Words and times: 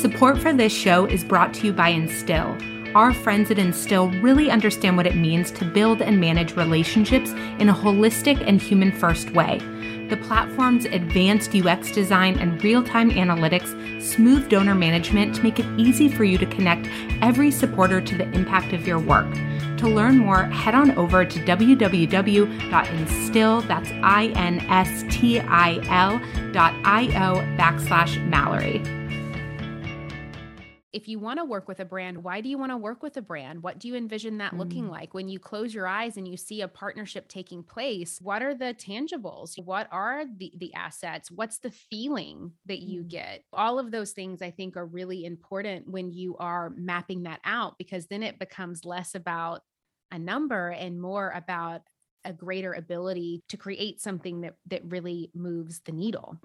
Support 0.00 0.38
for 0.38 0.52
this 0.52 0.72
show 0.72 1.06
is 1.06 1.24
brought 1.24 1.52
to 1.54 1.66
you 1.66 1.72
by 1.72 1.90
Instil. 1.90 2.56
Our 2.94 3.12
friends 3.12 3.50
at 3.50 3.58
Instil 3.58 4.22
really 4.22 4.48
understand 4.48 4.96
what 4.96 5.08
it 5.08 5.16
means 5.16 5.50
to 5.50 5.64
build 5.64 6.02
and 6.02 6.20
manage 6.20 6.54
relationships 6.54 7.30
in 7.58 7.68
a 7.68 7.74
holistic 7.74 8.40
and 8.46 8.62
human 8.62 8.92
first 8.92 9.32
way. 9.32 9.58
The 10.08 10.16
platform's 10.16 10.84
advanced 10.84 11.52
UX 11.52 11.90
design 11.90 12.38
and 12.38 12.62
real 12.62 12.84
time 12.84 13.10
analytics 13.10 14.00
smooth 14.00 14.48
donor 14.48 14.76
management 14.76 15.34
to 15.34 15.42
make 15.42 15.58
it 15.58 15.66
easy 15.76 16.08
for 16.08 16.22
you 16.22 16.38
to 16.38 16.46
connect 16.46 16.86
every 17.20 17.50
supporter 17.50 18.00
to 18.00 18.16
the 18.16 18.30
impact 18.30 18.72
of 18.72 18.86
your 18.86 19.00
work. 19.00 19.26
To 19.78 19.88
learn 19.88 20.18
more, 20.18 20.44
head 20.44 20.76
on 20.76 20.92
over 20.92 21.24
to 21.24 21.40
www.instil, 21.40 22.46
that's 23.66 23.90
backslash 27.58 28.24
Mallory 28.28 28.80
if 30.92 31.06
you 31.06 31.18
want 31.18 31.38
to 31.38 31.44
work 31.44 31.68
with 31.68 31.80
a 31.80 31.84
brand, 31.84 32.24
why 32.24 32.40
do 32.40 32.48
you 32.48 32.56
want 32.56 32.72
to 32.72 32.76
work 32.76 33.02
with 33.02 33.16
a 33.18 33.22
brand? 33.22 33.62
What 33.62 33.78
do 33.78 33.88
you 33.88 33.94
envision 33.94 34.38
that 34.38 34.54
mm. 34.54 34.58
looking 34.58 34.88
like? 34.88 35.12
When 35.12 35.28
you 35.28 35.38
close 35.38 35.74
your 35.74 35.86
eyes 35.86 36.16
and 36.16 36.26
you 36.26 36.36
see 36.36 36.62
a 36.62 36.68
partnership 36.68 37.28
taking 37.28 37.62
place, 37.62 38.18
what 38.22 38.42
are 38.42 38.54
the 38.54 38.74
tangibles? 38.74 39.62
What 39.62 39.88
are 39.92 40.24
the, 40.24 40.52
the 40.56 40.72
assets? 40.74 41.30
What's 41.30 41.58
the 41.58 41.70
feeling 41.70 42.52
that 42.66 42.80
you 42.80 43.02
mm. 43.02 43.08
get? 43.08 43.44
All 43.52 43.78
of 43.78 43.90
those 43.90 44.12
things 44.12 44.40
I 44.40 44.50
think 44.50 44.76
are 44.76 44.86
really 44.86 45.26
important 45.26 45.88
when 45.88 46.10
you 46.10 46.36
are 46.38 46.70
mapping 46.70 47.24
that 47.24 47.40
out 47.44 47.76
because 47.78 48.06
then 48.06 48.22
it 48.22 48.38
becomes 48.38 48.84
less 48.84 49.14
about 49.14 49.60
a 50.10 50.18
number 50.18 50.70
and 50.70 51.00
more 51.00 51.30
about 51.36 51.82
a 52.24 52.32
greater 52.32 52.72
ability 52.72 53.42
to 53.48 53.56
create 53.56 54.00
something 54.00 54.40
that 54.40 54.54
that 54.66 54.82
really 54.84 55.30
moves 55.34 55.80
the 55.84 55.92
needle. 55.92 56.38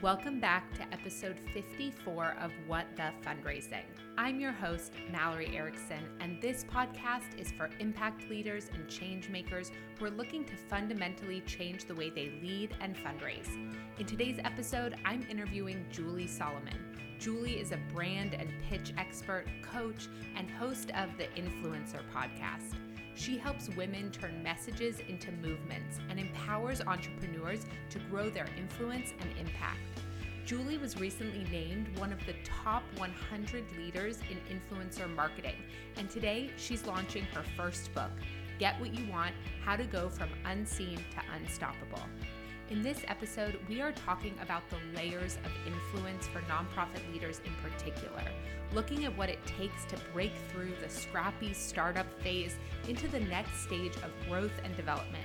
Welcome 0.00 0.38
back 0.38 0.72
to 0.74 0.82
episode 0.92 1.40
54 1.52 2.36
of 2.40 2.52
What 2.68 2.86
the 2.94 3.10
Fundraising. 3.26 3.82
I'm 4.16 4.38
your 4.38 4.52
host, 4.52 4.92
Mallory 5.10 5.50
Erickson, 5.56 6.04
and 6.20 6.40
this 6.40 6.64
podcast 6.72 7.36
is 7.36 7.50
for 7.50 7.68
impact 7.80 8.30
leaders 8.30 8.70
and 8.72 8.88
change 8.88 9.28
makers 9.28 9.72
who 9.98 10.04
are 10.04 10.10
looking 10.10 10.44
to 10.44 10.52
fundamentally 10.54 11.40
change 11.40 11.86
the 11.86 11.96
way 11.96 12.10
they 12.10 12.30
lead 12.40 12.76
and 12.80 12.94
fundraise. 12.94 13.48
In 13.98 14.06
today's 14.06 14.38
episode, 14.44 14.94
I'm 15.04 15.26
interviewing 15.28 15.84
Julie 15.90 16.28
Solomon. 16.28 16.78
Julie 17.18 17.58
is 17.58 17.72
a 17.72 17.80
brand 17.92 18.34
and 18.34 18.52
pitch 18.70 18.92
expert, 18.96 19.46
coach, 19.62 20.06
and 20.36 20.48
host 20.48 20.92
of 20.94 21.08
the 21.18 21.24
Influencer 21.40 22.02
podcast. 22.14 22.76
She 23.18 23.36
helps 23.36 23.68
women 23.70 24.12
turn 24.12 24.44
messages 24.44 25.00
into 25.08 25.32
movements 25.32 25.98
and 26.08 26.20
empowers 26.20 26.80
entrepreneurs 26.80 27.66
to 27.90 27.98
grow 28.10 28.30
their 28.30 28.46
influence 28.56 29.12
and 29.20 29.28
impact. 29.36 29.80
Julie 30.46 30.78
was 30.78 31.00
recently 31.00 31.44
named 31.50 31.98
one 31.98 32.12
of 32.12 32.24
the 32.26 32.34
top 32.44 32.84
100 32.96 33.64
leaders 33.76 34.20
in 34.30 34.38
influencer 34.56 35.12
marketing, 35.16 35.56
and 35.96 36.08
today 36.08 36.52
she's 36.56 36.86
launching 36.86 37.24
her 37.34 37.42
first 37.56 37.92
book, 37.92 38.12
Get 38.60 38.78
What 38.80 38.94
You 38.94 39.10
Want 39.10 39.34
How 39.64 39.74
to 39.74 39.84
Go 39.84 40.08
From 40.08 40.28
Unseen 40.44 40.96
to 40.96 41.22
Unstoppable. 41.34 42.02
In 42.70 42.82
this 42.82 43.00
episode, 43.08 43.58
we 43.66 43.80
are 43.80 43.92
talking 43.92 44.34
about 44.42 44.62
the 44.68 44.76
layers 44.94 45.36
of 45.36 45.50
influence 45.66 46.26
for 46.26 46.40
nonprofit 46.40 47.00
leaders 47.10 47.40
in 47.46 47.52
particular, 47.62 48.22
looking 48.74 49.06
at 49.06 49.16
what 49.16 49.30
it 49.30 49.38
takes 49.46 49.86
to 49.86 49.96
break 50.12 50.32
through 50.50 50.72
the 50.82 50.88
scrappy 50.90 51.54
startup 51.54 52.06
phase 52.20 52.56
into 52.86 53.08
the 53.08 53.20
next 53.20 53.62
stage 53.62 53.96
of 53.96 54.28
growth 54.28 54.52
and 54.64 54.76
development. 54.76 55.24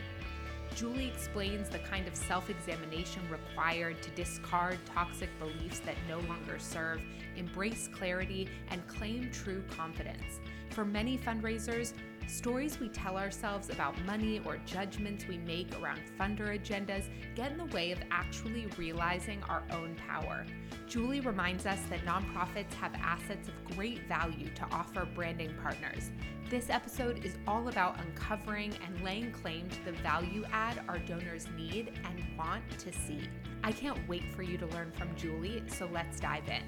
Julie 0.73 1.09
explains 1.09 1.67
the 1.67 1.79
kind 1.79 2.07
of 2.07 2.15
self 2.15 2.49
examination 2.49 3.21
required 3.29 4.01
to 4.03 4.09
discard 4.11 4.79
toxic 4.85 5.29
beliefs 5.37 5.79
that 5.79 5.95
no 6.07 6.19
longer 6.21 6.57
serve, 6.59 7.01
embrace 7.35 7.89
clarity, 7.93 8.47
and 8.69 8.87
claim 8.87 9.29
true 9.31 9.61
confidence. 9.75 10.39
For 10.73 10.83
many 10.83 11.19
fundraisers, 11.19 11.93
Stories 12.27 12.79
we 12.79 12.89
tell 12.89 13.17
ourselves 13.17 13.69
about 13.69 13.99
money 14.05 14.41
or 14.45 14.57
judgments 14.65 15.27
we 15.27 15.37
make 15.39 15.67
around 15.79 16.01
funder 16.19 16.57
agendas 16.57 17.05
get 17.35 17.51
in 17.51 17.57
the 17.57 17.65
way 17.65 17.91
of 17.91 17.99
actually 18.11 18.65
realizing 18.77 19.43
our 19.43 19.63
own 19.71 19.95
power. 20.07 20.45
Julie 20.87 21.19
reminds 21.19 21.65
us 21.65 21.79
that 21.89 22.05
nonprofits 22.05 22.73
have 22.75 22.93
assets 22.95 23.49
of 23.49 23.75
great 23.75 24.07
value 24.07 24.49
to 24.55 24.63
offer 24.71 25.07
branding 25.13 25.53
partners. 25.61 26.11
This 26.49 26.69
episode 26.69 27.25
is 27.25 27.35
all 27.47 27.67
about 27.67 27.99
uncovering 27.99 28.73
and 28.85 29.03
laying 29.03 29.31
claim 29.31 29.69
to 29.69 29.85
the 29.85 29.97
value 29.99 30.45
add 30.51 30.81
our 30.87 30.99
donors 30.99 31.47
need 31.57 31.91
and 32.05 32.23
want 32.37 32.63
to 32.79 32.93
see. 32.93 33.21
I 33.63 33.71
can't 33.71 33.97
wait 34.07 34.33
for 34.33 34.43
you 34.43 34.57
to 34.57 34.65
learn 34.67 34.91
from 34.91 35.15
Julie, 35.15 35.63
so 35.67 35.89
let's 35.91 36.19
dive 36.19 36.47
in. 36.47 36.63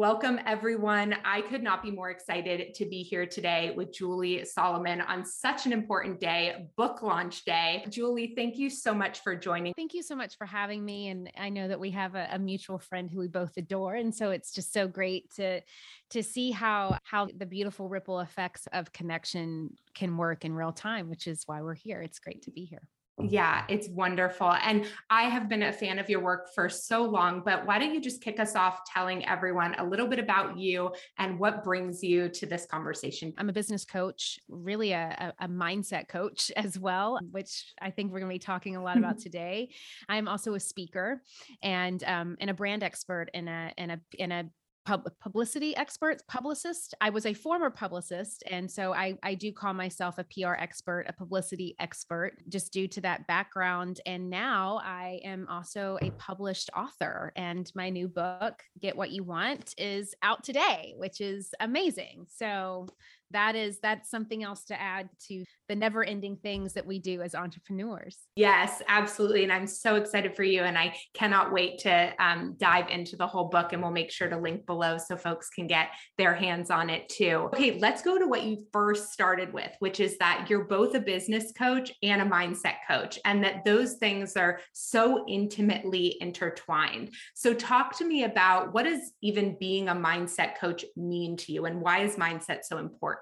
Welcome, 0.00 0.40
everyone. 0.46 1.14
I 1.26 1.42
could 1.42 1.62
not 1.62 1.82
be 1.82 1.90
more 1.90 2.08
excited 2.08 2.72
to 2.72 2.86
be 2.86 3.02
here 3.02 3.26
today 3.26 3.74
with 3.76 3.92
Julie 3.92 4.46
Solomon 4.46 5.02
on 5.02 5.26
such 5.26 5.66
an 5.66 5.74
important 5.74 6.18
day, 6.18 6.68
book 6.78 7.02
launch 7.02 7.44
day. 7.44 7.84
Julie, 7.90 8.32
thank 8.34 8.56
you 8.56 8.70
so 8.70 8.94
much 8.94 9.20
for 9.20 9.36
joining. 9.36 9.74
Thank 9.74 9.92
you 9.92 10.02
so 10.02 10.16
much 10.16 10.38
for 10.38 10.46
having 10.46 10.82
me. 10.82 11.08
And 11.08 11.30
I 11.36 11.50
know 11.50 11.68
that 11.68 11.78
we 11.78 11.90
have 11.90 12.14
a, 12.14 12.28
a 12.32 12.38
mutual 12.38 12.78
friend 12.78 13.10
who 13.10 13.18
we 13.18 13.28
both 13.28 13.54
adore. 13.58 13.96
And 13.96 14.14
so 14.14 14.30
it's 14.30 14.54
just 14.54 14.72
so 14.72 14.88
great 14.88 15.30
to 15.34 15.60
to 16.08 16.22
see 16.22 16.50
how 16.50 16.96
how 17.04 17.28
the 17.36 17.44
beautiful 17.44 17.90
ripple 17.90 18.20
effects 18.20 18.66
of 18.72 18.94
connection 18.94 19.76
can 19.94 20.16
work 20.16 20.46
in 20.46 20.54
real 20.54 20.72
time, 20.72 21.10
which 21.10 21.26
is 21.26 21.42
why 21.44 21.60
we're 21.60 21.74
here. 21.74 22.00
It's 22.00 22.20
great 22.20 22.40
to 22.44 22.50
be 22.50 22.64
here. 22.64 22.88
Yeah, 23.28 23.64
it's 23.68 23.88
wonderful. 23.88 24.52
And 24.52 24.86
I 25.08 25.24
have 25.24 25.48
been 25.48 25.62
a 25.62 25.72
fan 25.72 25.98
of 25.98 26.08
your 26.08 26.20
work 26.20 26.54
for 26.54 26.68
so 26.68 27.02
long, 27.02 27.42
but 27.44 27.66
why 27.66 27.78
don't 27.78 27.94
you 27.94 28.00
just 28.00 28.22
kick 28.22 28.40
us 28.40 28.54
off 28.54 28.80
telling 28.84 29.26
everyone 29.26 29.74
a 29.78 29.84
little 29.84 30.06
bit 30.06 30.18
about 30.18 30.58
you 30.58 30.92
and 31.18 31.38
what 31.38 31.64
brings 31.64 32.02
you 32.02 32.28
to 32.28 32.46
this 32.46 32.66
conversation? 32.66 33.32
I'm 33.38 33.48
a 33.48 33.52
business 33.52 33.84
coach, 33.84 34.38
really 34.48 34.92
a, 34.92 35.32
a 35.38 35.48
mindset 35.48 36.08
coach 36.08 36.50
as 36.56 36.78
well, 36.78 37.18
which 37.30 37.72
I 37.80 37.90
think 37.90 38.12
we're 38.12 38.20
going 38.20 38.30
to 38.30 38.34
be 38.34 38.38
talking 38.38 38.76
a 38.76 38.82
lot 38.82 38.96
about 38.96 39.18
today. 39.20 39.70
I'm 40.08 40.28
also 40.28 40.54
a 40.54 40.60
speaker 40.60 41.22
and 41.62 42.02
um, 42.04 42.36
and 42.40 42.50
a 42.50 42.54
brand 42.54 42.82
expert 42.82 43.28
in 43.34 43.48
a 43.48 43.72
in 43.76 43.90
a 43.90 44.00
in 44.18 44.32
a 44.32 44.44
pub- 44.90 45.12
publicity 45.20 45.76
experts, 45.76 46.24
publicist. 46.26 46.94
I 47.00 47.10
was 47.10 47.24
a 47.24 47.32
former 47.32 47.70
publicist. 47.70 48.42
And 48.50 48.68
so 48.68 48.92
I, 48.92 49.16
I 49.22 49.34
do 49.34 49.52
call 49.52 49.72
myself 49.72 50.18
a 50.18 50.24
PR 50.24 50.54
expert, 50.54 51.04
a 51.08 51.12
publicity 51.12 51.76
expert, 51.78 52.38
just 52.48 52.72
due 52.72 52.88
to 52.88 53.00
that 53.02 53.26
background. 53.28 54.00
And 54.04 54.28
now 54.28 54.80
I 54.82 55.20
am 55.24 55.46
also 55.48 55.96
a 56.02 56.10
published 56.12 56.70
author. 56.76 57.32
And 57.36 57.70
my 57.76 57.88
new 57.88 58.08
book, 58.08 58.62
Get 58.80 58.96
What 58.96 59.10
You 59.10 59.22
Want, 59.22 59.74
is 59.78 60.12
out 60.22 60.42
today, 60.42 60.94
which 60.96 61.20
is 61.20 61.54
amazing. 61.60 62.26
So 62.28 62.88
that 63.32 63.56
is 63.56 63.78
that's 63.80 64.10
something 64.10 64.42
else 64.42 64.64
to 64.64 64.80
add 64.80 65.08
to 65.28 65.44
the 65.68 65.76
never 65.76 66.04
ending 66.04 66.36
things 66.36 66.72
that 66.74 66.86
we 66.86 66.98
do 66.98 67.22
as 67.22 67.34
entrepreneurs. 67.34 68.18
Yes 68.36 68.82
absolutely 68.88 69.42
and 69.42 69.52
i'm 69.52 69.66
so 69.66 69.96
excited 69.96 70.34
for 70.34 70.42
you 70.42 70.62
and 70.62 70.76
i 70.78 70.94
cannot 71.14 71.52
wait 71.52 71.78
to 71.78 72.12
um, 72.18 72.56
dive 72.58 72.88
into 72.88 73.16
the 73.16 73.26
whole 73.26 73.48
book 73.48 73.72
and 73.72 73.82
we'll 73.82 73.90
make 73.90 74.10
sure 74.10 74.28
to 74.28 74.36
link 74.36 74.66
below 74.66 74.98
so 74.98 75.16
folks 75.16 75.48
can 75.50 75.66
get 75.66 75.88
their 76.18 76.34
hands 76.34 76.70
on 76.70 76.90
it 76.90 77.08
too. 77.08 77.48
Okay 77.54 77.78
let's 77.78 78.02
go 78.02 78.18
to 78.18 78.26
what 78.26 78.42
you 78.42 78.64
first 78.72 79.12
started 79.12 79.52
with 79.52 79.70
which 79.78 80.00
is 80.00 80.16
that 80.18 80.46
you're 80.48 80.64
both 80.64 80.94
a 80.94 81.00
business 81.00 81.52
coach 81.52 81.92
and 82.02 82.22
a 82.22 82.24
mindset 82.24 82.76
coach 82.88 83.18
and 83.24 83.42
that 83.44 83.64
those 83.64 83.94
things 83.94 84.36
are 84.36 84.60
so 84.72 85.24
intimately 85.28 86.16
intertwined. 86.20 87.10
So 87.34 87.54
talk 87.54 87.96
to 87.98 88.04
me 88.04 88.24
about 88.24 88.72
what 88.72 88.84
does 88.84 89.12
even 89.22 89.56
being 89.58 89.88
a 89.88 89.94
mindset 89.94 90.58
coach 90.58 90.84
mean 90.96 91.36
to 91.38 91.52
you 91.52 91.66
and 91.66 91.80
why 91.80 92.00
is 92.00 92.16
mindset 92.16 92.64
so 92.64 92.78
important 92.78 93.19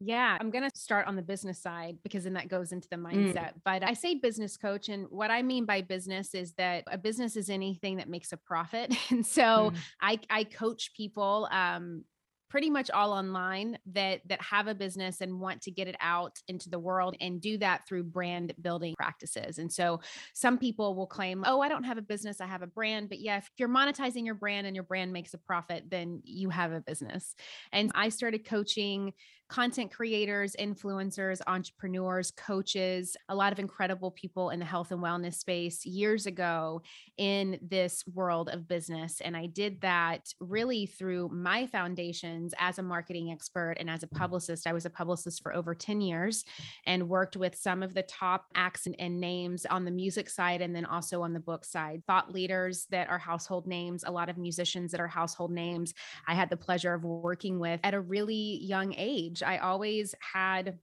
yeah, 0.00 0.36
I'm 0.40 0.50
going 0.50 0.68
to 0.68 0.76
start 0.76 1.06
on 1.06 1.16
the 1.16 1.22
business 1.22 1.60
side 1.60 1.98
because 2.02 2.24
then 2.24 2.34
that 2.34 2.48
goes 2.48 2.72
into 2.72 2.88
the 2.88 2.96
mm. 2.96 3.12
mindset. 3.12 3.54
Mm. 3.54 3.60
But 3.64 3.82
I 3.82 3.94
say 3.94 4.14
business 4.14 4.56
coach. 4.56 4.88
And 4.88 5.06
what 5.10 5.30
I 5.30 5.42
mean 5.42 5.64
by 5.64 5.80
business 5.80 6.34
is 6.34 6.52
that 6.54 6.84
a 6.90 6.98
business 6.98 7.36
is 7.36 7.50
anything 7.50 7.96
that 7.96 8.08
makes 8.08 8.32
a 8.32 8.36
profit. 8.36 8.94
And 9.10 9.24
so 9.24 9.70
mm. 9.70 9.76
I, 10.00 10.18
I 10.28 10.44
coach 10.44 10.92
people 10.94 11.48
um, 11.50 12.04
pretty 12.48 12.70
much 12.70 12.90
all 12.90 13.12
online 13.12 13.78
that 13.86 14.20
that 14.26 14.40
have 14.40 14.66
a 14.68 14.74
business 14.74 15.20
and 15.20 15.40
want 15.40 15.60
to 15.62 15.70
get 15.70 15.88
it 15.88 15.96
out 16.00 16.38
into 16.48 16.70
the 16.70 16.78
world 16.78 17.16
and 17.20 17.40
do 17.40 17.58
that 17.58 17.86
through 17.86 18.04
brand 18.04 18.52
building 18.60 18.94
practices. 18.96 19.58
And 19.58 19.72
so 19.72 20.00
some 20.34 20.58
people 20.58 20.94
will 20.94 21.06
claim, 21.06 21.44
"Oh, 21.46 21.60
I 21.60 21.68
don't 21.68 21.84
have 21.84 21.98
a 21.98 22.02
business, 22.02 22.40
I 22.40 22.46
have 22.46 22.62
a 22.62 22.66
brand." 22.66 23.08
But 23.08 23.20
yeah, 23.20 23.38
if 23.38 23.50
you're 23.58 23.68
monetizing 23.68 24.24
your 24.24 24.34
brand 24.34 24.66
and 24.66 24.76
your 24.76 24.84
brand 24.84 25.12
makes 25.12 25.34
a 25.34 25.38
profit, 25.38 25.90
then 25.90 26.20
you 26.24 26.50
have 26.50 26.72
a 26.72 26.80
business. 26.80 27.34
And 27.72 27.90
I 27.94 28.08
started 28.10 28.46
coaching 28.46 29.12
content 29.48 29.92
creators, 29.92 30.56
influencers, 30.58 31.40
entrepreneurs, 31.46 32.32
coaches, 32.32 33.16
a 33.28 33.34
lot 33.34 33.52
of 33.52 33.58
incredible 33.58 34.10
people 34.10 34.50
in 34.50 34.58
the 34.58 34.64
health 34.64 34.90
and 34.90 35.00
wellness 35.00 35.34
space 35.34 35.86
years 35.86 36.26
ago 36.26 36.82
in 37.16 37.58
this 37.62 38.04
world 38.12 38.48
of 38.48 38.66
business. 38.66 39.20
And 39.20 39.36
I 39.36 39.46
did 39.46 39.80
that 39.82 40.32
really 40.40 40.86
through 40.86 41.28
my 41.28 41.66
foundations 41.66 42.54
as 42.58 42.78
a 42.78 42.82
marketing 42.82 43.30
expert 43.30 43.76
and 43.78 43.88
as 43.88 44.02
a 44.02 44.08
publicist. 44.08 44.66
I 44.66 44.72
was 44.72 44.84
a 44.84 44.90
publicist 44.90 45.42
for 45.42 45.54
over 45.54 45.74
10 45.74 46.00
years 46.00 46.44
and 46.84 47.08
worked 47.08 47.36
with 47.36 47.54
some 47.54 47.82
of 47.82 47.94
the 47.94 48.02
top 48.02 48.46
acts 48.54 48.86
and, 48.86 48.96
and 48.98 49.20
names 49.20 49.64
on 49.66 49.84
the 49.84 49.90
music 49.90 50.28
side 50.28 50.60
and 50.60 50.74
then 50.74 50.84
also 50.84 51.22
on 51.22 51.32
the 51.32 51.40
book 51.40 51.64
side. 51.64 52.02
Thought 52.06 52.32
leaders 52.32 52.86
that 52.90 53.08
are 53.08 53.18
household 53.18 53.66
names, 53.66 54.04
a 54.06 54.10
lot 54.10 54.28
of 54.28 54.38
musicians 54.38 54.90
that 54.92 55.00
are 55.00 55.08
household 55.08 55.52
names. 55.52 55.94
I 56.26 56.34
had 56.34 56.50
the 56.50 56.56
pleasure 56.56 56.94
of 56.94 57.04
working 57.04 57.58
with 57.58 57.80
at 57.84 57.94
a 57.94 58.00
really 58.00 58.58
young 58.62 58.94
age. 58.96 59.35
I 59.42 59.58
always 59.58 60.14
had 60.20 60.78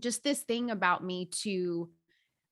just 0.00 0.24
this 0.24 0.40
thing 0.40 0.70
about 0.70 1.04
me 1.04 1.26
to 1.42 1.90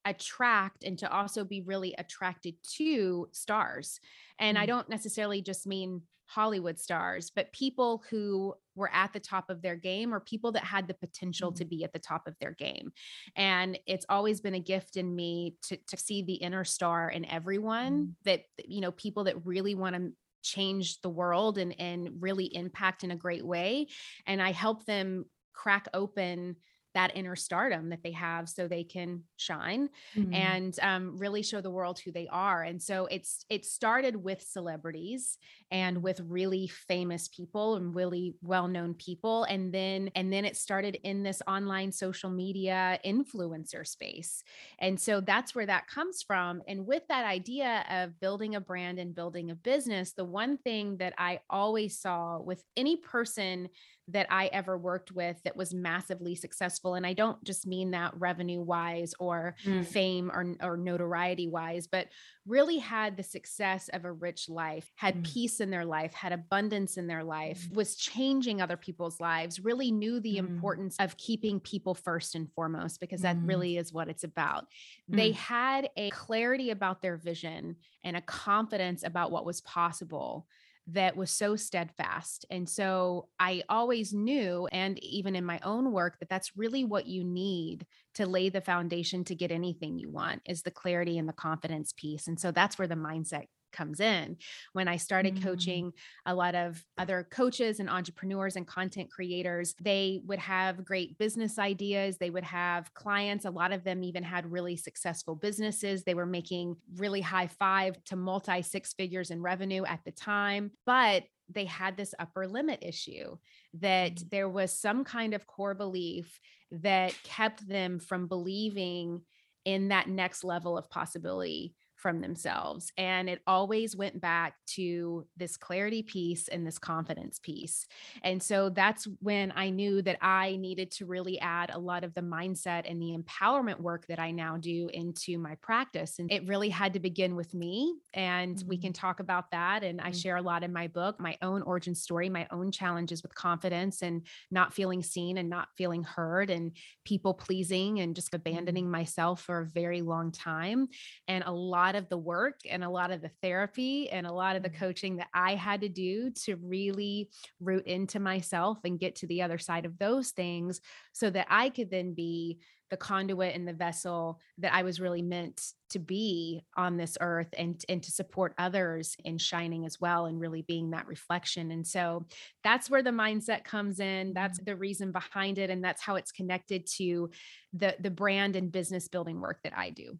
attract 0.05 0.85
and 0.85 0.99
to 0.99 1.13
also 1.13 1.45
be 1.45 1.61
really 1.61 1.95
attracted 1.97 2.55
to 2.77 3.29
stars. 3.33 4.01
And 4.39 4.57
mm-hmm. 4.57 4.63
I 4.63 4.67
don't 4.67 4.89
necessarily 4.89 5.43
just 5.43 5.67
mean 5.67 6.03
Hollywood 6.27 6.79
stars, 6.79 7.31
but 7.35 7.53
people 7.53 8.03
who 8.11 8.55
were 8.75 8.91
at 8.93 9.13
the 9.13 9.21
top 9.21 9.51
of 9.51 9.61
their 9.61 9.77
game 9.77 10.15
or 10.15 10.21
people 10.21 10.53
that 10.53 10.65
had 10.65 10.89
the 10.89 10.95
potential 10.95 11.51
mm-hmm. 11.51 11.59
to 11.59 11.65
be 11.67 11.85
at 11.85 11.93
the 11.93 11.99
top 11.99 12.27
of 12.27 12.35
their 12.41 12.53
game. 12.53 12.91
And 13.37 13.79
it's 13.87 14.07
always 14.09 14.41
been 14.41 14.55
a 14.55 14.61
gift 14.61 14.97
in 14.97 15.15
me 15.15 15.57
to, 15.65 15.77
to 15.89 15.97
see 15.97 16.23
the 16.23 16.35
inner 16.35 16.65
star 16.65 17.11
in 17.11 17.27
everyone 17.27 17.93
mm-hmm. 17.93 18.11
that, 18.25 18.45
you 18.65 18.81
know, 18.81 18.93
people 18.93 19.25
that 19.25 19.45
really 19.45 19.75
want 19.75 19.95
to 19.97 20.13
change 20.43 21.01
the 21.01 21.11
world 21.11 21.59
and, 21.59 21.75
and 21.79 22.09
really 22.21 22.55
impact 22.55 23.05
in 23.05 23.11
a 23.11 23.17
great 23.17 23.47
way. 23.47 23.87
And 24.27 24.43
I 24.43 24.53
help 24.53 24.85
them 24.85 25.25
crack 25.53 25.89
open 25.95 26.57
that 26.95 27.17
inner 27.17 27.37
stardom 27.37 27.91
that 27.91 28.03
they 28.03 28.13
have 28.13 28.49
so 28.49 28.69
they 28.69 28.85
can 28.85 29.23
shine 29.37 29.89
mm-hmm. 30.17 30.35
and 30.35 30.79
um, 30.83 31.17
really 31.19 31.43
show 31.43 31.61
the 31.61 31.71
world 31.71 31.99
who 31.99 32.13
they 32.13 32.29
are. 32.31 32.63
And 32.63 32.81
so 32.83 33.07
it's 33.07 33.45
it 33.49 33.65
started 33.65 34.17
with 34.17 34.43
celebrities 34.43 35.39
and 35.71 36.03
with 36.03 36.21
really 36.21 36.67
famous 36.69 37.29
people 37.29 37.77
and 37.77 37.95
really 37.95 38.35
well-known 38.43 38.95
people 38.95 39.45
and 39.45 39.73
then 39.73 40.11
and 40.15 40.33
then 40.33 40.45
it 40.45 40.57
started 40.57 40.99
in 41.03 41.23
this 41.23 41.43
online 41.47 41.93
social 41.93 42.31
media 42.31 42.99
influencer 43.05 43.87
space. 43.87 44.43
And 44.79 44.99
so 45.01 45.21
that's 45.21 45.55
where 45.55 45.67
that 45.67 45.87
comes 45.87 46.23
from. 46.23 46.63
And 46.69 46.87
with 46.87 47.07
that 47.09 47.25
idea 47.25 47.85
of 47.91 48.21
building 48.21 48.55
a 48.55 48.61
brand 48.61 48.99
and 48.99 49.15
building 49.15 49.51
a 49.51 49.55
business 49.55 50.13
the 50.13 50.25
one 50.25 50.57
thing 50.59 50.97
that 50.99 51.15
i 51.19 51.41
always 51.51 51.99
saw 51.99 52.41
with 52.41 52.63
any 52.77 52.97
person 52.97 53.69
that 54.09 54.27
I 54.31 54.47
ever 54.47 54.77
worked 54.77 55.13
with 55.13 55.41
that 55.45 55.57
was 55.57 55.73
massively 55.73 56.35
successful. 56.35 56.95
And 56.95 57.07
I 57.07 57.13
don't 57.13 57.43
just 57.45 57.67
mean 57.67 57.93
that 57.93 58.13
revenue 58.19 58.61
wise 58.61 59.15
or 59.21 59.55
mm. 59.65 59.87
fame 59.87 60.31
or, 60.31 60.57
or 60.61 60.77
notoriety 60.77 61.49
wise, 61.49 61.87
but 61.87 62.09
really 62.45 62.79
had 62.79 63.17
the 63.17 63.23
success 63.23 63.89
of 63.93 64.05
a 64.05 64.13
rich 64.13 64.49
life, 64.49 64.91
had 64.97 65.17
mm. 65.17 65.33
peace 65.33 65.61
in 65.61 65.71
their 65.71 65.85
life, 65.85 66.13
had 66.13 66.33
abundance 66.33 66.97
in 66.97 67.07
their 67.07 67.23
life, 67.23 67.69
mm. 67.71 67.77
was 67.77 67.95
changing 67.95 68.61
other 68.61 68.77
people's 68.77 69.21
lives, 69.21 69.61
really 69.61 69.93
knew 69.93 70.19
the 70.19 70.35
mm. 70.35 70.39
importance 70.39 70.97
of 70.99 71.17
keeping 71.17 71.61
people 71.61 71.95
first 71.95 72.35
and 72.35 72.51
foremost, 72.53 72.99
because 72.99 73.21
that 73.23 73.37
mm. 73.37 73.47
really 73.47 73.77
is 73.77 73.93
what 73.93 74.09
it's 74.09 74.25
about. 74.25 74.67
They 75.09 75.31
mm. 75.31 75.35
had 75.35 75.89
a 75.97 76.11
clarity 76.11 76.71
about 76.71 77.03
their 77.03 77.17
vision 77.17 77.77
and 78.03 78.17
a 78.17 78.21
confidence 78.21 79.05
about 79.05 79.31
what 79.31 79.47
was 79.47 79.61
possible 79.61 80.49
that 80.89 81.17
was 81.17 81.31
so 81.31 81.55
steadfast. 81.55 82.45
And 82.51 82.69
so 82.69 83.29
I 83.39 83.63
always 83.69 84.13
knew, 84.13 84.67
and 84.73 85.03
even 85.03 85.37
in 85.37 85.45
my 85.45 85.61
own 85.63 85.93
work, 85.93 86.19
that 86.19 86.29
that's 86.29 86.57
really 86.57 86.85
what 86.85 87.07
you 87.07 87.25
need 87.25 87.87
to 88.15 88.27
lay 88.27 88.49
the 88.49 88.61
foundation 88.61 89.25
to 89.25 89.35
get 89.35 89.53
anything 89.53 89.99
you 89.99 90.11
want 90.11 90.43
is 90.45 90.63
the 90.63 90.71
clarity 90.71 91.19
and 91.19 91.29
the 91.29 91.33
confidence 91.33 91.93
piece. 91.97 92.27
And 92.27 92.39
so 92.39 92.51
that's 92.51 92.79
where 92.79 92.89
the 92.89 92.95
mindset 92.97 93.45
comes 93.73 94.01
in. 94.01 94.37
When 94.73 94.89
I 94.89 94.97
started 94.97 95.37
mm. 95.37 95.43
coaching 95.43 95.93
a 96.27 96.35
lot 96.35 96.55
of 96.55 96.83
other 96.99 97.27
coaches 97.31 97.81
and 97.81 97.89
entrepreneurs 97.89 98.57
and 98.57 98.67
content 98.67 99.11
creators, 99.11 99.75
they 99.81 100.21
would 100.25 100.39
have 100.39 100.85
great 100.85 101.19
business 101.19 101.59
ideas. 101.59 102.19
They 102.19 102.31
would 102.31 102.45
have 102.45 102.93
clients. 102.95 103.45
A 103.45 103.51
lot 103.51 103.73
of 103.73 103.85
them 103.85 104.05
even 104.05 104.23
had 104.23 104.51
really 104.51 104.77
successful 104.77 105.35
businesses. 105.35 106.05
They 106.05 106.15
were 106.15 106.27
making 106.27 106.77
really 106.97 107.21
high 107.21 107.49
five 107.49 108.03
to 108.05 108.17
multi 108.17 108.63
six 108.63 108.93
figures 108.95 109.31
in 109.31 109.43
revenue 109.43 109.85
at 109.85 110.01
the 110.05 110.13
time. 110.13 110.71
But 110.87 111.25
they 111.49 111.65
had 111.65 111.97
this 111.97 112.15
upper 112.19 112.47
limit 112.47 112.79
issue 112.83 113.37
that 113.75 114.17
mm. 114.17 114.31
there 114.31 114.49
was 114.49 114.79
some 114.79 115.05
kind 115.05 115.35
of 115.35 115.47
core 115.47 115.75
belief 115.75 116.39
that 116.71 117.15
kept 117.23 117.67
them 117.69 117.99
from 117.99 118.27
believing 118.29 119.23
in 119.65 119.89
that 119.89 120.09
next 120.09 120.43
level 120.43 120.77
of 120.77 120.91
possibility 120.91 121.75
from 122.03 122.21
themselves. 122.21 122.93
And 122.99 123.31
it 123.31 123.41
always 123.47 123.97
went 123.97 124.21
back 124.21 124.55
to 124.75 125.25
this 125.37 125.57
clarity 125.57 126.03
piece 126.03 126.49
and 126.49 126.67
this 126.67 126.79
confidence 126.79 127.39
piece. 127.39 127.87
And 128.25 128.43
so 128.43 128.71
that's 128.71 129.07
when 129.21 129.53
I 129.55 129.71
knew 129.71 130.03
that 130.03 130.19
I 130.21 130.57
needed 130.57 130.91
to 130.93 131.07
really 131.07 131.39
add 131.39 131.71
a 131.73 131.79
lot 131.79 132.03
of 132.03 132.13
the 132.15 132.21
mindset 132.21 132.91
and 132.91 133.01
the 133.01 133.17
empowerment 133.17 133.81
work 133.81 134.07
that 134.09 134.19
I 134.19 134.33
now 134.33 134.57
do 134.57 134.91
into 134.93 135.39
my 135.39 135.55
practice. 135.63 136.19
And 136.19 136.31
it 136.33 136.49
really 136.49 136.71
had 136.71 136.95
to 136.95 137.01
begin 137.01 137.37
with 137.37 137.55
me. 137.55 137.95
And 138.15 138.57
mm-hmm. 138.57 138.69
we 138.69 138.79
can 138.79 138.93
talk 138.93 139.21
about 139.21 139.53
that. 139.53 139.85
And 139.85 140.01
I 140.01 140.07
mm-hmm. 140.07 140.19
share 140.19 140.37
a 140.37 140.43
lot 140.43 140.65
in 140.65 140.73
my 140.73 140.89
book, 140.89 141.21
my 141.21 141.39
own 141.41 141.63
origin 141.63 141.95
story, 141.95 142.29
my 142.29 142.49
own 142.51 142.73
challenges 142.73 143.23
with 143.23 143.35
confidence 143.37 144.03
and 144.03 144.27
not 144.51 144.75
feeling 144.75 145.05
seen 145.05 145.39
and 145.39 145.49
not 145.49 145.69
feeling 145.77 146.03
heard 146.03 146.51
and 146.51 146.73
people 147.05 147.33
pleasing 147.33 148.01
and 148.01 148.17
just 148.17 148.33
mm-hmm. 148.33 148.49
abandoning 148.49 148.91
myself 148.91 149.41
for 149.41 149.61
a 149.61 149.67
very 149.67 150.03
long 150.03 150.33
time. 150.33 150.89
And 151.29 151.45
a 151.47 151.53
lot 151.53 151.92
lot 151.93 152.03
of 152.03 152.09
the 152.09 152.19
work 152.19 152.61
and 152.71 152.83
a 152.83 152.89
lot 152.89 153.11
of 153.11 153.21
the 153.21 153.31
therapy 153.43 154.09
and 154.11 154.27
a 154.27 154.33
lot 154.33 154.57
of 154.57 154.63
the 154.63 154.71
mm-hmm. 154.71 154.79
coaching 154.79 155.17
that 155.17 155.29
I 155.35 155.55
had 155.55 155.83
to 155.83 155.89
do 155.89 156.31
to 156.45 156.57
really 156.57 157.29
root 157.61 157.87
into 157.87 158.19
myself 158.19 158.79
and 158.85 158.99
get 158.99 159.17
to 159.17 159.27
the 159.27 159.43
other 159.43 159.59
side 159.59 159.85
of 159.85 159.99
those 159.99 160.31
things 160.31 160.81
so 161.13 161.29
that 161.31 161.47
I 161.51 161.69
could 161.69 161.91
then 161.91 162.15
be 162.15 162.61
the 162.91 162.97
conduit 162.97 163.55
and 163.55 163.67
the 163.67 163.73
vessel 163.73 164.39
that 164.59 164.75
I 164.75 164.83
was 164.83 165.01
really 165.01 165.23
meant 165.23 165.73
to 165.91 165.99
be 165.99 166.63
on 166.77 166.97
this 166.97 167.17
earth 167.21 167.49
and, 167.57 167.83
and 167.89 168.03
to 168.03 168.11
support 168.11 168.55
others 168.59 169.17
in 169.25 169.39
shining 169.39 169.87
as 169.87 170.01
well 170.01 170.27
and 170.27 170.41
really 170.41 170.63
being 170.63 170.91
that 170.91 171.07
reflection. 171.07 171.71
And 171.73 171.87
so 171.87 172.27
that's 172.65 172.91
where 172.91 173.03
the 173.03 173.11
mindset 173.11 173.65
comes 173.65 173.99
in. 173.99 174.35
That's 174.35 174.59
mm-hmm. 174.59 174.71
the 174.71 174.77
reason 174.77 175.11
behind 175.11 175.59
it. 175.59 175.71
And 175.71 175.83
that's 175.83 176.03
how 176.03 176.17
it's 176.17 176.33
connected 176.33 176.87
to 176.99 177.31
the, 177.73 177.97
the 178.01 178.11
brand 178.11 178.57
and 178.57 178.73
business 178.73 179.09
building 179.09 179.41
work 179.41 179.61
that 179.65 179.77
I 179.77 179.91
do. 179.91 180.19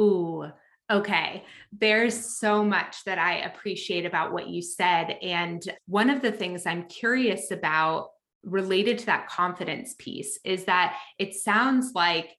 Ooh, 0.00 0.46
okay. 0.90 1.44
There's 1.72 2.38
so 2.38 2.64
much 2.64 3.04
that 3.04 3.18
I 3.18 3.40
appreciate 3.40 4.06
about 4.06 4.32
what 4.32 4.48
you 4.48 4.62
said. 4.62 5.16
And 5.22 5.62
one 5.86 6.10
of 6.10 6.22
the 6.22 6.32
things 6.32 6.66
I'm 6.66 6.88
curious 6.88 7.50
about 7.50 8.08
related 8.42 8.98
to 8.98 9.06
that 9.06 9.28
confidence 9.28 9.94
piece 9.98 10.38
is 10.44 10.64
that 10.64 10.98
it 11.18 11.34
sounds 11.34 11.92
like, 11.94 12.36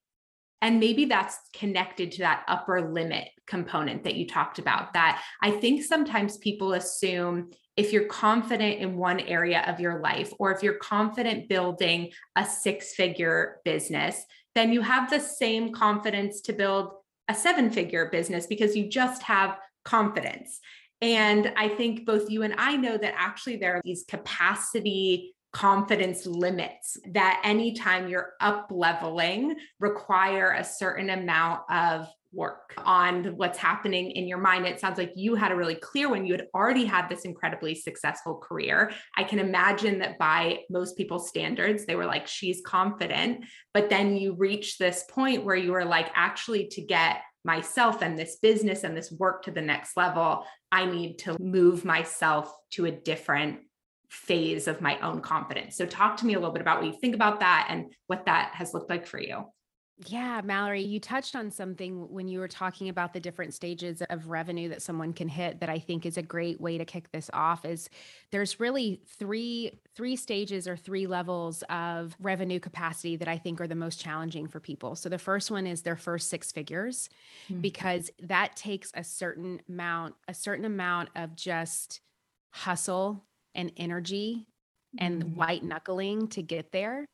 and 0.61 0.79
maybe 0.79 1.05
that's 1.05 1.37
connected 1.53 2.11
to 2.13 2.19
that 2.19 2.43
upper 2.47 2.91
limit 2.93 3.29
component 3.47 4.03
that 4.03 4.15
you 4.15 4.27
talked 4.27 4.59
about. 4.59 4.93
That 4.93 5.21
I 5.41 5.51
think 5.51 5.83
sometimes 5.83 6.37
people 6.37 6.73
assume 6.73 7.51
if 7.75 7.91
you're 7.91 8.05
confident 8.05 8.79
in 8.79 8.97
one 8.97 9.19
area 9.19 9.63
of 9.67 9.79
your 9.79 9.99
life, 9.99 10.31
or 10.39 10.53
if 10.53 10.61
you're 10.63 10.75
confident 10.75 11.49
building 11.49 12.11
a 12.35 12.45
six 12.45 12.93
figure 12.93 13.57
business, 13.65 14.23
then 14.55 14.71
you 14.71 14.81
have 14.81 15.09
the 15.09 15.19
same 15.19 15.73
confidence 15.73 16.41
to 16.41 16.53
build 16.53 16.91
a 17.27 17.35
seven 17.35 17.69
figure 17.69 18.09
business 18.11 18.47
because 18.47 18.75
you 18.75 18.89
just 18.89 19.23
have 19.23 19.57
confidence. 19.85 20.59
And 21.01 21.51
I 21.57 21.67
think 21.67 22.05
both 22.05 22.29
you 22.29 22.43
and 22.43 22.55
I 22.57 22.77
know 22.77 22.97
that 22.97 23.13
actually 23.17 23.57
there 23.57 23.75
are 23.75 23.81
these 23.83 24.05
capacity 24.07 25.35
confidence 25.51 26.25
limits 26.25 26.97
that 27.11 27.41
anytime 27.43 28.07
you're 28.07 28.33
up 28.41 28.67
leveling 28.71 29.55
require 29.79 30.51
a 30.51 30.63
certain 30.63 31.11
amount 31.11 31.61
of 31.69 32.07
work 32.33 32.73
on 32.77 33.35
what's 33.37 33.57
happening 33.57 34.11
in 34.11 34.27
your 34.27 34.37
mind. 34.37 34.65
It 34.65 34.79
sounds 34.79 34.97
like 34.97 35.11
you 35.15 35.35
had 35.35 35.51
a 35.51 35.55
really 35.55 35.75
clear 35.75 36.09
one. 36.09 36.25
You 36.25 36.33
had 36.33 36.47
already 36.53 36.85
had 36.85 37.07
this 37.07 37.25
incredibly 37.25 37.75
successful 37.75 38.35
career. 38.37 38.91
I 39.15 39.23
can 39.23 39.39
imagine 39.39 39.99
that 39.99 40.17
by 40.17 40.59
most 40.69 40.97
people's 40.97 41.29
standards, 41.29 41.85
they 41.85 41.95
were 41.95 42.05
like, 42.05 42.27
she's 42.27 42.61
confident. 42.65 43.45
But 43.73 43.89
then 43.89 44.17
you 44.17 44.33
reach 44.33 44.77
this 44.77 45.05
point 45.09 45.45
where 45.45 45.55
you 45.55 45.71
were 45.71 45.85
like, 45.85 46.09
actually, 46.15 46.67
to 46.69 46.81
get 46.81 47.21
myself 47.45 48.01
and 48.01 48.17
this 48.17 48.37
business 48.37 48.83
and 48.83 48.95
this 48.95 49.11
work 49.11 49.43
to 49.43 49.51
the 49.51 49.61
next 49.61 49.97
level, 49.97 50.45
I 50.71 50.85
need 50.85 51.17
to 51.19 51.35
move 51.39 51.85
myself 51.85 52.53
to 52.71 52.85
a 52.85 52.91
different 52.91 53.59
phase 54.09 54.67
of 54.67 54.79
my 54.79 54.97
own 54.99 55.21
confidence. 55.21 55.75
So, 55.75 55.85
talk 55.85 56.17
to 56.17 56.25
me 56.25 56.35
a 56.35 56.39
little 56.39 56.53
bit 56.53 56.61
about 56.61 56.81
what 56.81 56.87
you 56.87 56.99
think 56.99 57.15
about 57.15 57.39
that 57.39 57.67
and 57.69 57.93
what 58.07 58.25
that 58.25 58.51
has 58.53 58.73
looked 58.73 58.89
like 58.89 59.07
for 59.07 59.19
you. 59.19 59.45
Yeah, 60.07 60.41
Mallory, 60.43 60.81
you 60.81 60.99
touched 60.99 61.35
on 61.35 61.51
something 61.51 62.11
when 62.11 62.27
you 62.27 62.39
were 62.39 62.47
talking 62.47 62.89
about 62.89 63.13
the 63.13 63.19
different 63.19 63.53
stages 63.53 64.01
of 64.09 64.29
revenue 64.29 64.69
that 64.69 64.81
someone 64.81 65.13
can 65.13 65.27
hit 65.27 65.59
that 65.59 65.69
I 65.69 65.79
think 65.79 66.05
is 66.05 66.17
a 66.17 66.21
great 66.21 66.59
way 66.59 66.77
to 66.77 66.85
kick 66.85 67.11
this 67.11 67.29
off 67.33 67.63
is 67.65 67.89
there's 68.31 68.59
really 68.59 69.01
three 69.05 69.79
three 69.95 70.15
stages 70.15 70.67
or 70.67 70.75
three 70.75 71.05
levels 71.05 71.63
of 71.69 72.15
revenue 72.19 72.59
capacity 72.59 73.15
that 73.17 73.27
I 73.27 73.37
think 73.37 73.61
are 73.61 73.67
the 73.67 73.75
most 73.75 73.99
challenging 73.99 74.47
for 74.47 74.59
people. 74.59 74.95
So 74.95 75.09
the 75.09 75.19
first 75.19 75.51
one 75.51 75.67
is 75.67 75.81
their 75.81 75.97
first 75.97 76.29
six 76.29 76.51
figures 76.51 77.09
mm-hmm. 77.49 77.61
because 77.61 78.09
that 78.21 78.55
takes 78.55 78.91
a 78.95 79.03
certain 79.03 79.61
amount 79.69 80.15
a 80.27 80.33
certain 80.33 80.65
amount 80.65 81.09
of 81.15 81.35
just 81.35 82.01
hustle 82.51 83.23
and 83.55 83.71
energy 83.77 84.47
and 84.97 85.23
mm-hmm. 85.23 85.35
white 85.35 85.63
knuckling 85.63 86.27
to 86.29 86.41
get 86.41 86.71
there 86.71 87.05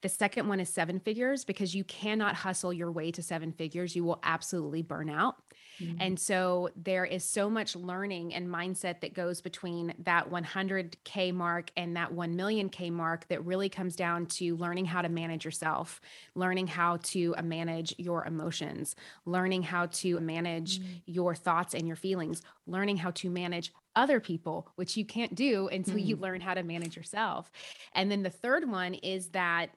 the 0.00 0.08
second 0.08 0.48
one 0.48 0.60
is 0.60 0.68
seven 0.68 1.00
figures 1.00 1.44
because 1.44 1.74
you 1.74 1.84
cannot 1.84 2.34
hustle 2.34 2.72
your 2.72 2.92
way 2.92 3.10
to 3.10 3.22
seven 3.22 3.52
figures. 3.52 3.96
You 3.96 4.04
will 4.04 4.20
absolutely 4.22 4.82
burn 4.82 5.10
out. 5.10 5.36
Mm-hmm. 5.80 5.96
And 6.00 6.18
so 6.18 6.70
there 6.76 7.04
is 7.04 7.24
so 7.24 7.48
much 7.48 7.76
learning 7.76 8.34
and 8.34 8.48
mindset 8.48 9.00
that 9.00 9.14
goes 9.14 9.40
between 9.40 9.94
that 10.00 10.30
100K 10.30 11.32
mark 11.32 11.70
and 11.76 11.96
that 11.96 12.12
1 12.12 12.36
million 12.36 12.68
K 12.68 12.90
mark 12.90 13.28
that 13.28 13.44
really 13.44 13.68
comes 13.68 13.96
down 13.96 14.26
to 14.26 14.56
learning 14.56 14.86
how 14.86 15.02
to 15.02 15.08
manage 15.08 15.44
yourself, 15.44 16.00
learning 16.34 16.66
how 16.66 16.96
to 16.96 17.34
manage 17.42 17.94
your 17.98 18.24
emotions, 18.26 18.96
learning 19.24 19.62
how 19.62 19.86
to 19.86 20.18
manage 20.20 20.80
mm-hmm. 20.80 20.92
your 21.06 21.34
thoughts 21.34 21.74
and 21.74 21.86
your 21.86 21.96
feelings, 21.96 22.42
learning 22.66 22.96
how 22.96 23.10
to 23.12 23.30
manage 23.30 23.72
other 23.94 24.20
people, 24.20 24.68
which 24.76 24.96
you 24.96 25.04
can't 25.04 25.34
do 25.34 25.68
until 25.68 25.94
mm-hmm. 25.94 26.06
you 26.06 26.16
learn 26.16 26.40
how 26.40 26.54
to 26.54 26.62
manage 26.62 26.96
yourself. 26.96 27.50
And 27.94 28.10
then 28.10 28.22
the 28.22 28.30
third 28.30 28.68
one 28.68 28.94
is 28.94 29.28
that 29.28 29.70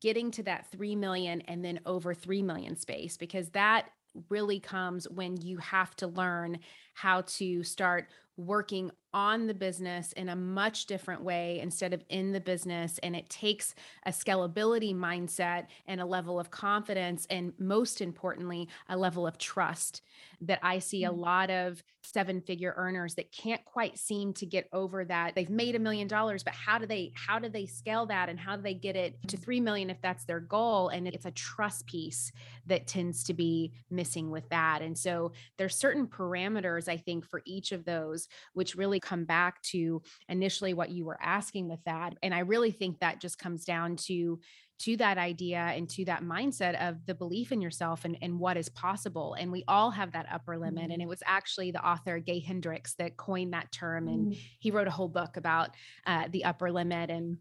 getting 0.00 0.30
to 0.32 0.42
that 0.44 0.66
3 0.70 0.96
million 0.96 1.40
and 1.42 1.64
then 1.64 1.80
over 1.86 2.14
3 2.14 2.42
million 2.42 2.76
space 2.76 3.16
because 3.16 3.50
that 3.50 3.86
really 4.28 4.60
comes 4.60 5.08
when 5.08 5.36
you 5.36 5.58
have 5.58 5.94
to 5.96 6.06
learn 6.06 6.58
how 6.94 7.22
to 7.22 7.62
start 7.62 8.08
working 8.36 8.90
on 9.12 9.46
the 9.46 9.54
business 9.54 10.12
in 10.12 10.28
a 10.28 10.36
much 10.36 10.86
different 10.86 11.22
way 11.22 11.58
instead 11.60 11.92
of 11.92 12.02
in 12.08 12.32
the 12.32 12.40
business. 12.40 12.98
And 13.02 13.16
it 13.16 13.28
takes 13.28 13.74
a 14.06 14.10
scalability 14.10 14.94
mindset 14.94 15.66
and 15.86 16.00
a 16.00 16.06
level 16.06 16.38
of 16.38 16.50
confidence, 16.50 17.26
and 17.28 17.52
most 17.58 18.00
importantly, 18.00 18.68
a 18.88 18.96
level 18.96 19.26
of 19.26 19.36
trust 19.36 20.02
that 20.42 20.60
I 20.62 20.78
see 20.78 21.04
a 21.04 21.10
mm. 21.10 21.18
lot 21.18 21.50
of 21.50 21.82
seven 22.02 22.40
figure 22.40 22.72
earners 22.76 23.14
that 23.16 23.30
can't 23.32 23.64
quite 23.64 23.98
seem 23.98 24.32
to 24.34 24.46
get 24.46 24.68
over 24.72 25.04
that. 25.04 25.34
They've 25.34 25.50
made 25.50 25.74
a 25.74 25.80
million 25.80 26.08
dollars, 26.08 26.42
but 26.42 26.54
how 26.54 26.78
do 26.78 26.86
they 26.86 27.12
how 27.14 27.38
do 27.38 27.48
they 27.48 27.66
scale 27.66 28.06
that 28.06 28.28
and 28.28 28.38
how 28.38 28.56
do 28.56 28.62
they 28.62 28.74
get 28.74 28.96
it 28.96 29.16
to 29.28 29.36
3 29.36 29.60
million 29.60 29.90
if 29.90 30.00
that's 30.00 30.24
their 30.24 30.40
goal? 30.40 30.88
And 30.88 31.06
it's 31.08 31.26
a 31.26 31.30
trust 31.32 31.86
piece 31.86 32.32
that 32.66 32.86
tends 32.86 33.24
to 33.24 33.34
be 33.34 33.72
missing 33.90 34.30
with 34.30 34.48
that. 34.50 34.82
And 34.82 34.96
so 34.96 35.32
there's 35.58 35.76
certain 35.76 36.06
parameters 36.06 36.79
I 36.88 36.96
think 36.96 37.26
for 37.26 37.42
each 37.44 37.72
of 37.72 37.84
those 37.84 38.28
which 38.52 38.74
really 38.74 39.00
come 39.00 39.24
back 39.24 39.62
to 39.62 40.02
initially 40.28 40.74
what 40.74 40.90
you 40.90 41.04
were 41.04 41.18
asking 41.22 41.68
with 41.68 41.82
that. 41.84 42.16
And 42.22 42.34
I 42.34 42.40
really 42.40 42.70
think 42.70 43.00
that 43.00 43.20
just 43.20 43.38
comes 43.38 43.64
down 43.64 43.96
to 43.96 44.40
to 44.80 44.96
that 44.96 45.18
idea 45.18 45.58
and 45.58 45.90
to 45.90 46.06
that 46.06 46.22
mindset 46.22 46.74
of 46.88 47.04
the 47.04 47.14
belief 47.14 47.52
in 47.52 47.60
yourself 47.60 48.06
and, 48.06 48.16
and 48.22 48.38
what 48.38 48.56
is 48.56 48.70
possible. 48.70 49.36
And 49.38 49.52
we 49.52 49.62
all 49.68 49.90
have 49.90 50.12
that 50.12 50.24
upper 50.32 50.56
limit. 50.56 50.84
Mm-hmm. 50.84 50.92
And 50.92 51.02
it 51.02 51.08
was 51.08 51.22
actually 51.26 51.70
the 51.70 51.86
author 51.86 52.18
Gay 52.18 52.40
Hendricks 52.40 52.94
that 52.94 53.18
coined 53.18 53.52
that 53.52 53.70
term. 53.72 54.08
And 54.08 54.32
mm-hmm. 54.32 54.40
he 54.58 54.70
wrote 54.70 54.88
a 54.88 54.90
whole 54.90 55.08
book 55.08 55.36
about 55.36 55.70
uh, 56.06 56.28
the 56.30 56.46
upper 56.46 56.72
limit 56.72 57.10
and 57.10 57.36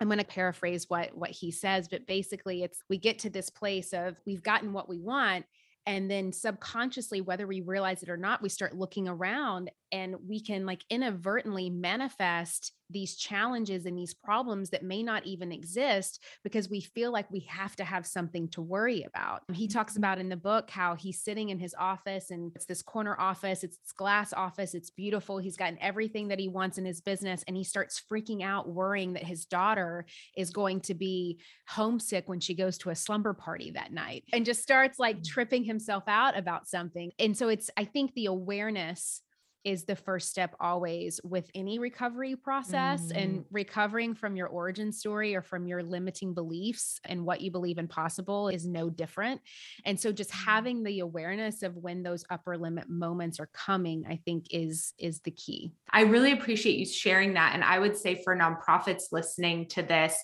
I'm 0.00 0.08
going 0.08 0.18
to 0.18 0.24
paraphrase 0.24 0.86
what 0.88 1.14
what 1.14 1.30
he 1.30 1.50
says, 1.50 1.86
but 1.86 2.06
basically 2.06 2.62
it's 2.62 2.82
we 2.88 2.96
get 2.96 3.18
to 3.20 3.30
this 3.30 3.50
place 3.50 3.92
of 3.92 4.18
we've 4.24 4.42
gotten 4.42 4.72
what 4.72 4.88
we 4.88 4.98
want 4.98 5.44
and 5.86 6.10
then 6.10 6.32
subconsciously 6.32 7.20
whether 7.20 7.46
we 7.46 7.60
realize 7.60 8.02
it 8.02 8.08
or 8.08 8.16
not 8.16 8.42
we 8.42 8.48
start 8.48 8.76
looking 8.76 9.08
around 9.08 9.70
and 9.92 10.16
we 10.26 10.40
can 10.40 10.66
like 10.66 10.84
inadvertently 10.90 11.70
manifest 11.70 12.72
these 12.92 13.16
challenges 13.16 13.86
and 13.86 13.96
these 13.96 14.14
problems 14.14 14.70
that 14.70 14.82
may 14.82 15.02
not 15.02 15.24
even 15.24 15.52
exist 15.52 16.22
because 16.42 16.68
we 16.68 16.80
feel 16.80 17.12
like 17.12 17.30
we 17.30 17.40
have 17.40 17.76
to 17.76 17.84
have 17.84 18.06
something 18.06 18.48
to 18.48 18.60
worry 18.60 19.04
about. 19.04 19.42
He 19.52 19.68
talks 19.68 19.92
mm-hmm. 19.92 20.00
about 20.00 20.18
in 20.18 20.28
the 20.28 20.36
book 20.36 20.70
how 20.70 20.94
he's 20.94 21.22
sitting 21.22 21.50
in 21.50 21.58
his 21.58 21.74
office 21.78 22.30
and 22.30 22.52
it's 22.54 22.66
this 22.66 22.82
corner 22.82 23.16
office, 23.18 23.64
it's 23.64 23.76
this 23.78 23.92
glass 23.92 24.32
office, 24.32 24.74
it's 24.74 24.90
beautiful. 24.90 25.38
He's 25.38 25.56
gotten 25.56 25.78
everything 25.80 26.28
that 26.28 26.38
he 26.38 26.48
wants 26.48 26.78
in 26.78 26.84
his 26.84 27.00
business 27.00 27.44
and 27.46 27.56
he 27.56 27.64
starts 27.64 28.02
freaking 28.10 28.42
out, 28.42 28.68
worrying 28.68 29.12
that 29.14 29.24
his 29.24 29.44
daughter 29.44 30.06
is 30.36 30.50
going 30.50 30.80
to 30.82 30.94
be 30.94 31.38
homesick 31.68 32.28
when 32.28 32.40
she 32.40 32.54
goes 32.54 32.78
to 32.78 32.90
a 32.90 32.94
slumber 32.94 33.34
party 33.34 33.70
that 33.72 33.92
night 33.92 34.24
and 34.32 34.44
just 34.44 34.62
starts 34.62 34.98
like 34.98 35.18
mm. 35.18 35.26
tripping 35.26 35.64
himself 35.64 36.04
out 36.06 36.36
about 36.36 36.68
something. 36.68 37.12
And 37.18 37.36
so 37.36 37.48
it's, 37.48 37.70
I 37.76 37.84
think 37.84 38.14
the 38.14 38.26
awareness 38.26 39.22
is 39.64 39.84
the 39.84 39.96
first 39.96 40.30
step 40.30 40.54
always 40.60 41.20
with 41.22 41.50
any 41.54 41.78
recovery 41.78 42.34
process 42.36 43.02
mm. 43.12 43.22
and 43.22 43.44
recovering 43.50 44.14
from 44.14 44.36
your 44.36 44.46
origin 44.48 44.92
story 44.92 45.34
or 45.34 45.42
from 45.42 45.66
your 45.66 45.82
limiting 45.82 46.32
beliefs 46.34 46.98
and 47.04 47.24
what 47.24 47.40
you 47.40 47.50
believe 47.50 47.78
impossible 47.78 48.48
is 48.48 48.66
no 48.66 48.88
different. 48.88 49.40
And 49.84 49.98
so 49.98 50.12
just 50.12 50.30
mm. 50.30 50.44
having 50.44 50.82
the 50.82 51.00
awareness 51.00 51.62
of 51.62 51.76
when 51.76 52.02
those 52.02 52.24
upper 52.30 52.56
limit 52.56 52.88
moments 52.88 53.38
are 53.40 53.50
coming, 53.52 54.04
I 54.08 54.20
think 54.24 54.46
is 54.50 54.94
is 54.98 55.20
the 55.20 55.30
key. 55.30 55.72
I 55.90 56.02
really 56.02 56.32
appreciate 56.32 56.78
you 56.78 56.86
sharing 56.86 57.34
that 57.34 57.52
and 57.54 57.64
I 57.64 57.78
would 57.78 57.96
say 57.96 58.22
for 58.22 58.36
nonprofits 58.36 59.12
listening 59.12 59.68
to 59.70 59.82
this, 59.82 60.16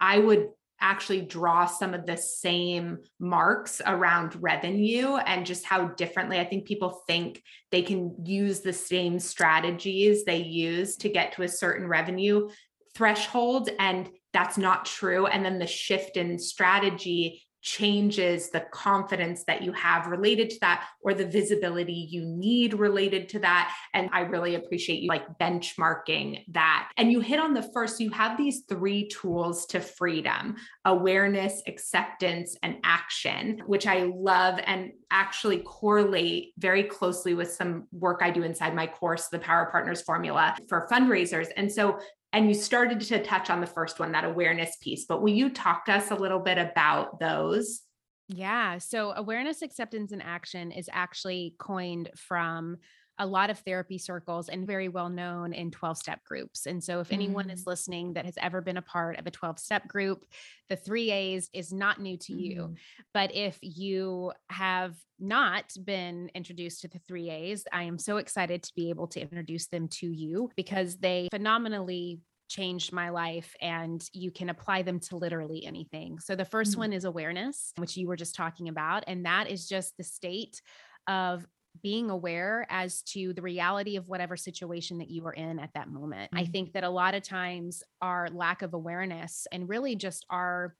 I 0.00 0.18
would 0.18 0.48
actually 0.80 1.22
draw 1.22 1.66
some 1.66 1.94
of 1.94 2.06
the 2.06 2.16
same 2.16 2.98
marks 3.18 3.80
around 3.84 4.40
revenue 4.40 5.16
and 5.16 5.46
just 5.46 5.64
how 5.64 5.88
differently 5.88 6.38
I 6.38 6.44
think 6.44 6.66
people 6.66 7.02
think 7.06 7.42
they 7.70 7.82
can 7.82 8.14
use 8.24 8.60
the 8.60 8.72
same 8.72 9.18
strategies 9.18 10.24
they 10.24 10.42
use 10.42 10.96
to 10.98 11.08
get 11.08 11.32
to 11.32 11.42
a 11.42 11.48
certain 11.48 11.86
revenue 11.86 12.48
threshold. 12.94 13.70
And 13.78 14.08
that's 14.32 14.58
not 14.58 14.84
true. 14.84 15.26
And 15.26 15.44
then 15.44 15.58
the 15.58 15.66
shift 15.66 16.16
in 16.16 16.38
strategy 16.38 17.42
changes 17.68 18.50
the 18.50 18.60
confidence 18.72 19.44
that 19.44 19.62
you 19.62 19.72
have 19.72 20.06
related 20.06 20.50
to 20.50 20.60
that 20.60 20.88
or 21.02 21.14
the 21.14 21.26
visibility 21.26 21.92
you 21.92 22.24
need 22.24 22.74
related 22.74 23.28
to 23.28 23.38
that. 23.38 23.74
And 23.94 24.08
i 24.12 24.20
really 24.20 24.54
appreciate 24.54 25.02
you 25.02 25.08
like 25.08 25.38
benchmarking 25.38 26.44
that. 26.52 26.90
And 26.96 27.12
you 27.12 27.20
hit 27.20 27.38
on 27.38 27.54
the 27.54 27.70
first 27.74 28.00
you 28.00 28.10
have 28.10 28.36
these 28.36 28.62
three 28.68 29.08
tools 29.08 29.66
to 29.66 29.80
freedom 29.80 30.56
awareness 30.84 31.62
acceptance 31.66 32.56
and 32.62 32.76
action 32.84 33.62
which 33.66 33.86
i 33.86 34.04
love 34.14 34.58
and 34.64 34.92
actually 35.10 35.58
correlate 35.58 36.52
very 36.58 36.84
closely 36.84 37.34
with 37.34 37.50
some 37.50 37.86
work 37.92 38.20
i 38.22 38.30
do 38.30 38.42
inside 38.42 38.74
my 38.74 38.86
course 38.86 39.28
the 39.28 39.38
power 39.38 39.68
partners 39.70 40.02
formula 40.02 40.56
for 40.68 40.86
fundraisers. 40.90 41.48
And 41.56 41.70
so 41.70 41.98
and 42.32 42.48
you 42.48 42.54
started 42.54 43.00
to 43.00 43.22
touch 43.22 43.50
on 43.50 43.60
the 43.60 43.66
first 43.66 43.98
one, 43.98 44.12
that 44.12 44.24
awareness 44.24 44.76
piece, 44.80 45.06
but 45.06 45.22
will 45.22 45.32
you 45.32 45.50
talk 45.50 45.86
to 45.86 45.92
us 45.92 46.10
a 46.10 46.14
little 46.14 46.40
bit 46.40 46.58
about 46.58 47.18
those? 47.18 47.82
Yeah. 48.28 48.78
So, 48.78 49.12
awareness, 49.16 49.62
acceptance, 49.62 50.12
and 50.12 50.22
action 50.22 50.70
is 50.70 50.90
actually 50.92 51.54
coined 51.58 52.10
from 52.14 52.76
a 53.18 53.26
lot 53.26 53.50
of 53.50 53.58
therapy 53.60 53.98
circles 53.98 54.48
and 54.48 54.66
very 54.66 54.88
well 54.88 55.08
known 55.08 55.52
in 55.52 55.70
12 55.70 55.98
step 55.98 56.24
groups. 56.24 56.66
And 56.66 56.82
so, 56.82 57.00
if 57.00 57.12
anyone 57.12 57.48
mm. 57.48 57.52
is 57.52 57.66
listening 57.66 58.14
that 58.14 58.24
has 58.24 58.38
ever 58.40 58.60
been 58.60 58.76
a 58.76 58.82
part 58.82 59.18
of 59.18 59.26
a 59.26 59.30
12 59.30 59.58
step 59.58 59.88
group, 59.88 60.24
the 60.68 60.76
three 60.76 61.10
A's 61.10 61.50
is 61.52 61.72
not 61.72 62.00
new 62.00 62.16
to 62.18 62.32
mm. 62.32 62.40
you. 62.40 62.74
But 63.12 63.34
if 63.34 63.58
you 63.62 64.32
have 64.50 64.94
not 65.18 65.72
been 65.84 66.30
introduced 66.34 66.82
to 66.82 66.88
the 66.88 67.00
three 67.08 67.30
A's, 67.30 67.64
I 67.72 67.84
am 67.84 67.98
so 67.98 68.18
excited 68.18 68.62
to 68.64 68.72
be 68.74 68.90
able 68.90 69.08
to 69.08 69.20
introduce 69.20 69.66
them 69.66 69.88
to 69.88 70.06
you 70.06 70.50
because 70.56 70.96
they 70.98 71.28
phenomenally 71.32 72.20
changed 72.48 72.92
my 72.92 73.10
life 73.10 73.54
and 73.60 74.02
you 74.12 74.30
can 74.30 74.48
apply 74.48 74.82
them 74.82 74.98
to 74.98 75.16
literally 75.16 75.64
anything. 75.66 76.18
So 76.18 76.34
the 76.34 76.44
1st 76.44 76.70
mm-hmm. 76.70 76.80
one 76.80 76.92
is 76.92 77.04
awareness, 77.04 77.72
which 77.76 77.96
you 77.96 78.08
were 78.08 78.16
just 78.16 78.34
talking 78.34 78.68
about. 78.68 79.04
And 79.06 79.26
that 79.26 79.50
is 79.50 79.68
just 79.68 79.96
the 79.96 80.04
state 80.04 80.60
of 81.06 81.46
being 81.82 82.10
aware 82.10 82.66
as 82.70 83.02
to 83.02 83.32
the 83.32 83.42
reality 83.42 83.96
of 83.96 84.08
whatever 84.08 84.36
situation 84.36 84.98
that 84.98 85.10
you 85.10 85.24
are 85.26 85.32
in 85.32 85.58
at 85.58 85.70
that 85.74 85.88
moment. 85.88 86.30
Mm-hmm. 86.32 86.38
I 86.38 86.44
think 86.46 86.72
that 86.72 86.84
a 86.84 86.90
lot 86.90 87.14
of 87.14 87.22
times 87.22 87.82
our 88.02 88.28
lack 88.32 88.62
of 88.62 88.74
awareness 88.74 89.46
and 89.52 89.68
really 89.68 89.94
just 89.96 90.26
our 90.30 90.74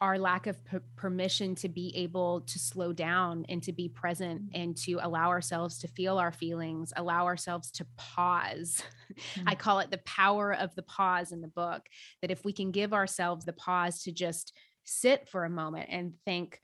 our 0.00 0.18
lack 0.18 0.46
of 0.46 0.62
p- 0.64 0.78
permission 0.96 1.54
to 1.54 1.68
be 1.68 1.94
able 1.96 2.42
to 2.42 2.58
slow 2.58 2.92
down 2.92 3.46
and 3.48 3.62
to 3.62 3.72
be 3.72 3.88
present 3.88 4.42
mm-hmm. 4.42 4.60
and 4.60 4.76
to 4.76 4.98
allow 5.00 5.28
ourselves 5.28 5.78
to 5.78 5.88
feel 5.88 6.18
our 6.18 6.32
feelings, 6.32 6.92
allow 6.96 7.24
ourselves 7.24 7.70
to 7.72 7.86
pause. 7.96 8.82
Mm-hmm. 9.36 9.48
I 9.50 9.54
call 9.54 9.78
it 9.78 9.92
the 9.92 9.98
power 9.98 10.52
of 10.52 10.74
the 10.74 10.82
pause 10.82 11.30
in 11.30 11.40
the 11.40 11.46
book. 11.46 11.82
That 12.20 12.32
if 12.32 12.42
we 12.44 12.52
can 12.52 12.72
give 12.72 12.92
ourselves 12.92 13.44
the 13.44 13.52
pause 13.52 14.02
to 14.04 14.12
just 14.12 14.52
sit 14.82 15.28
for 15.28 15.44
a 15.44 15.50
moment 15.50 15.88
and 15.90 16.14
think, 16.24 16.60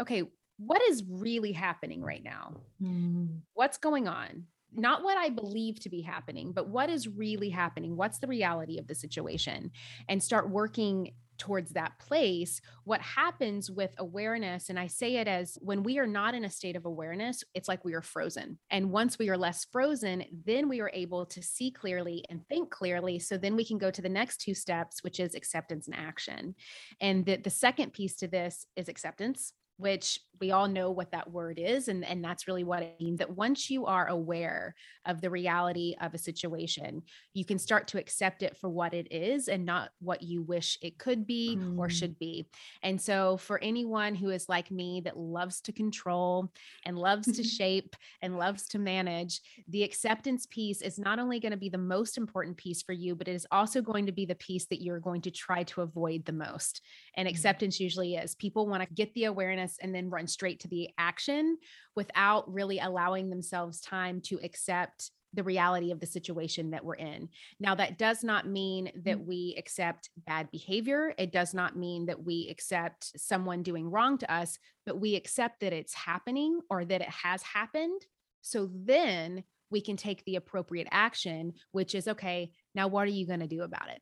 okay, 0.00 0.22
what 0.58 0.82
is 0.82 1.04
really 1.08 1.52
happening 1.52 2.02
right 2.02 2.22
now? 2.22 2.54
Mm. 2.82 3.40
What's 3.54 3.78
going 3.78 4.08
on? 4.08 4.44
Not 4.74 5.02
what 5.02 5.16
I 5.16 5.30
believe 5.30 5.80
to 5.80 5.88
be 5.88 6.02
happening, 6.02 6.52
but 6.52 6.68
what 6.68 6.90
is 6.90 7.08
really 7.08 7.48
happening? 7.48 7.96
What's 7.96 8.18
the 8.18 8.26
reality 8.26 8.78
of 8.78 8.86
the 8.86 8.94
situation? 8.94 9.70
And 10.08 10.22
start 10.22 10.50
working 10.50 11.12
towards 11.38 11.70
that 11.70 11.98
place. 11.98 12.60
What 12.84 13.00
happens 13.00 13.70
with 13.70 13.94
awareness, 13.98 14.68
and 14.68 14.78
I 14.78 14.88
say 14.88 15.16
it 15.16 15.28
as 15.28 15.56
when 15.60 15.84
we 15.84 15.98
are 15.98 16.06
not 16.06 16.34
in 16.34 16.44
a 16.44 16.50
state 16.50 16.76
of 16.76 16.84
awareness, 16.84 17.44
it's 17.54 17.68
like 17.68 17.84
we 17.84 17.94
are 17.94 18.02
frozen. 18.02 18.58
And 18.70 18.90
once 18.90 19.18
we 19.18 19.30
are 19.30 19.38
less 19.38 19.64
frozen, 19.64 20.24
then 20.44 20.68
we 20.68 20.80
are 20.80 20.90
able 20.92 21.24
to 21.26 21.42
see 21.42 21.70
clearly 21.70 22.24
and 22.28 22.46
think 22.48 22.70
clearly. 22.70 23.20
So 23.20 23.38
then 23.38 23.56
we 23.56 23.64
can 23.64 23.78
go 23.78 23.90
to 23.90 24.02
the 24.02 24.08
next 24.08 24.38
two 24.38 24.54
steps, 24.54 25.02
which 25.02 25.20
is 25.20 25.34
acceptance 25.34 25.86
and 25.86 25.96
action. 25.96 26.54
And 27.00 27.24
the, 27.24 27.36
the 27.36 27.50
second 27.50 27.92
piece 27.92 28.16
to 28.16 28.28
this 28.28 28.66
is 28.76 28.88
acceptance 28.88 29.52
which 29.78 30.20
we 30.40 30.50
all 30.50 30.68
know 30.68 30.90
what 30.90 31.10
that 31.12 31.30
word 31.30 31.58
is 31.58 31.88
and, 31.88 32.04
and 32.04 32.22
that's 32.22 32.46
really 32.46 32.64
what 32.64 32.82
it 32.82 32.96
means 33.00 33.18
that 33.18 33.36
once 33.36 33.70
you 33.70 33.86
are 33.86 34.06
aware 34.08 34.74
of 35.06 35.20
the 35.20 35.30
reality 35.30 35.94
of 36.00 36.14
a 36.14 36.18
situation 36.18 37.02
you 37.34 37.44
can 37.44 37.58
start 37.58 37.88
to 37.88 37.98
accept 37.98 38.42
it 38.42 38.56
for 38.56 38.68
what 38.68 38.94
it 38.94 39.08
is 39.10 39.48
and 39.48 39.64
not 39.64 39.90
what 40.00 40.22
you 40.22 40.42
wish 40.42 40.78
it 40.82 40.98
could 40.98 41.26
be 41.26 41.56
mm. 41.56 41.78
or 41.78 41.88
should 41.88 42.18
be 42.18 42.46
and 42.82 43.00
so 43.00 43.36
for 43.36 43.58
anyone 43.62 44.14
who 44.14 44.30
is 44.30 44.48
like 44.48 44.70
me 44.70 45.00
that 45.04 45.16
loves 45.16 45.60
to 45.60 45.72
control 45.72 46.50
and 46.84 46.98
loves 46.98 47.30
to 47.36 47.42
shape 47.58 47.96
and 48.22 48.38
loves 48.38 48.66
to 48.66 48.78
manage 48.78 49.40
the 49.68 49.82
acceptance 49.82 50.46
piece 50.46 50.82
is 50.82 50.98
not 50.98 51.18
only 51.18 51.40
going 51.40 51.52
to 51.52 51.58
be 51.58 51.68
the 51.68 51.78
most 51.78 52.18
important 52.18 52.56
piece 52.56 52.82
for 52.82 52.92
you 52.92 53.14
but 53.14 53.28
it 53.28 53.34
is 53.34 53.46
also 53.50 53.80
going 53.80 54.06
to 54.06 54.12
be 54.12 54.26
the 54.26 54.34
piece 54.36 54.66
that 54.66 54.82
you're 54.82 55.00
going 55.00 55.20
to 55.20 55.30
try 55.30 55.62
to 55.62 55.80
avoid 55.80 56.24
the 56.24 56.32
most 56.32 56.82
and 57.16 57.26
mm. 57.26 57.30
acceptance 57.30 57.80
usually 57.80 58.14
is 58.14 58.34
people 58.34 58.66
want 58.66 58.82
to 58.82 58.94
get 58.94 59.12
the 59.14 59.24
awareness 59.24 59.67
and 59.80 59.94
then 59.94 60.10
run 60.10 60.26
straight 60.26 60.60
to 60.60 60.68
the 60.68 60.88
action 60.98 61.58
without 61.94 62.52
really 62.52 62.78
allowing 62.78 63.28
themselves 63.28 63.80
time 63.80 64.20
to 64.22 64.40
accept 64.42 65.10
the 65.34 65.42
reality 65.42 65.90
of 65.90 66.00
the 66.00 66.06
situation 66.06 66.70
that 66.70 66.84
we're 66.84 66.94
in. 66.94 67.28
Now, 67.60 67.74
that 67.74 67.98
does 67.98 68.24
not 68.24 68.48
mean 68.48 68.90
that 69.04 69.18
mm. 69.18 69.26
we 69.26 69.54
accept 69.58 70.08
bad 70.26 70.50
behavior. 70.50 71.12
It 71.18 71.32
does 71.32 71.52
not 71.52 71.76
mean 71.76 72.06
that 72.06 72.24
we 72.24 72.48
accept 72.50 73.12
someone 73.20 73.62
doing 73.62 73.90
wrong 73.90 74.16
to 74.18 74.32
us, 74.32 74.58
but 74.86 74.98
we 74.98 75.16
accept 75.16 75.60
that 75.60 75.74
it's 75.74 75.92
happening 75.92 76.60
or 76.70 76.84
that 76.84 77.02
it 77.02 77.10
has 77.10 77.42
happened. 77.42 78.00
So 78.40 78.70
then 78.72 79.44
we 79.70 79.82
can 79.82 79.96
take 79.96 80.24
the 80.24 80.36
appropriate 80.36 80.88
action, 80.90 81.52
which 81.72 81.94
is 81.94 82.08
okay, 82.08 82.52
now 82.74 82.88
what 82.88 83.06
are 83.06 83.10
you 83.10 83.26
going 83.26 83.40
to 83.40 83.46
do 83.46 83.62
about 83.62 83.90
it? 83.90 84.00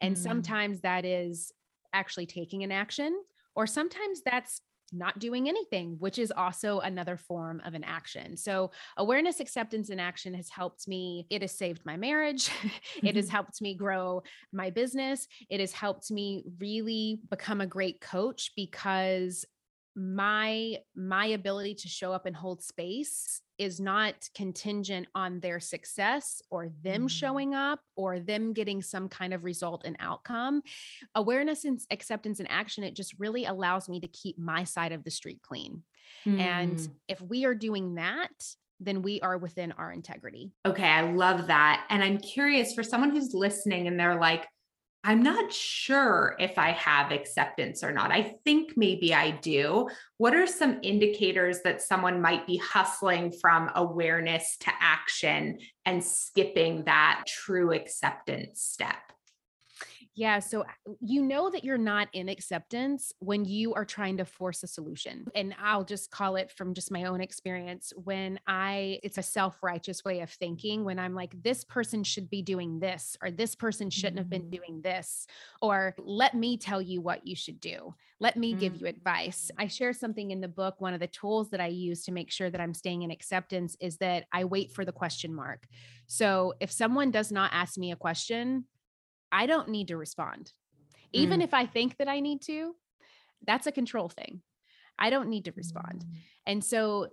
And 0.00 0.16
mm. 0.16 0.18
sometimes 0.18 0.80
that 0.80 1.04
is 1.04 1.52
actually 1.92 2.26
taking 2.26 2.64
an 2.64 2.72
action, 2.72 3.16
or 3.54 3.68
sometimes 3.68 4.22
that's 4.22 4.60
not 4.92 5.18
doing 5.18 5.48
anything, 5.48 5.96
which 5.98 6.18
is 6.18 6.32
also 6.36 6.80
another 6.80 7.16
form 7.16 7.60
of 7.64 7.74
an 7.74 7.84
action. 7.84 8.36
So, 8.36 8.70
awareness, 8.96 9.40
acceptance, 9.40 9.90
and 9.90 10.00
action 10.00 10.34
has 10.34 10.48
helped 10.48 10.86
me. 10.86 11.26
It 11.30 11.42
has 11.42 11.52
saved 11.52 11.84
my 11.84 11.96
marriage. 11.96 12.50
it 13.02 13.16
has 13.16 13.26
mm-hmm. 13.26 13.32
helped 13.32 13.60
me 13.60 13.74
grow 13.74 14.22
my 14.52 14.70
business. 14.70 15.26
It 15.50 15.60
has 15.60 15.72
helped 15.72 16.10
me 16.10 16.44
really 16.58 17.20
become 17.30 17.60
a 17.60 17.66
great 17.66 18.00
coach 18.00 18.52
because 18.56 19.44
my 19.96 20.76
my 20.96 21.26
ability 21.26 21.74
to 21.74 21.88
show 21.88 22.12
up 22.12 22.26
and 22.26 22.34
hold 22.34 22.62
space 22.62 23.40
is 23.58 23.78
not 23.78 24.14
contingent 24.34 25.06
on 25.14 25.38
their 25.38 25.60
success 25.60 26.42
or 26.50 26.70
them 26.82 27.06
mm. 27.06 27.10
showing 27.10 27.54
up 27.54 27.78
or 27.94 28.18
them 28.18 28.52
getting 28.52 28.82
some 28.82 29.08
kind 29.08 29.32
of 29.32 29.44
result 29.44 29.82
and 29.84 29.96
outcome 30.00 30.60
awareness 31.14 31.64
and 31.64 31.80
acceptance 31.92 32.40
and 32.40 32.50
action 32.50 32.82
it 32.82 32.96
just 32.96 33.14
really 33.18 33.44
allows 33.44 33.88
me 33.88 34.00
to 34.00 34.08
keep 34.08 34.36
my 34.38 34.64
side 34.64 34.90
of 34.90 35.04
the 35.04 35.10
street 35.10 35.40
clean 35.42 35.82
mm. 36.26 36.40
and 36.40 36.88
if 37.06 37.20
we 37.20 37.44
are 37.44 37.54
doing 37.54 37.94
that 37.94 38.32
then 38.80 39.02
we 39.02 39.20
are 39.20 39.38
within 39.38 39.72
our 39.72 39.92
integrity. 39.92 40.52
Okay, 40.66 40.86
I 40.86 41.12
love 41.12 41.46
that. 41.46 41.86
And 41.90 42.02
I'm 42.02 42.18
curious 42.18 42.74
for 42.74 42.82
someone 42.82 43.10
who's 43.10 43.32
listening 43.32 43.86
and 43.86 43.98
they're 43.98 44.18
like, 44.18 44.46
I'm 45.06 45.22
not 45.22 45.52
sure 45.52 46.34
if 46.38 46.56
I 46.56 46.70
have 46.70 47.12
acceptance 47.12 47.84
or 47.84 47.92
not. 47.92 48.10
I 48.10 48.36
think 48.42 48.72
maybe 48.74 49.12
I 49.12 49.32
do. 49.32 49.90
What 50.16 50.34
are 50.34 50.46
some 50.46 50.80
indicators 50.82 51.60
that 51.64 51.82
someone 51.82 52.22
might 52.22 52.46
be 52.46 52.56
hustling 52.56 53.30
from 53.30 53.70
awareness 53.74 54.56
to 54.60 54.70
action 54.80 55.58
and 55.84 56.02
skipping 56.02 56.84
that 56.84 57.24
true 57.28 57.72
acceptance 57.72 58.62
step? 58.62 58.96
Yeah. 60.16 60.38
So 60.38 60.64
you 61.00 61.22
know 61.22 61.50
that 61.50 61.64
you're 61.64 61.76
not 61.76 62.08
in 62.12 62.28
acceptance 62.28 63.12
when 63.18 63.44
you 63.44 63.74
are 63.74 63.84
trying 63.84 64.16
to 64.18 64.24
force 64.24 64.62
a 64.62 64.68
solution. 64.68 65.26
And 65.34 65.54
I'll 65.60 65.84
just 65.84 66.10
call 66.10 66.36
it 66.36 66.52
from 66.52 66.72
just 66.72 66.92
my 66.92 67.04
own 67.04 67.20
experience 67.20 67.92
when 67.96 68.38
I, 68.46 69.00
it's 69.02 69.18
a 69.18 69.22
self 69.22 69.62
righteous 69.62 70.04
way 70.04 70.20
of 70.20 70.30
thinking 70.30 70.84
when 70.84 71.00
I'm 71.00 71.14
like, 71.14 71.42
this 71.42 71.64
person 71.64 72.04
should 72.04 72.30
be 72.30 72.42
doing 72.42 72.78
this, 72.78 73.16
or 73.22 73.30
this 73.32 73.56
person 73.56 73.90
shouldn't 73.90 74.18
have 74.18 74.30
been 74.30 74.44
mm. 74.44 74.52
doing 74.52 74.80
this, 74.82 75.26
or 75.60 75.94
let 75.98 76.34
me 76.34 76.56
tell 76.56 76.80
you 76.80 77.00
what 77.00 77.26
you 77.26 77.34
should 77.34 77.60
do. 77.60 77.94
Let 78.20 78.36
me 78.36 78.54
give 78.54 78.76
you 78.76 78.86
advice. 78.86 79.50
Mm. 79.52 79.64
I 79.64 79.66
share 79.66 79.92
something 79.92 80.30
in 80.30 80.40
the 80.40 80.48
book. 80.48 80.76
One 80.80 80.94
of 80.94 81.00
the 81.00 81.08
tools 81.08 81.50
that 81.50 81.60
I 81.60 81.66
use 81.66 82.04
to 82.04 82.12
make 82.12 82.30
sure 82.30 82.50
that 82.50 82.60
I'm 82.60 82.74
staying 82.74 83.02
in 83.02 83.10
acceptance 83.10 83.76
is 83.80 83.96
that 83.98 84.26
I 84.32 84.44
wait 84.44 84.72
for 84.72 84.84
the 84.84 84.92
question 84.92 85.34
mark. 85.34 85.66
So 86.06 86.54
if 86.60 86.70
someone 86.70 87.10
does 87.10 87.32
not 87.32 87.50
ask 87.52 87.76
me 87.76 87.90
a 87.90 87.96
question, 87.96 88.64
I 89.34 89.46
don't 89.46 89.68
need 89.68 89.88
to 89.88 89.96
respond. 89.96 90.52
Even 91.12 91.40
mm. 91.40 91.44
if 91.44 91.52
I 91.52 91.66
think 91.66 91.96
that 91.98 92.08
I 92.08 92.20
need 92.20 92.40
to, 92.42 92.74
that's 93.44 93.66
a 93.66 93.72
control 93.72 94.08
thing. 94.08 94.42
I 94.96 95.10
don't 95.10 95.28
need 95.28 95.46
to 95.46 95.52
respond. 95.56 96.04
Mm. 96.06 96.16
And 96.46 96.64
so 96.64 97.08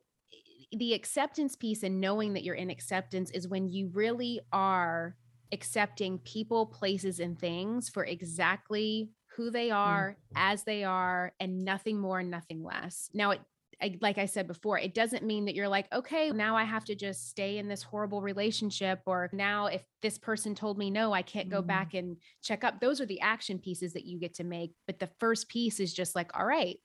the 0.71 0.93
acceptance 0.93 1.55
piece 1.55 1.81
and 1.81 1.99
knowing 1.99 2.33
that 2.33 2.43
you're 2.43 2.55
in 2.55 2.69
acceptance 2.69 3.31
is 3.31 3.47
when 3.47 3.67
you 3.67 3.89
really 3.93 4.39
are 4.53 5.15
accepting 5.51 6.19
people, 6.19 6.67
places, 6.67 7.19
and 7.19 7.39
things 7.39 7.89
for 7.89 8.05
exactly 8.05 9.09
who 9.35 9.49
they 9.49 9.69
mm. 9.69 9.75
are, 9.75 10.11
mm. 10.11 10.33
as 10.35 10.63
they 10.63 10.83
are, 10.83 11.33
and 11.39 11.65
nothing 11.65 11.99
more, 11.99 12.19
and 12.19 12.29
nothing 12.29 12.63
less. 12.63 13.09
Now, 13.15 13.31
it 13.31 13.41
I, 13.81 13.97
like 14.01 14.17
I 14.17 14.25
said 14.25 14.47
before, 14.47 14.77
it 14.77 14.93
doesn't 14.93 15.23
mean 15.23 15.45
that 15.45 15.55
you're 15.55 15.67
like, 15.67 15.91
okay, 15.93 16.31
now 16.31 16.55
I 16.55 16.63
have 16.63 16.85
to 16.85 16.95
just 16.95 17.29
stay 17.29 17.57
in 17.57 17.67
this 17.67 17.83
horrible 17.83 18.21
relationship. 18.21 19.01
Or 19.05 19.29
now, 19.33 19.65
if 19.65 19.83
this 20.01 20.17
person 20.17 20.55
told 20.55 20.77
me 20.77 20.89
no, 20.89 21.13
I 21.13 21.21
can't 21.21 21.49
go 21.49 21.59
mm-hmm. 21.59 21.67
back 21.67 21.93
and 21.93 22.17
check 22.43 22.63
up. 22.63 22.79
Those 22.79 23.01
are 23.01 23.05
the 23.05 23.21
action 23.21 23.59
pieces 23.59 23.93
that 23.93 24.05
you 24.05 24.19
get 24.19 24.35
to 24.35 24.43
make. 24.43 24.73
But 24.85 24.99
the 24.99 25.09
first 25.19 25.49
piece 25.49 25.79
is 25.79 25.93
just 25.93 26.15
like, 26.15 26.37
all 26.37 26.45
right, 26.45 26.77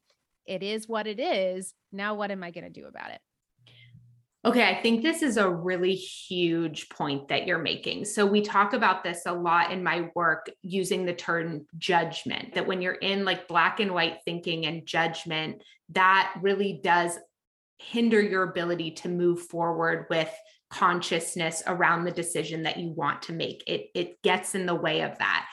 it 0.46 0.62
is 0.62 0.88
what 0.88 1.06
it 1.06 1.20
is. 1.20 1.74
Now, 1.92 2.14
what 2.14 2.30
am 2.30 2.42
I 2.42 2.50
going 2.50 2.64
to 2.64 2.70
do 2.70 2.86
about 2.86 3.10
it? 3.10 3.20
Okay, 4.46 4.62
I 4.62 4.80
think 4.80 5.02
this 5.02 5.22
is 5.22 5.38
a 5.38 5.50
really 5.50 5.96
huge 5.96 6.88
point 6.88 7.26
that 7.28 7.48
you're 7.48 7.58
making. 7.58 8.04
So, 8.04 8.24
we 8.24 8.42
talk 8.42 8.74
about 8.74 9.02
this 9.02 9.22
a 9.26 9.32
lot 9.32 9.72
in 9.72 9.82
my 9.82 10.08
work 10.14 10.48
using 10.62 11.04
the 11.04 11.14
term 11.14 11.66
judgment, 11.78 12.54
that 12.54 12.64
when 12.64 12.80
you're 12.80 12.94
in 12.94 13.24
like 13.24 13.48
black 13.48 13.80
and 13.80 13.92
white 13.92 14.18
thinking 14.24 14.64
and 14.66 14.86
judgment, 14.86 15.64
that 15.90 16.32
really 16.40 16.80
does 16.84 17.18
hinder 17.78 18.20
your 18.20 18.44
ability 18.44 18.92
to 18.92 19.08
move 19.08 19.42
forward 19.48 20.06
with 20.10 20.32
consciousness 20.70 21.64
around 21.66 22.04
the 22.04 22.12
decision 22.12 22.62
that 22.62 22.76
you 22.76 22.90
want 22.90 23.22
to 23.22 23.32
make. 23.32 23.64
It, 23.66 23.88
it 23.96 24.22
gets 24.22 24.54
in 24.54 24.64
the 24.64 24.74
way 24.76 25.00
of 25.00 25.18
that. 25.18 25.46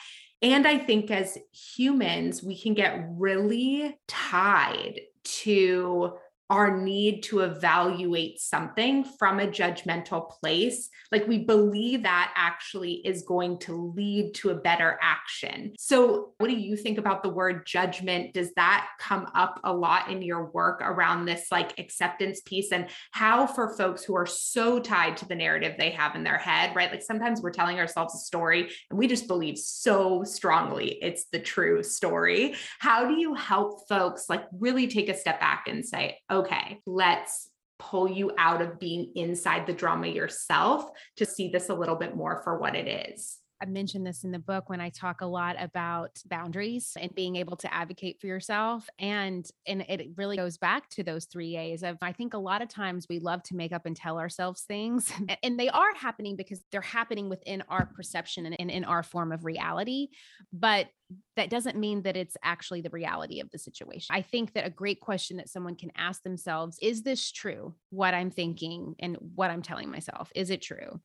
And 0.44 0.68
I 0.68 0.78
think 0.78 1.10
as 1.10 1.36
humans, 1.76 2.44
we 2.44 2.60
can 2.60 2.76
get 2.76 3.08
really 3.10 3.98
tied 4.08 5.00
to 5.24 6.14
our 6.50 6.78
need 6.78 7.24
to 7.24 7.40
evaluate 7.40 8.40
something 8.40 9.04
from 9.04 9.40
a 9.40 9.48
judgmental 9.48 10.30
place. 10.30 10.90
Like 11.12 11.28
we 11.28 11.40
believe 11.40 12.04
that 12.04 12.34
actually 12.36 13.02
is 13.06 13.24
going 13.24 13.60
to 13.60 13.94
lead 13.96 14.34
to 14.36 14.50
a 14.50 14.56
better 14.56 15.00
action. 15.02 15.74
So, 15.78 16.34
what 16.38 16.50
do 16.50 16.56
you 16.56 16.76
think 16.76 16.98
about 16.98 17.24
the 17.24 17.30
word 17.30 17.66
judgment? 17.66 18.34
Does 18.34 18.54
that 18.56 18.88
come 19.00 19.28
up 19.34 19.60
a 19.64 19.74
lot 19.74 20.10
in 20.10 20.22
your 20.22 20.52
work 20.52 20.82
around 20.82 21.26
this 21.26 21.48
like 21.52 21.80
acceptance 21.80 22.42
piece 22.42 22.72
and 22.72 22.88
how 23.12 23.48
for 23.48 23.76
folks 23.76 24.04
who 24.04 24.16
are 24.16 24.26
so 24.26 24.80
tied 24.80 25.18
to 25.18 25.28
the 25.28 25.36
narrative 25.36 25.76
they 25.78 25.92
have 25.92 26.16
in 26.16 26.24
their 26.24 26.38
head, 26.38 26.76
right? 26.76 26.92
Like 26.92 27.04
sometimes 27.04 27.42
we're 27.42 27.52
telling 27.52 27.80
ourselves 27.80 28.16
a 28.16 28.20
story 28.20 28.70
and 28.90 29.00
we 29.00 29.08
just 29.08 29.28
believe 29.28 29.58
so 29.58 30.24
strongly 30.24 30.98
it's 31.02 31.26
the 31.32 31.40
true 31.40 31.84
story. 31.84 32.56
How 32.80 33.08
do 33.08 33.14
you 33.14 33.34
help 33.34 33.88
folks 33.88 34.26
like 34.30 34.44
really 34.58 34.88
take 34.88 35.10
a 35.10 35.18
step 35.18 35.40
back 35.40 35.66
and 35.68 35.86
say, 35.86 36.20
okay, 36.34 36.82
let's 36.86 37.50
pull 37.80 38.10
you 38.10 38.32
out 38.38 38.62
of 38.62 38.80
being 38.80 39.12
inside 39.16 39.68
the 39.68 39.74
drama 39.74 40.08
yourself 40.08 40.90
to 41.18 41.26
see 41.26 41.50
this 41.50 41.70
a 41.70 41.74
little 41.74 41.96
bit 41.96 42.16
more 42.16 42.42
for 42.44 42.58
what 42.58 42.76
it 42.76 43.10
is. 43.10 43.38
I 43.64 43.66
mentioned 43.66 44.06
this 44.06 44.26
in 44.26 44.32
the 44.32 44.40
book 44.40 44.70
when 44.70 44.82
I 44.82 44.90
talk 44.90 45.22
a 45.22 45.26
lot 45.26 45.56
about 45.58 46.20
boundaries 46.26 46.98
and 47.00 47.16
being 47.16 47.38
able 47.38 47.56
to 47.58 47.74
advocate 47.74 48.20
for 48.20 48.28
yourself. 48.28 48.90
And, 49.00 49.50
and 49.66 49.86
it 49.88 50.10
really 50.18 50.36
goes 50.36 50.58
back 50.58 50.90
to 50.90 51.04
those 51.04 51.26
three 51.26 51.56
A's 51.56 51.82
of 51.82 51.98
I 52.02 52.12
think 52.12 52.34
a 52.34 52.38
lot 52.38 52.62
of 52.62 52.68
times 52.68 53.08
we 53.10 53.20
love 53.20 53.42
to 53.44 53.56
make 53.56 53.72
up 53.72 53.86
and 53.86 53.96
tell 53.96 54.20
ourselves 54.20 54.64
things. 54.64 55.12
And 55.42 55.60
they 55.60 55.70
are 55.70 55.94
happening 55.96 56.36
because 56.36 56.62
they're 56.72 56.82
happening 56.82 57.28
within 57.28 57.64
our 57.68 57.86
perception 57.86 58.46
and 58.46 58.72
in 58.72 58.84
our 58.84 59.04
form 59.04 59.32
of 59.32 59.46
reality. 59.46 60.10
But 60.52 60.88
that 61.36 61.50
doesn't 61.50 61.78
mean 61.78 62.04
that 62.04 62.16
it's 62.16 62.38
actually 62.44 62.82
the 62.82 62.90
reality 62.90 63.40
of 63.40 63.50
the 63.52 63.58
situation. 63.58 64.14
I 64.14 64.22
think 64.22 64.54
that 64.54 64.66
a 64.66 64.70
great 64.70 65.00
question 65.00 65.38
that 65.38 65.50
someone 65.50 65.76
can 65.76 65.92
ask 65.96 66.24
themselves 66.24 66.78
is 66.82 67.04
this 67.04 67.32
true? 67.32 67.74
What 67.90 68.14
I'm 68.14 68.32
thinking 68.32 68.96
and 69.00 69.18
what 69.36 69.50
I'm 69.50 69.62
telling 69.62 69.90
myself, 69.90 70.32
is 70.36 70.50
it 70.50 70.62
true? 70.62 71.02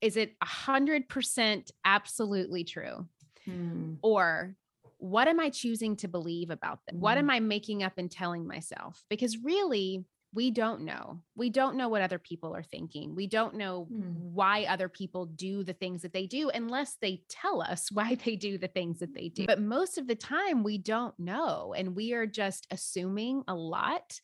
Is 0.00 0.16
it 0.16 0.34
a 0.42 0.46
hundred 0.46 1.08
percent 1.08 1.70
absolutely 1.84 2.64
true? 2.64 3.06
Hmm. 3.44 3.94
Or 4.02 4.56
what 4.98 5.28
am 5.28 5.40
I 5.40 5.50
choosing 5.50 5.96
to 5.96 6.08
believe 6.08 6.50
about 6.50 6.80
this? 6.86 6.98
What 6.98 7.18
am 7.18 7.30
I 7.30 7.40
making 7.40 7.82
up 7.82 7.94
and 7.98 8.10
telling 8.10 8.46
myself? 8.46 9.02
Because 9.08 9.38
really, 9.42 10.04
we 10.36 10.50
don't 10.50 10.82
know. 10.82 11.20
We 11.34 11.48
don't 11.50 11.76
know 11.76 11.88
what 11.88 12.02
other 12.02 12.18
people 12.18 12.54
are 12.54 12.62
thinking. 12.62 13.14
We 13.14 13.26
don't 13.26 13.54
know 13.54 13.88
mm. 13.90 14.14
why 14.16 14.64
other 14.64 14.88
people 14.88 15.26
do 15.26 15.64
the 15.64 15.72
things 15.72 16.02
that 16.02 16.12
they 16.12 16.26
do 16.26 16.50
unless 16.50 16.96
they 17.00 17.22
tell 17.28 17.62
us 17.62 17.90
why 17.92 18.16
they 18.24 18.36
do 18.36 18.58
the 18.58 18.68
things 18.68 18.98
that 18.98 19.14
they 19.14 19.28
do. 19.28 19.46
But 19.46 19.60
most 19.60 19.98
of 19.98 20.06
the 20.06 20.14
time, 20.14 20.62
we 20.62 20.78
don't 20.78 21.18
know. 21.18 21.74
And 21.76 21.96
we 21.96 22.12
are 22.12 22.26
just 22.26 22.66
assuming 22.70 23.44
a 23.48 23.54
lot 23.54 24.20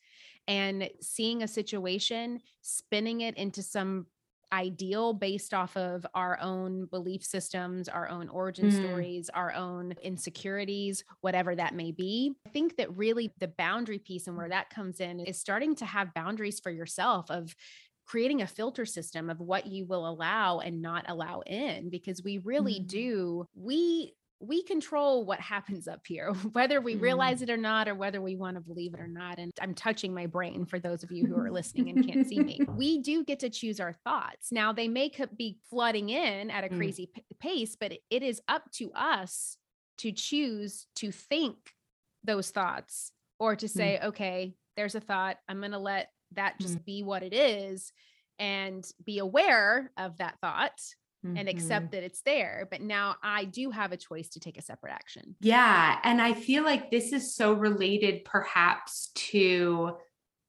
and 0.49 0.89
seeing 1.01 1.43
a 1.43 1.49
situation, 1.49 2.41
spinning 2.61 3.21
it 3.23 3.37
into 3.37 3.63
some 3.63 4.07
ideal 4.53 5.15
based 5.15 5.55
off 5.55 5.77
of 5.77 6.07
our 6.15 6.39
own 6.41 6.87
belief 6.87 7.25
systems, 7.25 7.89
our 7.89 8.09
own 8.09 8.29
origin 8.29 8.71
mm. 8.71 8.73
stories, 8.73 9.31
our 9.33 9.53
own 9.53 9.95
insecurities, 10.03 11.05
whatever 11.23 11.55
that 11.57 11.75
may 11.75 11.91
be. 11.91 12.33
I 12.47 12.51
think 12.51 12.77
that 12.77 12.97
really 12.97 13.33
the 13.39 13.49
boundary 13.49 13.99
piece 13.99 14.27
and 14.27 14.37
where 14.37 14.51
that 14.51 14.71
comes 14.71 15.01
in 15.01 15.21
is 15.21 15.39
starting 15.39 15.75
to 15.77 15.87
have 15.87 16.15
boundaries 16.15 16.61
for 16.61 16.71
yourself 16.71 17.31
of 17.31 17.55
creating 18.05 18.43
a 18.43 18.47
filter 18.47 18.85
system 18.85 19.31
of 19.31 19.41
what 19.41 19.67
you 19.67 19.87
will 19.87 20.09
allow 20.09 20.59
and 20.59 20.83
not 20.83 21.05
allow 21.09 21.41
in 21.47 21.89
because 21.89 22.23
we 22.23 22.39
really 22.39 22.81
mm. 22.81 22.87
do 22.87 23.47
we 23.55 24.13
we 24.43 24.63
control 24.65 25.25
what 25.25 25.41
happens 25.41 25.87
up 25.87 26.01
here, 26.07 26.33
whether 26.53 26.81
we 26.81 26.97
realize 26.97 27.39
mm. 27.39 27.43
it 27.45 27.51
or 27.51 27.57
not, 27.57 27.89
or 27.89 27.95
whether 27.95 28.21
we 28.21 28.37
want 28.37 28.57
to 28.57 28.61
believe 28.61 28.93
it 28.95 29.01
or 29.01 29.07
not. 29.07 29.39
And 29.39 29.53
I'm 29.61 29.75
touching 29.75 30.13
my 30.13 30.27
brain 30.27 30.67
for 30.67 30.79
those 30.79 31.03
of 31.03 31.13
you 31.13 31.27
who 31.27 31.37
are 31.39 31.51
listening 31.51 31.89
and 31.91 32.07
can't 32.07 32.27
see 32.27 32.41
me. 32.41 32.61
We 32.73 32.99
do 32.99 33.25
get 33.25 33.41
to 33.41 33.51
choose 33.51 33.81
our 33.81 33.93
thoughts. 34.05 34.51
Now, 34.51 34.73
they 34.73 34.89
may 34.89 35.13
be 35.37 35.59
flooding 35.71 36.09
in 36.09 36.51
at 36.51 36.65
a 36.65 36.69
mm. 36.69 36.77
crazy 36.77 37.11
p- 37.15 37.23
pace, 37.39 37.77
but 37.79 37.93
it 38.11 38.23
is 38.23 38.41
up 38.49 38.71
to 38.73 38.91
us 38.93 39.57
to 39.99 40.11
choose 40.11 40.87
to 40.97 41.13
think 41.13 41.57
those 42.25 42.51
thoughts 42.51 43.13
or 43.39 43.55
to 43.57 43.69
say, 43.69 44.01
mm. 44.03 44.09
okay, 44.09 44.55
there's 44.77 44.95
a 44.95 45.01
thought. 45.01 45.37
I'm 45.49 45.59
going 45.59 45.73
to 45.73 45.79
let 45.79 46.09
that 46.33 46.59
just 46.61 46.79
mm. 46.79 46.85
be 46.85 47.03
what 47.03 47.23
it 47.23 47.35
is 47.35 47.93
and 48.39 48.85
be 49.05 49.19
aware 49.19 49.93
of 49.97 50.17
that 50.19 50.39
thought 50.41 50.81
mm-hmm. 51.25 51.37
and 51.37 51.49
accept 51.49 51.93
that 51.93 52.03
it's 52.03 52.23
there. 52.23 52.69
But 52.71 52.81
now 52.81 53.17
I 53.23 53.45
do 53.45 53.71
have 53.71 53.93
a 53.93 53.97
choice 53.97 54.29
to 54.31 54.41
take 54.41 54.59
a 54.59 54.63
separate 54.63 54.93
action. 54.93 55.37
Yeah. 55.41 55.99
And 56.03 56.21
I 56.21 56.35
feel 56.35 56.65
like 56.65 56.91
this 56.91 57.13
is 57.13 57.35
so 57.35 57.53
related 57.53 58.25
perhaps 58.25 59.11
to 59.15 59.97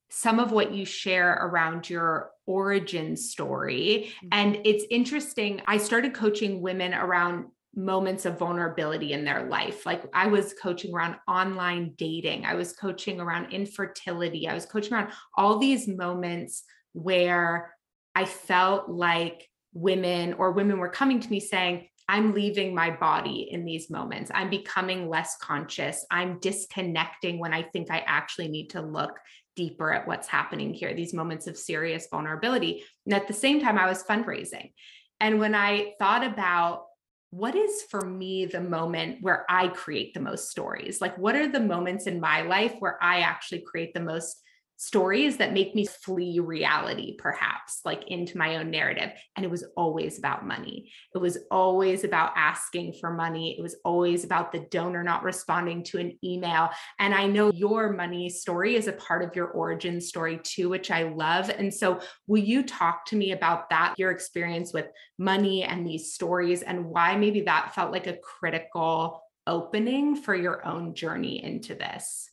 some 0.10 0.40
of 0.40 0.52
what 0.52 0.72
you 0.72 0.86
share 0.86 1.32
around 1.34 1.90
your 1.90 2.32
origin 2.46 3.16
story. 3.16 4.12
Mm-hmm. 4.18 4.28
And 4.32 4.60
it's 4.64 4.86
interesting. 4.92 5.62
I 5.66 5.78
started 5.78 6.14
coaching 6.14 6.62
women 6.62 6.94
around 6.94 7.46
moments 7.76 8.26
of 8.26 8.38
vulnerability 8.38 9.14
in 9.14 9.26
their 9.26 9.48
life. 9.48 9.86
Like 9.86 10.04
I 10.14 10.28
was 10.28 10.54
coaching 10.62 10.94
around 10.94 11.16
online 11.28 11.94
dating, 11.98 12.46
I 12.46 12.54
was 12.54 12.74
coaching 12.74 13.20
around 13.20 13.52
infertility, 13.52 14.48
I 14.48 14.54
was 14.54 14.66
coaching 14.66 14.94
around 14.94 15.12
all 15.36 15.58
these 15.58 15.88
moments 15.88 16.64
where 16.94 17.74
I 18.14 18.26
felt 18.26 18.90
like 18.90 19.50
women 19.74 20.34
or 20.34 20.52
women 20.52 20.80
were 20.80 20.90
coming 20.90 21.20
to 21.20 21.30
me 21.30 21.40
saying, 21.40 21.88
I'm 22.10 22.34
leaving 22.34 22.76
my 22.76 22.92
body 22.92 23.48
in 23.50 23.64
these 23.66 23.90
moments. 23.90 24.30
I'm 24.34 24.50
becoming 24.50 25.08
less 25.10 25.38
conscious. 25.38 26.06
I'm 26.12 26.40
disconnecting 26.40 27.40
when 27.40 27.54
I 27.54 27.64
think 27.64 27.90
I 27.90 28.04
actually 28.06 28.50
need 28.50 28.72
to 28.72 28.82
look 28.82 29.18
deeper 29.56 29.94
at 29.94 30.08
what's 30.08 30.28
happening 30.28 30.74
here, 30.74 30.94
these 30.94 31.14
moments 31.14 31.48
of 31.48 31.58
serious 31.58 32.08
vulnerability. 32.12 32.84
And 33.06 33.14
at 33.14 33.28
the 33.28 33.34
same 33.34 33.62
time, 33.62 33.78
I 33.78 33.88
was 33.88 34.04
fundraising. 34.04 34.74
And 35.20 35.40
when 35.40 35.56
I 35.56 35.94
thought 36.00 36.26
about 36.26 36.86
what 37.30 37.56
is 37.56 37.84
for 37.90 38.02
me 38.02 38.46
the 38.46 38.62
moment 38.62 39.18
where 39.22 39.46
I 39.50 39.70
create 39.70 40.14
the 40.14 40.20
most 40.20 40.52
stories, 40.52 41.02
like 41.02 41.18
what 41.18 41.36
are 41.36 41.48
the 41.48 41.60
moments 41.60 42.06
in 42.06 42.20
my 42.20 42.42
life 42.42 42.76
where 42.80 43.02
I 43.02 43.22
actually 43.22 43.62
create 43.62 43.94
the 43.94 44.02
most 44.02 44.43
stories 44.84 45.38
that 45.38 45.54
make 45.54 45.74
me 45.74 45.86
flee 45.86 46.40
reality, 46.40 47.16
perhaps 47.18 47.80
like 47.86 48.04
into 48.10 48.38
my 48.38 48.58
own 48.58 48.70
narrative. 48.70 49.12
And 49.38 49.46
it 49.46 49.50
was 49.50 49.64
always 49.78 50.20
about 50.20 50.46
money. 50.46 50.92
It 51.16 51.20
was 51.20 51.38
always 51.50 52.04
about 52.04 52.34
asking 52.36 52.96
for 53.00 53.14
money. 53.14 53.56
It 53.58 53.62
was 53.62 53.78
always 53.86 54.26
about 54.26 54.52
the 54.52 54.68
donor 54.72 55.02
not 55.02 55.24
responding 55.24 55.84
to 55.86 56.00
an 56.00 56.20
email. 56.22 56.70
And 57.00 57.14
I 57.14 57.28
know 57.28 57.50
your 57.54 57.94
money 57.94 58.30
story 58.30 58.76
is 58.76 58.88
a 58.88 58.94
part 58.94 59.24
of 59.24 59.38
your 59.38 59.48
origin 59.48 60.02
story 60.02 60.42
too, 60.44 60.68
which 60.68 60.92
I 60.92 61.04
love. 61.04 61.50
And 61.50 61.74
so, 61.74 62.02
will 62.28 62.44
you 62.44 62.62
talk 62.64 63.06
to 63.06 63.16
me 63.16 63.32
about 63.32 63.70
that, 63.70 63.96
your 63.98 64.12
experience 64.12 64.74
with 64.74 64.88
money 65.18 65.64
and 65.64 65.88
these 65.88 66.14
stories, 66.14 66.62
and 66.62 66.86
why 66.86 67.16
maybe 67.16 67.42
that 67.42 67.74
felt 67.74 67.94
like 67.94 68.08
a 68.08 68.18
critical 68.18 69.24
opening 69.48 70.18
for 70.18 70.36
your 70.36 70.66
own 70.68 70.94
journey 70.94 71.42
into 71.42 71.74
this? 71.74 72.33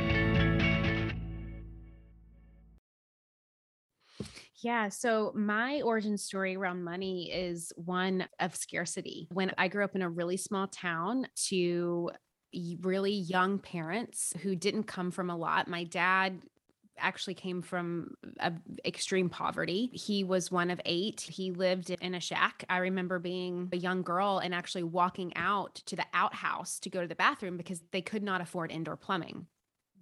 Yeah. 4.63 4.89
So 4.89 5.31
my 5.35 5.81
origin 5.81 6.17
story 6.17 6.55
around 6.55 6.83
money 6.83 7.31
is 7.31 7.71
one 7.75 8.27
of 8.39 8.55
scarcity. 8.55 9.27
When 9.31 9.51
I 9.57 9.67
grew 9.67 9.83
up 9.83 9.95
in 9.95 10.01
a 10.01 10.09
really 10.09 10.37
small 10.37 10.67
town 10.67 11.27
to 11.47 12.11
really 12.81 13.13
young 13.13 13.59
parents 13.59 14.33
who 14.41 14.55
didn't 14.55 14.83
come 14.83 15.11
from 15.11 15.29
a 15.29 15.37
lot, 15.37 15.67
my 15.67 15.83
dad 15.83 16.41
actually 16.97 17.33
came 17.33 17.61
from 17.61 18.13
a, 18.39 18.53
extreme 18.85 19.29
poverty. 19.29 19.89
He 19.93 20.23
was 20.23 20.51
one 20.51 20.69
of 20.69 20.79
eight. 20.85 21.21
He 21.21 21.51
lived 21.51 21.89
in 21.89 22.13
a 22.13 22.19
shack. 22.19 22.63
I 22.69 22.77
remember 22.77 23.19
being 23.19 23.69
a 23.71 23.77
young 23.77 24.03
girl 24.03 24.39
and 24.39 24.53
actually 24.53 24.83
walking 24.83 25.35
out 25.35 25.75
to 25.87 25.95
the 25.95 26.05
outhouse 26.13 26.79
to 26.79 26.89
go 26.89 27.01
to 27.01 27.07
the 27.07 27.15
bathroom 27.15 27.57
because 27.57 27.81
they 27.91 28.01
could 28.01 28.23
not 28.23 28.41
afford 28.41 28.71
indoor 28.71 28.97
plumbing 28.97 29.47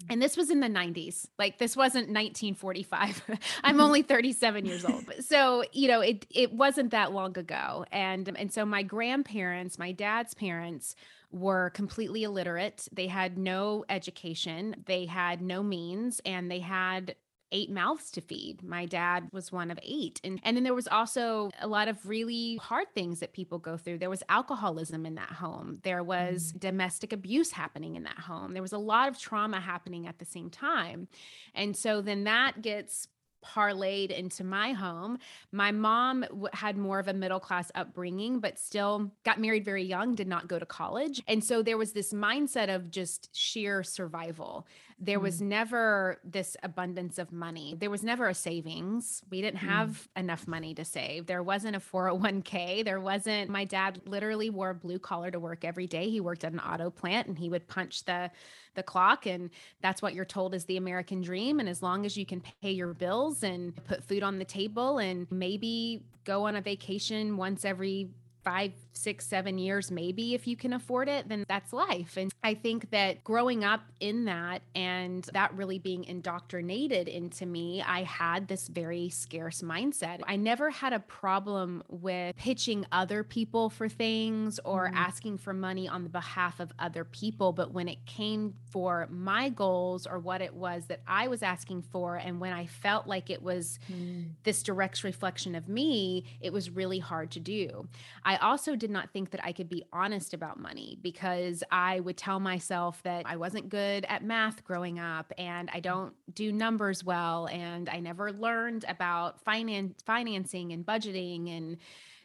and 0.10 0.22
this 0.22 0.38
was 0.38 0.50
in 0.50 0.60
the 0.60 0.68
90s 0.68 1.28
like 1.38 1.58
this 1.58 1.76
wasn't 1.76 2.08
1945 2.08 3.22
i'm 3.64 3.74
mm-hmm. 3.74 3.82
only 3.82 4.02
37 4.02 4.66
years 4.66 4.86
old. 4.86 5.06
So 5.22 5.64
you 5.72 5.88
know 5.88 6.02
it 6.02 6.26
it 6.30 6.54
wasn't 6.54 6.92
that 6.92 7.12
long 7.12 7.38
ago. 7.38 7.86
And 7.92 8.32
and 8.38 8.52
so 8.52 8.66
my 8.66 8.84
grandparents 8.84 9.78
my 9.78 9.92
dad's 9.92 10.34
parents 10.34 10.96
were 11.32 11.70
completely 11.72 12.24
illiterate. 12.24 12.88
They 12.92 13.08
had 13.08 13.38
no 13.38 13.86
education. 13.90 14.84
They 14.86 15.06
had 15.06 15.42
no 15.42 15.62
means. 15.62 16.22
And 16.26 16.50
they 16.50 16.60
had 16.60 17.16
eight 17.52 17.70
mouths 17.70 18.12
to 18.12 18.22
feed. 18.22 18.64
My 18.64 18.86
dad 18.86 19.30
was 19.32 19.52
one 19.52 19.72
of 19.72 19.80
eight. 19.84 20.20
And, 20.24 20.40
and 20.44 20.56
then 20.56 20.64
there 20.64 20.74
was 20.74 20.88
also 20.88 21.50
a 21.60 21.68
lot 21.68 21.88
of 21.88 22.08
really 22.08 22.58
hard 22.58 22.88
things 22.94 23.20
that 23.20 23.34
people 23.34 23.60
go 23.60 23.78
through. 23.78 23.98
There 23.98 24.10
was 24.10 24.24
alcoholism 24.30 25.06
in 25.06 25.16
that 25.16 25.30
home, 25.30 25.80
there 25.84 26.04
was 26.04 26.54
mm. 26.54 26.60
domestic 26.60 27.14
abuse 27.14 27.52
happening 27.52 27.96
in 27.96 28.04
that 28.04 28.20
home, 28.20 28.54
there 28.54 28.62
was 28.62 28.74
a 28.74 28.78
lot 28.78 29.08
of 29.08 29.20
trauma 29.20 29.60
happening 29.60 30.08
at 30.08 30.20
the 30.20 30.26
same 30.26 30.50
time. 30.50 31.08
And 31.56 31.76
so 31.76 32.02
then 32.02 32.26
that 32.26 32.62
gets 32.62 33.08
parlayed 33.44 34.12
into 34.12 34.44
my 34.44 34.74
home. 34.74 35.18
My 35.52 35.72
mom 35.72 36.22
w- 36.22 36.48
had 36.54 36.78
more 36.78 37.00
of 37.00 37.08
a 37.08 37.14
middle 37.14 37.40
class 37.40 37.72
upbringing, 37.76 38.40
but 38.40 38.60
still 38.60 39.12
got 39.24 39.40
married 39.40 39.66
very 39.66 39.84
young, 39.84 40.16
did 40.16 40.28
not 40.28 40.48
go 40.48 40.60
to 40.60 40.66
college. 40.66 41.22
And 41.28 41.44
so 41.44 41.62
there 41.62 41.78
was 41.78 41.94
this 41.94 42.14
mindset 42.14 42.74
of 42.74 42.92
just 42.92 43.30
sheer 43.36 43.84
survival. 43.84 44.68
There 45.00 45.20
was 45.20 45.42
mm. 45.42 45.48
never 45.48 46.20
this 46.24 46.58
abundance 46.62 47.18
of 47.18 47.32
money. 47.32 47.76
There 47.78 47.90
was 47.90 48.04
never 48.04 48.28
a 48.28 48.34
savings. 48.34 49.22
We 49.30 49.42
didn't 49.42 49.62
mm. 49.62 49.70
have 49.70 50.08
enough 50.16 50.48
money 50.48 50.74
to 50.76 50.86
save. 50.86 51.26
There 51.26 51.44
wasn't 51.44 51.76
a 51.76 51.80
401k. 51.80 52.84
There 52.84 53.00
wasn't, 53.00 53.50
my 53.50 53.66
dad 53.66 54.02
literally 54.06 54.50
wore 54.50 54.72
a 54.72 54.76
blue 54.76 55.00
collar 55.00 55.32
to 55.32 55.40
work 55.40 55.64
every 55.64 55.88
day. 55.88 56.10
He 56.10 56.20
worked 56.20 56.44
at 56.44 56.52
an 56.52 56.60
auto 56.60 56.90
plant 56.90 57.28
and 57.28 57.38
he 57.38 57.50
would 57.50 57.68
punch 57.68 58.06
the 58.06 58.32
the 58.76 58.84
clock 58.84 59.26
and 59.26 59.50
that's 59.82 60.00
what 60.00 60.14
you're 60.14 60.24
told 60.24 60.54
is 60.54 60.64
the 60.66 60.78
American 60.78 61.22
dream 61.22 61.60
and 61.60 61.68
as 61.68 61.82
long 61.82 62.06
as 62.06 62.16
you 62.16 62.24
can 62.24 62.40
pay 62.62 62.72
your 62.72 62.94
bills 62.94 63.42
and 63.42 63.76
put 63.86 64.04
food 64.04 64.22
on 64.22 64.38
the 64.38 64.46
table 64.46 65.00
and 65.00 65.26
maybe 65.32 66.04
go 66.24 66.46
on 66.46 66.56
a 66.56 66.62
vacation 66.62 67.36
once 67.36 67.66
every 67.66 68.12
five, 68.44 68.72
six, 68.94 69.26
seven 69.26 69.58
years, 69.58 69.92
maybe 69.92 70.34
if 70.34 70.48
you 70.48 70.56
can 70.56 70.74
afford 70.74 71.08
it, 71.08 71.30
then 71.30 71.46
that's 71.48 71.74
life. 71.74 72.18
And 72.18 72.32
I 72.44 72.54
think 72.54 72.92
that 72.92 73.24
growing 73.24 73.64
up 73.64 73.82
in 74.00 74.26
that 74.26 74.62
and 74.76 75.24
that 75.34 75.54
really 75.56 75.80
being 75.80 76.04
indoctrinated 76.04 77.08
into 77.08 77.46
me, 77.46 77.82
I 77.82 78.04
had 78.04 78.48
this 78.48 78.68
very 78.68 79.10
scarce 79.10 79.62
mindset. 79.62 80.20
I 80.28 80.36
never 80.36 80.70
had 80.70 80.94
a 80.94 81.00
problem 81.00 81.84
with 81.88 82.36
pitching 82.36 82.86
other 82.92 83.24
people 83.24 83.70
for 83.70 83.88
things 83.88 84.60
or 84.66 84.90
mm. 84.90 84.96
asking 84.96 85.38
for 85.38 85.54
money 85.54 85.88
on 85.88 86.04
the 86.04 86.10
behalf 86.10 86.60
of 86.60 86.72
other 86.80 87.04
people. 87.04 87.54
But 87.54 87.74
when 87.74 87.88
it 87.88 88.06
came 88.06 88.54
for 88.70 89.08
my 89.10 89.50
goals 89.50 90.06
or 90.08 90.20
what 90.20 90.42
it 90.42 90.54
was 90.54 90.86
that 90.88 91.02
I 91.08 91.28
was 91.28 91.44
asking 91.44 91.84
for, 91.84 92.16
and 92.16 92.40
when 92.40 92.54
I 92.54 92.66
felt 92.66 93.08
like 93.08 93.30
it 93.30 93.42
was 93.42 93.80
mm. 93.92 94.30
this 94.44 94.64
direct 94.64 95.04
reflection 95.04 95.56
of 95.56 95.70
me, 95.70 96.26
it 96.42 96.52
was 96.52 96.70
really 96.70 97.00
hard 97.00 97.32
to 97.32 97.40
do. 97.40 97.88
I 98.24 98.38
also 98.38 98.76
did 98.76 98.89
not 98.90 99.12
think 99.12 99.32
that 99.32 99.44
I 99.44 99.52
could 99.52 99.70
be 99.70 99.84
honest 99.94 100.34
about 100.34 100.60
money 100.60 100.98
because 101.02 101.64
I 101.72 102.00
would 102.00 102.18
tell 102.18 102.40
myself 102.40 103.02
that 103.04 103.24
I 103.26 103.38
wasn't 103.38 103.70
good 103.70 104.06
at 104.10 104.24
math 104.24 104.64
growing 104.64 105.00
up 105.00 105.32
and 105.38 105.70
I 105.74 105.80
don't 105.80 106.14
do 106.34 106.52
numbers 106.52 107.04
well 107.04 107.48
and 107.48 107.90
I 107.90 108.00
never 108.00 108.32
learned 108.32 108.86
about 108.88 109.42
finance 109.42 110.02
financing 110.06 110.72
and 110.72 110.86
budgeting 110.86 111.56
and 111.56 111.78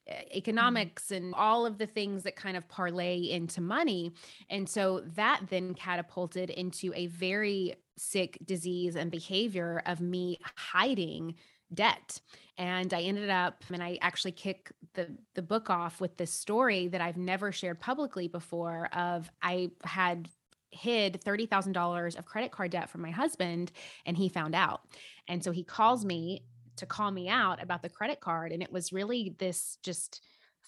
eh, 0.07 0.23
economics 0.35 1.11
and 1.11 1.35
all 1.35 1.67
of 1.67 1.79
the 1.79 1.87
things 1.87 2.23
that 2.25 2.37
kind 2.37 2.57
of 2.57 2.69
parlay 2.69 3.31
into 3.31 3.61
money. 3.61 4.13
And 4.51 4.69
so 4.69 5.03
that 5.15 5.43
then 5.51 5.75
catapulted 5.75 6.51
into 6.51 6.93
a 6.95 7.07
very 7.07 7.75
sick 7.97 8.39
disease 8.45 8.97
and 8.97 9.11
behavior 9.11 9.83
of 9.87 10.01
me 10.01 10.39
hiding 10.57 11.35
debt 11.73 12.21
and 12.59 12.95
i 12.95 13.01
ended 13.01 13.31
up 13.31 13.65
and 13.73 13.83
i 13.83 13.99
actually 14.01 14.33
kick 14.33 14.73
the 14.95 15.09
the 15.35 15.43
book 15.43 15.71
off 15.71 16.01
with 16.01 16.17
this 16.17 16.33
story 16.33 16.89
that 16.89 17.01
i've 17.01 17.17
never 17.17 17.51
shared 17.53 17.81
publicly 17.81 18.29
before 18.29 18.89
of 18.93 19.31
i 19.43 19.71
had 19.85 20.29
hid 20.75 21.21
$30,000 21.25 22.19
of 22.19 22.25
credit 22.27 22.51
card 22.51 22.73
debt 22.73 22.91
from 22.91 23.01
my 23.01 23.11
husband 23.11 23.73
and 24.07 24.17
he 24.17 24.29
found 24.29 24.55
out. 24.55 24.83
And 25.29 25.43
so 25.43 25.53
he 25.53 25.65
calls 25.65 26.05
me 26.05 26.43
to 26.77 26.87
call 26.87 27.11
me 27.11 27.29
out 27.29 27.63
about 27.63 27.83
the 27.83 27.89
credit 27.89 28.21
card 28.21 28.51
and 28.51 28.63
it 28.63 28.73
was 28.73 28.93
really 28.93 29.37
this 29.39 29.79
just 29.83 30.21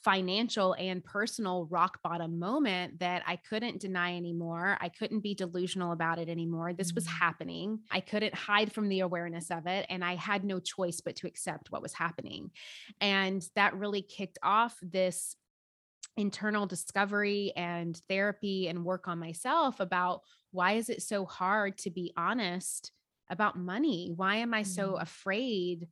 financial 0.07 0.73
and 0.79 1.05
personal 1.05 1.67
rock 1.69 1.99
bottom 2.01 2.39
moment 2.39 3.01
that 3.01 3.25
I 3.27 3.35
couldn't 3.35 3.81
deny 3.81 4.15
anymore. 4.15 4.79
I 4.81 4.89
couldn't 4.89 5.19
be 5.19 5.35
delusional 5.35 5.91
about 5.91 6.21
it 6.21 6.29
anymore. 6.29 6.73
This 6.73 6.93
was 6.93 7.07
mm-hmm. 7.07 7.17
happening. 7.17 7.81
I 7.91 7.99
couldn't 7.99 8.33
hide 8.33 8.73
from 8.73 8.89
the 8.89 9.01
awareness 9.01 9.51
of 9.51 9.67
it. 9.67 9.85
And 9.91 10.05
I 10.05 10.15
had 10.15 10.45
no 10.45 10.61
choice 10.61 11.01
but 11.01 11.17
to 11.17 11.27
accept 11.27 11.73
what 11.73 11.83
was 11.83 11.93
happening. 11.93 12.53
And 13.01 13.45
that 13.57 13.75
really 13.75 14.01
kicked 14.01 14.39
off 14.45 14.77
this 14.81 15.35
internal 16.17 16.67
discovery 16.67 17.53
and 17.57 18.01
therapy 18.09 18.69
and 18.69 18.85
work 18.85 19.09
on 19.09 19.19
myself 19.19 19.81
about 19.81 20.21
why 20.53 20.75
is 20.75 20.89
it 20.89 21.03
so 21.03 21.25
hard 21.25 21.79
to 21.79 21.91
be 21.91 22.13
honest 22.17 22.93
about 23.29 23.59
money? 23.59 24.13
Why 24.15 24.37
am 24.37 24.55
I 24.55 24.63
so 24.63 24.93
mm-hmm. 24.93 25.03
afraid 25.03 25.89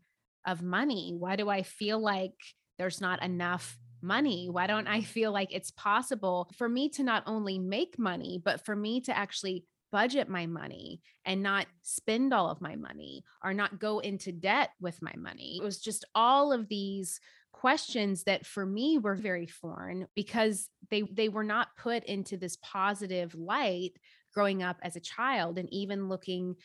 of 0.46 0.62
money? 0.62 1.16
Why 1.18 1.34
do 1.34 1.48
I 1.48 1.64
feel 1.64 1.98
like 1.98 2.36
there's 2.78 3.00
not 3.00 3.20
enough 3.20 3.76
money? 4.04 4.48
Why 4.50 4.66
don't 4.66 4.86
I 4.86 5.00
feel 5.02 5.32
like 5.32 5.52
it's 5.52 5.70
possible 5.72 6.50
for 6.56 6.68
me 6.68 6.88
to 6.90 7.02
not 7.02 7.24
only 7.26 7.58
make 7.58 7.98
money, 7.98 8.40
but 8.44 8.64
for 8.64 8.76
me 8.76 9.00
to 9.02 9.16
actually 9.16 9.64
budget 9.90 10.28
my 10.28 10.46
money 10.46 11.00
and 11.24 11.42
not 11.42 11.66
spend 11.82 12.34
all 12.34 12.50
of 12.50 12.60
my 12.60 12.74
money 12.74 13.22
or 13.44 13.54
not 13.54 13.78
go 13.78 14.00
into 14.00 14.32
debt 14.32 14.70
with 14.80 15.00
my 15.02 15.12
money? 15.16 15.58
It 15.60 15.64
was 15.64 15.80
just 15.80 16.04
all 16.14 16.52
of 16.52 16.68
these 16.68 17.20
questions 17.52 18.24
that 18.24 18.44
for 18.44 18.66
me 18.66 18.98
were 18.98 19.14
very 19.14 19.46
foreign 19.46 20.06
because 20.14 20.68
they 20.90 21.02
they 21.02 21.28
were 21.28 21.44
not 21.44 21.68
put 21.78 22.04
into 22.04 22.36
this 22.36 22.58
positive 22.60 23.34
light 23.34 23.92
growing 24.34 24.62
up 24.62 24.76
as 24.82 24.96
a 24.96 25.00
child 25.00 25.58
and 25.58 25.72
even 25.72 26.08
looking 26.08 26.56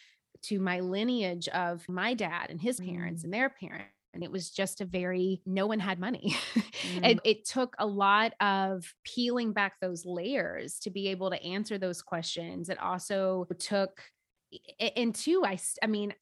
to 0.42 0.60
my 0.60 0.80
lineage 0.80 1.48
of 1.50 1.88
my 1.88 2.14
dad 2.14 2.48
and 2.50 2.60
his 2.60 2.80
parents 2.80 3.22
mm. 3.22 3.26
and 3.26 3.34
their 3.34 3.50
parents 3.50 3.94
and 4.14 4.24
it 4.24 4.32
was 4.32 4.50
just 4.50 4.82
a 4.82 4.86
very 4.86 5.42
no 5.46 5.68
one 5.68 5.80
had 5.80 6.00
money 6.00 6.36
mm. 6.54 7.00
and 7.04 7.22
it 7.24 7.46
took 7.46 7.76
a 7.80 7.86
lot 7.86 8.34
of 8.42 8.94
peeling 9.04 9.54
back 9.54 9.74
those 9.82 10.06
layers 10.06 10.80
to 10.80 10.90
be 10.90 11.08
able 11.08 11.30
to 11.30 11.44
answer 11.44 11.78
those 11.78 12.02
questions 12.02 12.70
it 12.70 12.80
also 12.80 13.46
took 13.60 14.02
and 14.96 15.14
two 15.16 15.44
i 15.46 15.58
i 15.84 15.88
mean 15.88 16.14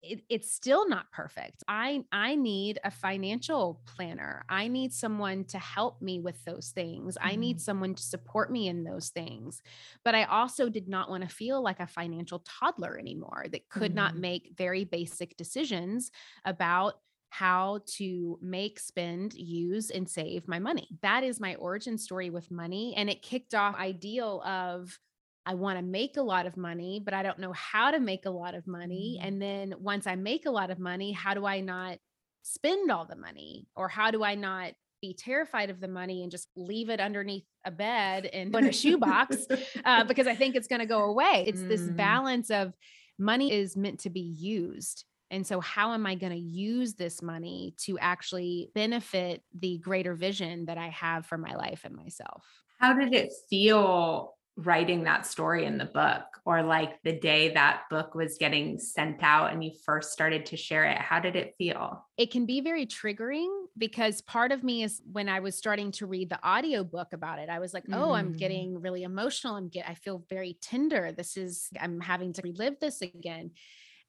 it, 0.00 0.20
it's 0.28 0.52
still 0.52 0.88
not 0.88 1.10
perfect 1.10 1.64
i 1.66 2.02
i 2.12 2.36
need 2.36 2.78
a 2.84 2.90
financial 2.90 3.80
planner 3.84 4.44
i 4.48 4.68
need 4.68 4.92
someone 4.92 5.44
to 5.44 5.58
help 5.58 6.00
me 6.00 6.20
with 6.20 6.42
those 6.44 6.70
things 6.74 7.16
mm. 7.16 7.26
i 7.26 7.34
need 7.34 7.56
mm-hmm. 7.56 7.62
someone 7.62 7.94
to 7.94 8.02
support 8.02 8.50
me 8.50 8.68
in 8.68 8.84
those 8.84 9.08
things 9.08 9.60
but 10.04 10.14
i 10.14 10.24
also 10.24 10.68
did 10.68 10.88
not 10.88 11.10
want 11.10 11.22
to 11.22 11.34
feel 11.34 11.62
like 11.62 11.80
a 11.80 11.86
financial 11.86 12.44
toddler 12.60 12.96
anymore 12.96 13.46
that 13.50 13.68
could 13.68 13.92
mm. 13.92 13.96
not 13.96 14.12
mm-hmm. 14.12 14.20
make 14.20 14.52
very 14.56 14.84
basic 14.84 15.36
decisions 15.36 16.12
about 16.44 16.94
how 17.30 17.80
to 17.96 18.38
make, 18.40 18.80
spend, 18.80 19.34
use, 19.34 19.90
and 19.90 20.08
save 20.08 20.48
my 20.48 20.58
money. 20.58 20.88
That 21.02 21.24
is 21.24 21.40
my 21.40 21.54
origin 21.56 21.98
story 21.98 22.30
with 22.30 22.50
money. 22.50 22.94
And 22.96 23.10
it 23.10 23.22
kicked 23.22 23.54
off 23.54 23.76
ideal 23.76 24.42
of 24.42 24.98
I 25.44 25.54
want 25.54 25.78
to 25.78 25.84
make 25.84 26.18
a 26.18 26.22
lot 26.22 26.44
of 26.44 26.58
money, 26.58 27.00
but 27.02 27.14
I 27.14 27.22
don't 27.22 27.38
know 27.38 27.52
how 27.54 27.90
to 27.90 28.00
make 28.00 28.26
a 28.26 28.30
lot 28.30 28.54
of 28.54 28.66
money. 28.66 29.16
Mm-hmm. 29.18 29.28
And 29.28 29.42
then 29.42 29.74
once 29.78 30.06
I 30.06 30.14
make 30.14 30.44
a 30.44 30.50
lot 30.50 30.70
of 30.70 30.78
money, 30.78 31.12
how 31.12 31.32
do 31.32 31.46
I 31.46 31.60
not 31.60 31.98
spend 32.42 32.90
all 32.90 33.06
the 33.06 33.16
money? 33.16 33.66
Or 33.74 33.88
how 33.88 34.10
do 34.10 34.22
I 34.22 34.34
not 34.34 34.72
be 35.00 35.14
terrified 35.14 35.70
of 35.70 35.80
the 35.80 35.88
money 35.88 36.22
and 36.22 36.30
just 36.30 36.48
leave 36.56 36.90
it 36.90 37.00
underneath 37.00 37.44
a 37.64 37.70
bed 37.70 38.26
and 38.26 38.54
in 38.54 38.66
a 38.66 38.72
shoebox 38.72 39.46
uh, 39.84 40.04
because 40.08 40.26
I 40.26 40.34
think 40.34 40.54
it's 40.54 40.68
going 40.68 40.80
to 40.80 40.86
go 40.86 41.04
away? 41.04 41.44
It's 41.46 41.62
this 41.62 41.82
balance 41.82 42.50
of 42.50 42.74
money 43.18 43.52
is 43.52 43.76
meant 43.76 44.00
to 44.00 44.10
be 44.10 44.20
used 44.20 45.04
and 45.30 45.46
so, 45.46 45.60
how 45.60 45.92
am 45.92 46.06
I 46.06 46.14
going 46.14 46.32
to 46.32 46.38
use 46.38 46.94
this 46.94 47.22
money 47.22 47.74
to 47.78 47.98
actually 47.98 48.70
benefit 48.74 49.42
the 49.58 49.78
greater 49.78 50.14
vision 50.14 50.66
that 50.66 50.78
I 50.78 50.88
have 50.88 51.26
for 51.26 51.38
my 51.38 51.54
life 51.54 51.82
and 51.84 51.94
myself? 51.94 52.44
How 52.78 52.94
did 52.94 53.12
it 53.12 53.32
feel 53.50 54.34
writing 54.56 55.04
that 55.04 55.24
story 55.24 55.64
in 55.66 55.78
the 55.78 55.84
book 55.84 56.24
or 56.44 56.64
like 56.64 57.00
the 57.04 57.12
day 57.12 57.54
that 57.54 57.82
book 57.90 58.16
was 58.16 58.38
getting 58.38 58.76
sent 58.76 59.22
out 59.22 59.52
and 59.52 59.62
you 59.62 59.70
first 59.84 60.12
started 60.12 60.46
to 60.46 60.56
share 60.56 60.84
it? 60.84 60.98
How 60.98 61.20
did 61.20 61.36
it 61.36 61.54
feel? 61.58 62.04
It 62.16 62.30
can 62.30 62.46
be 62.46 62.60
very 62.60 62.86
triggering 62.86 63.48
because 63.76 64.20
part 64.22 64.50
of 64.50 64.64
me 64.64 64.82
is 64.82 65.00
when 65.12 65.28
i 65.28 65.38
was 65.38 65.56
starting 65.56 65.92
to 65.92 66.04
read 66.06 66.28
the 66.28 66.38
audio 66.42 66.82
book 66.82 67.12
about 67.12 67.38
it 67.38 67.48
i 67.48 67.60
was 67.60 67.72
like 67.72 67.84
oh 67.92 68.08
mm. 68.08 68.16
i'm 68.16 68.32
getting 68.32 68.80
really 68.80 69.04
emotional. 69.04 69.54
I'm 69.54 69.68
get 69.68 69.88
i 69.88 69.94
feel 69.94 70.24
very 70.28 70.58
tender. 70.60 71.12
This 71.12 71.36
is 71.36 71.68
i'm 71.80 72.00
having 72.00 72.32
to 72.32 72.42
relive 72.42 72.80
this 72.80 73.02
again 73.02 73.52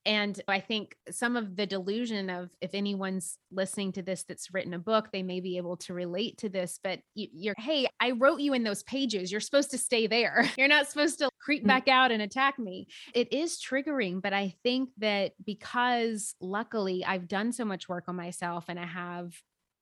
and 0.06 0.40
I 0.48 0.60
think 0.60 0.96
some 1.12 1.36
of 1.36 1.56
the 1.56 1.66
delusion 1.66 2.30
of 2.30 2.50
if 2.62 2.74
anyone's 2.74 3.38
listening 3.52 3.92
to 3.94 4.02
this 4.02 4.24
that's 4.24 4.54
written 4.54 4.74
a 4.74 4.80
book, 4.80 5.10
they 5.12 5.24
may 5.24 5.40
be 5.40 5.58
able 5.58 5.78
to 5.78 5.94
relate 5.94 6.38
to 6.40 6.50
this. 6.50 6.80
But 6.82 7.00
you're, 7.16 7.56
hey, 7.58 7.88
I 8.00 8.12
wrote 8.12 8.40
you 8.40 8.54
in 8.54 8.64
those 8.64 8.84
pages. 8.84 9.32
You're 9.32 9.42
supposed 9.42 9.72
to 9.72 9.78
stay 9.78 10.08
there. 10.08 10.50
You're 10.58 10.68
not 10.68 10.88
supposed 10.88 11.20
to 11.20 11.30
creep 11.40 11.64
mm. 11.64 11.68
back 11.68 11.88
out 11.88 12.12
and 12.12 12.22
attack 12.22 12.58
me. 12.58 12.88
It 13.14 13.34
is 13.34 13.60
triggering, 13.60 14.22
but 14.22 14.34
I 14.34 14.56
think 14.64 14.90
that 15.00 15.34
because 15.46 16.34
luckily 16.40 17.04
I've 17.06 17.28
done 17.28 17.52
so 17.52 17.66
much 17.66 17.90
work 17.90 18.06
on 18.08 18.16
myself 18.16 18.66
and 18.68 18.80
I 18.80 18.86
have 18.86 19.34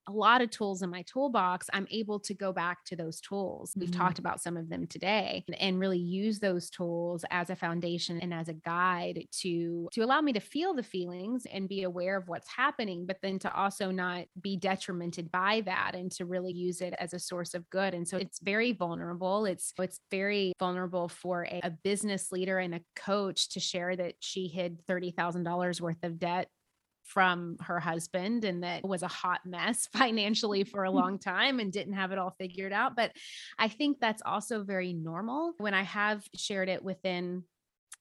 a 0.08 0.12
lot 0.12 0.40
of 0.40 0.50
tools 0.50 0.82
in 0.82 0.90
my 0.90 1.02
toolbox, 1.02 1.68
I'm 1.72 1.86
able 1.90 2.18
to 2.20 2.34
go 2.34 2.52
back 2.52 2.84
to 2.86 2.96
those 2.96 3.20
tools. 3.20 3.72
We've 3.76 3.90
mm-hmm. 3.90 4.00
talked 4.00 4.18
about 4.18 4.40
some 4.40 4.56
of 4.56 4.68
them 4.68 4.86
today 4.86 5.44
and 5.60 5.78
really 5.78 5.98
use 5.98 6.38
those 6.38 6.70
tools 6.70 7.24
as 7.30 7.50
a 7.50 7.56
foundation 7.56 8.18
and 8.20 8.32
as 8.32 8.48
a 8.48 8.54
guide 8.54 9.26
to 9.40 9.88
to 9.92 10.00
allow 10.00 10.20
me 10.20 10.32
to 10.32 10.40
feel 10.40 10.74
the 10.74 10.82
feelings 10.82 11.46
and 11.52 11.68
be 11.68 11.82
aware 11.82 12.16
of 12.16 12.28
what's 12.28 12.48
happening, 12.48 13.06
but 13.06 13.18
then 13.22 13.38
to 13.40 13.54
also 13.54 13.90
not 13.90 14.24
be 14.40 14.56
detrimented 14.56 15.30
by 15.30 15.62
that 15.66 15.92
and 15.94 16.10
to 16.12 16.24
really 16.24 16.52
use 16.52 16.80
it 16.80 16.94
as 16.98 17.12
a 17.12 17.18
source 17.18 17.54
of 17.54 17.68
good. 17.70 17.94
And 17.94 18.08
so 18.08 18.16
it's 18.16 18.40
very 18.40 18.72
vulnerable. 18.72 19.44
It's 19.44 19.72
it's 19.78 20.00
very 20.10 20.52
vulnerable 20.58 21.08
for 21.08 21.44
a, 21.44 21.60
a 21.62 21.70
business 21.70 22.32
leader 22.32 22.58
and 22.58 22.74
a 22.74 22.80
coach 22.96 23.50
to 23.50 23.60
share 23.60 23.94
that 23.96 24.14
she 24.20 24.48
hid 24.48 24.84
$30,000 24.86 25.80
worth 25.80 26.02
of 26.02 26.18
debt 26.18 26.48
from 27.08 27.56
her 27.60 27.80
husband 27.80 28.44
and 28.44 28.62
that 28.62 28.86
was 28.86 29.02
a 29.02 29.08
hot 29.08 29.40
mess 29.44 29.88
financially 29.92 30.62
for 30.62 30.84
a 30.84 30.90
long 30.90 31.18
time 31.18 31.58
and 31.58 31.72
didn't 31.72 31.94
have 31.94 32.12
it 32.12 32.18
all 32.18 32.34
figured 32.38 32.72
out. 32.72 32.94
But 32.94 33.12
I 33.58 33.68
think 33.68 33.98
that's 33.98 34.22
also 34.24 34.62
very 34.62 34.92
normal 34.92 35.54
when 35.58 35.74
I 35.74 35.82
have 35.82 36.22
shared 36.34 36.68
it 36.68 36.84
within 36.84 37.44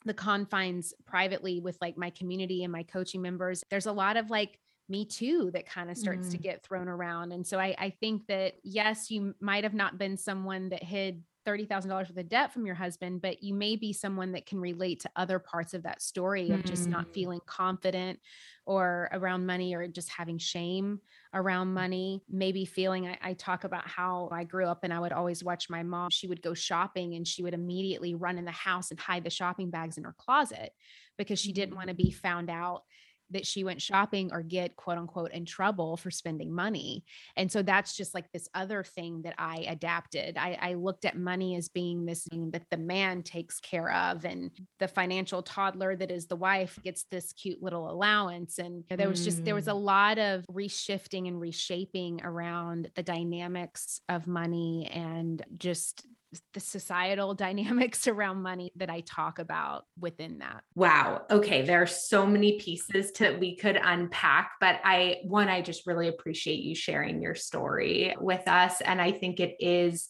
the 0.06 0.13
confines 0.13 0.93
privately 1.06 1.60
with 1.62 1.78
like 1.82 1.98
my 1.98 2.10
community 2.12 2.63
and 2.63 2.72
my 2.72 2.84
coaching 2.84 3.22
members. 3.22 3.63
There's 3.72 3.88
a 3.88 3.91
lot 3.91 4.17
of 4.17 4.30
like, 4.30 4.60
me 4.89 5.04
too 5.04 5.52
that 5.52 5.67
kind 5.67 5.91
of 5.91 5.98
starts 5.98 6.30
mm. 6.30 6.32
to 6.32 6.38
get 6.38 6.63
thrown 6.63 6.88
around 6.88 7.34
and 7.34 7.46
so 7.46 7.60
I, 7.60 7.76
I 7.78 7.89
think 7.89 8.26
that 8.28 8.54
yes 8.63 9.12
you 9.12 9.36
might 9.41 9.65
have 9.65 9.74
not 9.74 9.98
been 9.98 10.15
someone 10.15 10.70
that 10.70 10.82
hid 10.82 11.22
$30,000 11.48 12.10
worth 12.10 12.18
of 12.18 12.30
debt 12.30 12.52
from 12.54 12.66
your 12.66 12.76
husband, 12.76 13.22
but 13.22 13.42
you 13.42 13.54
may 13.54 13.76
be 13.78 13.94
someone 13.94 14.34
that 14.34 14.46
can 14.46 14.60
relate 14.60 15.00
to 15.02 15.10
other 15.16 15.40
parts 15.40 15.74
of 15.74 15.84
that 15.84 16.02
story 16.02 16.52
of 16.52 16.64
just 16.66 16.90
not 16.90 17.06
Mm. 17.08 17.14
feeling 17.14 17.40
confident 17.46 18.20
or 18.66 19.10
around 19.14 19.46
money 19.46 19.74
or 19.74 19.88
just 19.88 20.10
having 20.10 20.38
shame 20.38 21.00
around 21.34 21.74
money. 21.74 22.22
Maybe 22.30 22.66
feeling 22.66 23.08
I, 23.08 23.18
I 23.22 23.34
talk 23.34 23.64
about 23.64 23.88
how 23.88 24.28
I 24.32 24.44
grew 24.44 24.66
up 24.68 24.84
and 24.84 24.94
I 24.94 25.00
would 25.00 25.14
always 25.14 25.44
watch 25.44 25.70
my 25.70 25.84
mom. 25.84 26.10
She 26.10 26.28
would 26.28 26.42
go 26.42 26.54
shopping 26.54 27.16
and 27.16 27.26
she 27.26 27.44
would 27.44 27.54
immediately 27.54 28.14
run 28.14 28.38
in 28.38 28.46
the 28.46 28.52
house 28.52 28.92
and 28.92 29.00
hide 29.00 29.24
the 29.24 29.30
shopping 29.30 29.70
bags 29.70 29.98
in 29.98 30.04
her 30.04 30.16
closet 30.18 30.74
because 31.18 31.40
she 31.40 31.54
didn't 31.54 31.76
want 31.76 31.88
to 31.88 31.96
be 31.96 32.12
found 32.12 32.50
out 32.50 32.84
that 33.32 33.46
she 33.46 33.63
went 33.63 33.82
shopping 33.82 34.30
or 34.32 34.42
get 34.42 34.76
quote 34.76 34.98
unquote 34.98 35.32
in 35.32 35.46
trouble 35.46 35.98
for 35.98 36.12
spending 36.12 36.54
money. 36.54 37.04
And 37.36 37.52
so 37.52 37.62
that's 37.62 37.96
just 37.96 38.13
like 38.13 38.32
this 38.32 38.48
other 38.54 38.84
thing 38.84 39.22
that 39.24 39.36
I 39.38 39.66
adapted. 39.68 40.38
I, 40.38 40.58
I 40.62 40.74
looked 40.76 41.06
at 41.06 41.18
money 41.18 41.56
as 41.56 41.70
being 41.70 42.06
this 42.06 42.24
thing 42.24 42.52
that 42.52 42.70
the 42.70 42.78
man 42.78 43.24
takes 43.24 43.60
care 43.60 43.92
of, 43.92 44.26
and 44.26 44.52
the 44.80 44.88
financial 44.88 45.42
toddler 45.42 45.96
that 45.96 46.12
is 46.12 46.28
the 46.28 46.36
wife 46.36 46.80
gets 46.84 47.06
this 47.12 47.34
cute 47.34 47.62
little 47.62 47.90
allowance. 47.90 48.58
And 48.58 48.84
there 48.90 49.10
was 49.10 49.24
just, 49.24 49.44
there 49.44 49.56
was 49.56 49.68
a 49.68 49.72
mm. 49.72 49.84
lot 49.84 50.18
of 50.18 50.46
reshifting 50.52 51.28
and 51.28 51.40
reshaping 51.40 52.22
around 52.24 52.90
the 52.96 53.04
dynamics 53.04 54.02
of 54.10 54.28
money 54.28 54.90
and 54.94 55.44
just 55.58 56.06
the 56.54 56.60
societal 56.60 57.34
dynamics 57.36 58.08
around 58.08 58.42
money 58.42 58.72
that 58.76 58.90
I 58.90 59.02
talk 59.02 59.40
about 59.40 59.86
within 60.00 60.40
that. 60.40 60.63
Wow. 60.76 61.24
Okay. 61.30 61.63
There 61.63 61.82
are 61.82 61.88
so 61.88 62.26
many 62.26 62.60
pieces 62.60 63.12
to 63.13 63.38
we 63.38 63.56
could 63.56 63.80
unpack, 63.82 64.52
but 64.60 64.80
I 64.84 65.18
one, 65.24 65.50
I 65.50 65.62
just 65.62 65.88
really 65.88 66.08
appreciate 66.08 66.63
you 66.63 66.76
sharing 66.76 67.22
your 67.22 67.36
story 67.36 68.16
with 68.20 68.48
us. 68.48 68.82
And 68.82 69.02
I 69.02 69.12
think 69.12 69.40
it 69.40 69.56
is 69.60 70.10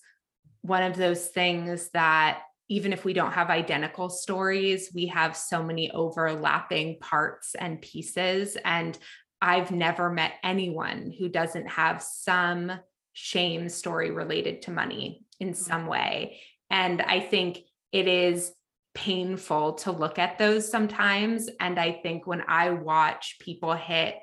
one 0.61 0.83
of 0.83 0.97
those 0.97 1.27
things 1.27 1.89
that 1.93 2.41
even 2.69 2.91
if 2.91 3.05
we 3.05 3.13
don't 3.13 3.31
have 3.31 3.49
identical 3.49 4.09
stories, 4.09 4.91
we 4.93 5.07
have 5.07 5.37
so 5.37 5.63
many 5.63 5.89
overlapping 5.91 6.99
parts 6.99 7.55
and 7.55 7.81
pieces. 7.81 8.57
And 8.65 8.97
I've 9.41 9.71
never 9.71 10.09
met 10.09 10.33
anyone 10.43 11.13
who 11.17 11.29
doesn't 11.29 11.67
have 11.67 12.01
some 12.03 12.71
shame 13.13 13.69
story 13.69 14.11
related 14.11 14.63
to 14.63 14.71
money 14.71 15.23
in 15.39 15.49
mm-hmm. 15.49 15.55
some 15.55 15.87
way. 15.87 16.39
And 16.69 17.01
I 17.01 17.19
think 17.19 17.59
it 17.91 18.07
is 18.07 18.51
painful 18.93 19.73
to 19.73 19.91
look 19.91 20.17
at 20.17 20.37
those 20.37 20.69
sometimes. 20.69 21.49
And 21.59 21.79
I 21.79 21.91
think 21.91 22.25
when 22.25 22.43
I 22.47 22.71
watch 22.71 23.37
people 23.39 23.73
hit 23.73 24.15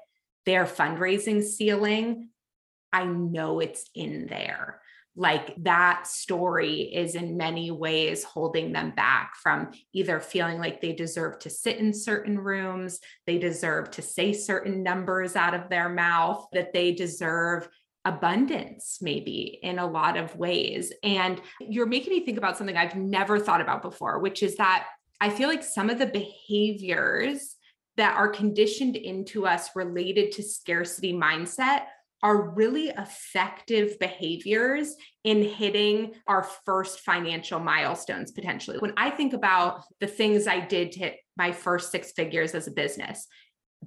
their 0.46 0.64
fundraising 0.64 1.42
ceiling, 1.42 2.30
I 2.92 3.04
know 3.04 3.60
it's 3.60 3.88
in 3.94 4.26
there. 4.26 4.80
Like 5.16 5.54
that 5.62 6.08
story 6.08 6.92
is 6.92 7.14
in 7.14 7.36
many 7.36 7.70
ways 7.70 8.24
holding 8.24 8.72
them 8.72 8.90
back 8.96 9.34
from 9.40 9.70
either 9.92 10.18
feeling 10.18 10.58
like 10.58 10.80
they 10.80 10.92
deserve 10.92 11.38
to 11.40 11.50
sit 11.50 11.78
in 11.78 11.94
certain 11.94 12.36
rooms, 12.36 12.98
they 13.26 13.38
deserve 13.38 13.92
to 13.92 14.02
say 14.02 14.32
certain 14.32 14.82
numbers 14.82 15.36
out 15.36 15.54
of 15.54 15.70
their 15.70 15.88
mouth, 15.88 16.48
that 16.52 16.72
they 16.72 16.92
deserve 16.92 17.68
abundance, 18.04 18.98
maybe 19.00 19.58
in 19.62 19.78
a 19.78 19.86
lot 19.86 20.16
of 20.16 20.36
ways. 20.36 20.92
And 21.02 21.40
you're 21.60 21.86
making 21.86 22.10
me 22.12 22.24
think 22.24 22.38
about 22.38 22.58
something 22.58 22.76
I've 22.76 22.96
never 22.96 23.38
thought 23.38 23.60
about 23.60 23.82
before, 23.82 24.18
which 24.18 24.42
is 24.42 24.56
that 24.56 24.86
I 25.20 25.30
feel 25.30 25.48
like 25.48 25.62
some 25.62 25.90
of 25.90 25.98
the 25.98 26.06
behaviors 26.06 27.56
that 27.96 28.16
are 28.16 28.28
conditioned 28.28 28.96
into 28.96 29.46
us 29.46 29.70
related 29.74 30.32
to 30.32 30.42
scarcity 30.42 31.12
mindset 31.12 31.84
are 32.22 32.50
really 32.50 32.88
effective 32.88 33.98
behaviors 33.98 34.96
in 35.24 35.42
hitting 35.42 36.12
our 36.26 36.42
first 36.64 37.00
financial 37.00 37.60
milestones 37.60 38.32
potentially. 38.32 38.78
When 38.78 38.94
I 38.96 39.10
think 39.10 39.34
about 39.34 39.82
the 40.00 40.06
things 40.06 40.46
I 40.46 40.60
did 40.60 40.92
to 40.92 40.98
hit 41.00 41.16
my 41.36 41.52
first 41.52 41.92
six 41.92 42.12
figures 42.12 42.54
as 42.54 42.66
a 42.66 42.70
business, 42.70 43.26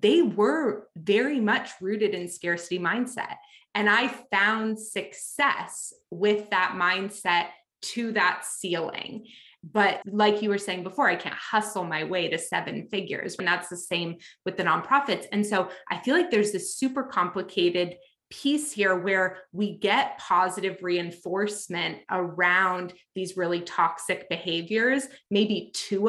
they 0.01 0.21
were 0.21 0.87
very 0.95 1.39
much 1.39 1.69
rooted 1.81 2.13
in 2.13 2.29
scarcity 2.29 2.79
mindset. 2.79 3.35
And 3.75 3.89
I 3.89 4.07
found 4.31 4.79
success 4.79 5.93
with 6.09 6.49
that 6.49 6.73
mindset 6.75 7.47
to 7.93 8.11
that 8.13 8.43
ceiling. 8.45 9.25
But 9.63 10.01
like 10.05 10.41
you 10.41 10.49
were 10.49 10.57
saying 10.57 10.83
before, 10.83 11.09
I 11.09 11.15
can't 11.15 11.35
hustle 11.35 11.83
my 11.83 12.03
way 12.03 12.29
to 12.29 12.37
seven 12.37 12.87
figures. 12.89 13.35
And 13.37 13.47
that's 13.47 13.69
the 13.69 13.77
same 13.77 14.17
with 14.45 14.57
the 14.57 14.63
nonprofits. 14.63 15.25
And 15.31 15.45
so 15.45 15.69
I 15.89 15.97
feel 15.99 16.15
like 16.15 16.31
there's 16.31 16.51
this 16.51 16.75
super 16.75 17.03
complicated 17.03 17.95
piece 18.29 18.71
here 18.71 18.97
where 18.97 19.39
we 19.51 19.77
get 19.77 20.17
positive 20.19 20.77
reinforcement 20.81 21.99
around 22.11 22.93
these 23.15 23.37
really 23.37 23.61
toxic 23.61 24.27
behaviors, 24.29 25.07
maybe 25.31 25.71
to 25.73 26.07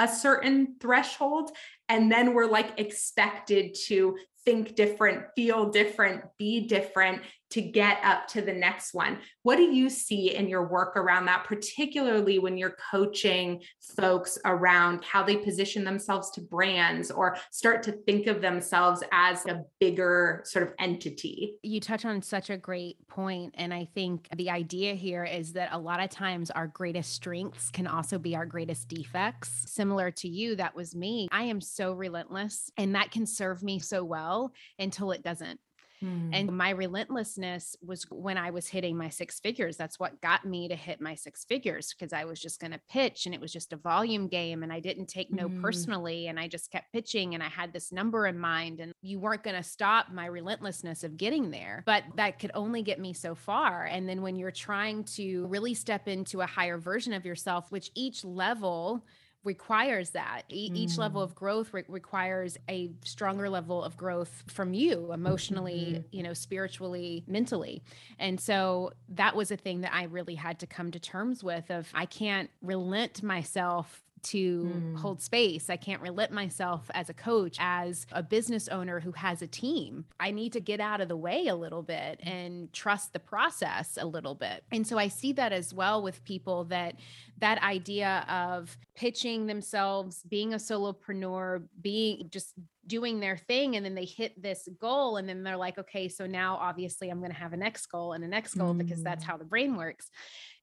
a, 0.00 0.08
certain 0.08 0.76
threshold. 0.80 1.50
And 1.88 2.10
then 2.10 2.34
we're 2.34 2.46
like 2.46 2.78
expected 2.78 3.76
to 3.86 4.16
think 4.44 4.74
different, 4.74 5.26
feel 5.36 5.70
different, 5.70 6.22
be 6.38 6.66
different 6.66 7.22
to 7.50 7.60
get 7.60 7.98
up 8.04 8.26
to 8.28 8.42
the 8.42 8.52
next 8.52 8.94
one. 8.94 9.18
What 9.42 9.56
do 9.56 9.62
you 9.62 9.90
see 9.90 10.34
in 10.34 10.48
your 10.48 10.66
work 10.66 10.96
around 10.96 11.26
that, 11.26 11.44
particularly 11.44 12.38
when 12.38 12.56
you're 12.56 12.76
coaching 12.90 13.62
folks 13.96 14.38
around 14.44 15.04
how 15.04 15.22
they 15.22 15.36
position 15.36 15.84
themselves 15.84 16.30
to 16.32 16.40
brands 16.40 17.10
or 17.10 17.36
start 17.50 17.82
to 17.84 17.92
think 17.92 18.26
of 18.26 18.40
themselves 18.40 19.02
as 19.12 19.44
a 19.46 19.62
bigger 19.80 20.42
sort 20.44 20.66
of 20.66 20.74
entity? 20.78 21.56
You 21.62 21.80
touch 21.80 22.04
on 22.04 22.22
such 22.22 22.50
a 22.50 22.56
great 22.56 22.96
point, 23.08 23.54
And 23.56 23.74
I 23.74 23.88
think 23.94 24.28
the 24.36 24.50
idea 24.50 24.94
here 24.94 25.24
is 25.24 25.52
that 25.54 25.70
a 25.72 25.78
lot 25.78 26.02
of 26.02 26.10
times 26.10 26.50
our 26.50 26.66
greatest 26.66 27.12
strengths 27.12 27.70
can 27.70 27.86
also 27.86 28.18
be 28.18 28.36
our 28.36 28.46
greatest 28.46 28.88
defects. 28.88 29.64
Similar 29.66 30.10
to 30.12 30.28
you, 30.28 30.56
that 30.56 30.74
was 30.74 30.94
me. 30.94 31.28
I 31.32 31.44
am 31.44 31.60
so 31.60 31.92
relentless, 31.92 32.70
and 32.76 32.94
that 32.94 33.10
can 33.10 33.26
serve 33.26 33.62
me 33.62 33.78
so 33.78 34.04
well 34.04 34.52
until 34.78 35.10
it 35.12 35.22
doesn't. 35.22 35.60
Hmm. 36.00 36.30
And 36.32 36.56
my 36.56 36.70
relentlessness 36.70 37.76
was 37.84 38.04
when 38.10 38.38
I 38.38 38.50
was 38.50 38.66
hitting 38.68 38.96
my 38.96 39.08
six 39.08 39.38
figures. 39.40 39.76
That's 39.76 39.98
what 40.00 40.20
got 40.20 40.44
me 40.44 40.68
to 40.68 40.74
hit 40.74 41.00
my 41.00 41.14
six 41.14 41.44
figures 41.44 41.92
because 41.92 42.12
I 42.12 42.24
was 42.24 42.40
just 42.40 42.60
going 42.60 42.72
to 42.72 42.80
pitch 42.88 43.26
and 43.26 43.34
it 43.34 43.40
was 43.40 43.52
just 43.52 43.72
a 43.72 43.76
volume 43.76 44.28
game 44.28 44.62
and 44.62 44.72
I 44.72 44.80
didn't 44.80 45.06
take 45.06 45.30
no 45.30 45.48
Mm. 45.48 45.60
personally. 45.60 46.28
And 46.28 46.38
I 46.38 46.48
just 46.48 46.70
kept 46.70 46.92
pitching 46.92 47.34
and 47.34 47.42
I 47.42 47.48
had 47.48 47.72
this 47.72 47.92
number 47.92 48.26
in 48.26 48.38
mind. 48.38 48.80
And 48.80 48.92
you 49.02 49.18
weren't 49.18 49.42
going 49.42 49.56
to 49.56 49.62
stop 49.62 50.10
my 50.12 50.26
relentlessness 50.26 51.04
of 51.04 51.16
getting 51.16 51.50
there, 51.50 51.82
but 51.86 52.04
that 52.16 52.38
could 52.38 52.52
only 52.54 52.82
get 52.82 52.98
me 52.98 53.12
so 53.12 53.34
far. 53.34 53.84
And 53.84 54.08
then 54.08 54.22
when 54.22 54.36
you're 54.36 54.50
trying 54.50 55.04
to 55.16 55.46
really 55.48 55.74
step 55.74 56.08
into 56.08 56.40
a 56.40 56.46
higher 56.46 56.78
version 56.78 57.12
of 57.12 57.24
yourself, 57.26 57.70
which 57.70 57.90
each 57.94 58.24
level, 58.24 59.04
requires 59.44 60.10
that. 60.10 60.42
E- 60.50 60.70
each 60.74 60.98
level 60.98 61.20
Mm. 61.22 61.24
of 61.24 61.34
growth 61.34 61.72
re- 61.72 61.84
requires 61.88 62.58
a 62.68 62.90
stronger 63.04 63.48
level 63.48 63.82
of 63.82 63.96
growth 63.96 64.44
from 64.48 64.74
you 64.74 65.12
emotionally 65.12 66.04
you 66.12 66.22
know 66.22 66.34
spiritually 66.34 67.24
mentally. 67.26 67.82
And 68.18 68.38
so 68.40 68.92
that 69.08 69.34
was 69.34 69.50
a 69.50 69.56
thing 69.56 69.80
that 69.80 69.92
i 69.94 70.04
really 70.04 70.34
had 70.34 70.58
to 70.60 70.66
come 70.66 70.90
to 70.90 71.00
terms 71.00 71.42
with 71.42 71.70
of 71.70 71.88
i 71.94 72.06
can't 72.06 72.50
relent 72.62 73.22
myself 73.22 74.02
to 74.24 74.64
Mm. 74.64 74.96
hold 74.98 75.20
space. 75.22 75.70
I 75.70 75.76
can't 75.76 76.02
relent 76.02 76.32
myself 76.32 76.90
as 76.94 77.08
a 77.08 77.14
coach, 77.14 77.56
as 77.60 78.06
a 78.12 78.22
business 78.22 78.68
owner 78.68 79.00
who 79.00 79.12
has 79.12 79.42
a 79.42 79.46
team. 79.46 80.04
I 80.18 80.30
need 80.30 80.52
to 80.54 80.60
get 80.60 80.80
out 80.80 81.00
of 81.00 81.08
the 81.08 81.16
way 81.16 81.46
a 81.46 81.54
little 81.54 81.82
bit 81.82 82.20
and 82.22 82.72
trust 82.72 83.12
the 83.12 83.18
process 83.20 83.96
a 84.00 84.06
little 84.06 84.34
bit. 84.34 84.64
And 84.72 84.86
so 84.86 84.98
I 84.98 85.08
see 85.08 85.32
that 85.34 85.52
as 85.52 85.72
well 85.74 86.02
with 86.02 86.22
people 86.24 86.64
that 86.64 86.96
that 87.38 87.62
idea 87.62 88.24
of 88.28 88.76
pitching 88.94 89.46
themselves, 89.46 90.22
being 90.24 90.52
a 90.52 90.58
solopreneur, 90.58 91.66
being 91.80 92.28
just 92.30 92.54
doing 92.86 93.20
their 93.20 93.36
thing 93.36 93.76
and 93.76 93.84
then 93.86 93.94
they 93.94 94.04
hit 94.04 94.40
this 94.42 94.68
goal 94.80 95.16
and 95.16 95.28
then 95.28 95.42
they're 95.44 95.56
like 95.56 95.78
okay 95.78 96.08
so 96.08 96.26
now 96.26 96.56
obviously 96.56 97.08
I'm 97.08 97.20
going 97.20 97.30
to 97.30 97.36
have 97.36 97.52
a 97.52 97.56
next 97.56 97.86
goal 97.86 98.14
and 98.14 98.24
a 98.24 98.26
next 98.26 98.54
goal 98.54 98.74
because 98.74 99.02
that's 99.02 99.22
Mm. 99.22 99.28
how 99.28 99.36
the 99.36 99.44
brain 99.44 99.76
works 99.76 100.10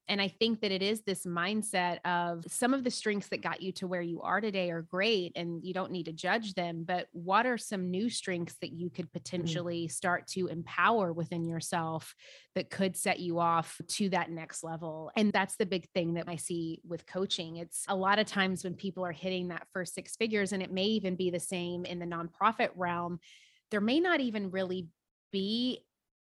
and 0.08 0.22
I 0.22 0.28
think 0.28 0.60
that 0.62 0.72
it 0.72 0.82
is 0.82 1.02
this 1.02 1.26
mindset 1.26 1.98
of 2.04 2.44
some 2.48 2.72
of 2.72 2.82
the 2.82 2.90
strengths 2.90 3.28
that 3.28 3.42
got 3.42 3.60
you 3.60 3.72
to 3.72 3.86
where 3.86 4.02
you 4.02 4.22
are 4.22 4.40
today 4.40 4.70
are 4.70 4.82
great 4.82 5.32
and 5.36 5.62
you 5.62 5.74
don't 5.74 5.92
need 5.92 6.06
to 6.06 6.12
judge 6.12 6.54
them. 6.54 6.84
But 6.86 7.08
what 7.12 7.44
are 7.44 7.58
some 7.58 7.90
new 7.90 8.08
strengths 8.08 8.56
that 8.62 8.72
you 8.72 8.88
could 8.88 9.08
mm. 9.10 9.12
potentially 9.12 9.88
start 9.88 10.26
to 10.28 10.46
empower 10.46 11.12
within 11.12 11.44
yourself 11.44 12.14
that 12.54 12.70
could 12.70 12.96
set 12.96 13.20
you 13.20 13.38
off 13.38 13.78
to 13.88 14.08
that 14.10 14.30
next 14.30 14.64
level? 14.64 15.10
And 15.14 15.32
that's 15.32 15.56
the 15.56 15.66
big 15.66 15.88
thing 15.90 16.14
that 16.14 16.28
I 16.28 16.36
see 16.36 16.80
with 16.86 17.06
coaching. 17.06 17.56
It's 17.56 17.84
a 17.88 17.96
lot 17.96 18.18
of 18.18 18.26
times 18.26 18.64
when 18.64 18.74
people 18.74 19.04
are 19.04 19.12
hitting 19.12 19.48
that 19.48 19.66
first 19.72 19.94
six 19.94 20.16
figures, 20.16 20.52
and 20.52 20.62
it 20.62 20.72
may 20.72 20.84
even 20.84 21.16
be 21.16 21.30
the 21.30 21.40
same 21.40 21.84
in 21.84 21.98
the 21.98 22.06
nonprofit 22.06 22.70
realm, 22.74 23.20
there 23.70 23.80
may 23.82 24.00
not 24.00 24.20
even 24.20 24.50
really 24.50 24.88
be 25.30 25.84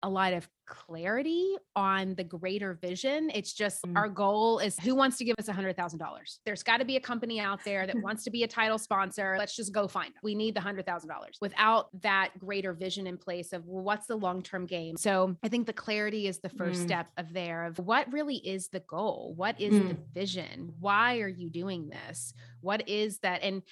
a 0.03 0.09
lot 0.09 0.33
of 0.33 0.47
clarity 0.65 1.55
on 1.75 2.13
the 2.15 2.23
greater 2.23 2.73
vision. 2.81 3.29
It's 3.33 3.53
just 3.53 3.83
Mm. 3.85 3.97
our 3.97 4.07
goal 4.09 4.59
is 4.59 4.77
who 4.79 4.95
wants 4.95 5.17
to 5.17 5.25
give 5.25 5.35
us 5.39 5.47
a 5.47 5.53
hundred 5.53 5.75
thousand 5.75 5.99
dollars? 5.99 6.39
There's 6.45 6.61
got 6.63 6.77
to 6.77 6.85
be 6.85 6.95
a 6.95 6.99
company 6.99 7.39
out 7.39 7.63
there 7.63 7.85
that 7.87 7.95
wants 8.01 8.23
to 8.25 8.29
be 8.31 8.43
a 8.43 8.47
title 8.47 8.77
sponsor. 8.77 9.35
Let's 9.37 9.55
just 9.55 9.73
go 9.73 9.87
find. 9.87 10.13
Them. 10.13 10.19
We 10.23 10.35
need 10.35 10.55
the 10.55 10.61
hundred 10.61 10.85
thousand 10.85 11.09
dollars. 11.09 11.37
Without 11.41 11.89
that 12.01 12.37
greater 12.37 12.73
vision 12.73 13.07
in 13.07 13.17
place 13.17 13.53
of 13.53 13.65
well, 13.65 13.83
what's 13.83 14.07
the 14.07 14.15
long 14.15 14.41
term 14.43 14.65
game. 14.65 14.95
So 14.97 15.35
I 15.43 15.47
think 15.47 15.67
the 15.67 15.73
clarity 15.73 16.27
is 16.27 16.39
the 16.39 16.49
first 16.49 16.81
Mm. 16.81 16.85
step 16.85 17.07
of 17.17 17.33
there 17.33 17.65
of 17.65 17.79
what 17.79 18.11
really 18.11 18.37
is 18.37 18.69
the 18.69 18.81
goal. 18.81 19.33
What 19.35 19.59
is 19.59 19.71
the 19.73 19.97
vision? 20.13 20.73
Why 20.79 21.19
are 21.19 21.27
you 21.27 21.49
doing 21.49 21.89
this? 21.89 22.33
What 22.61 22.87
is 22.87 23.19
that? 23.19 23.41
And 23.41 23.63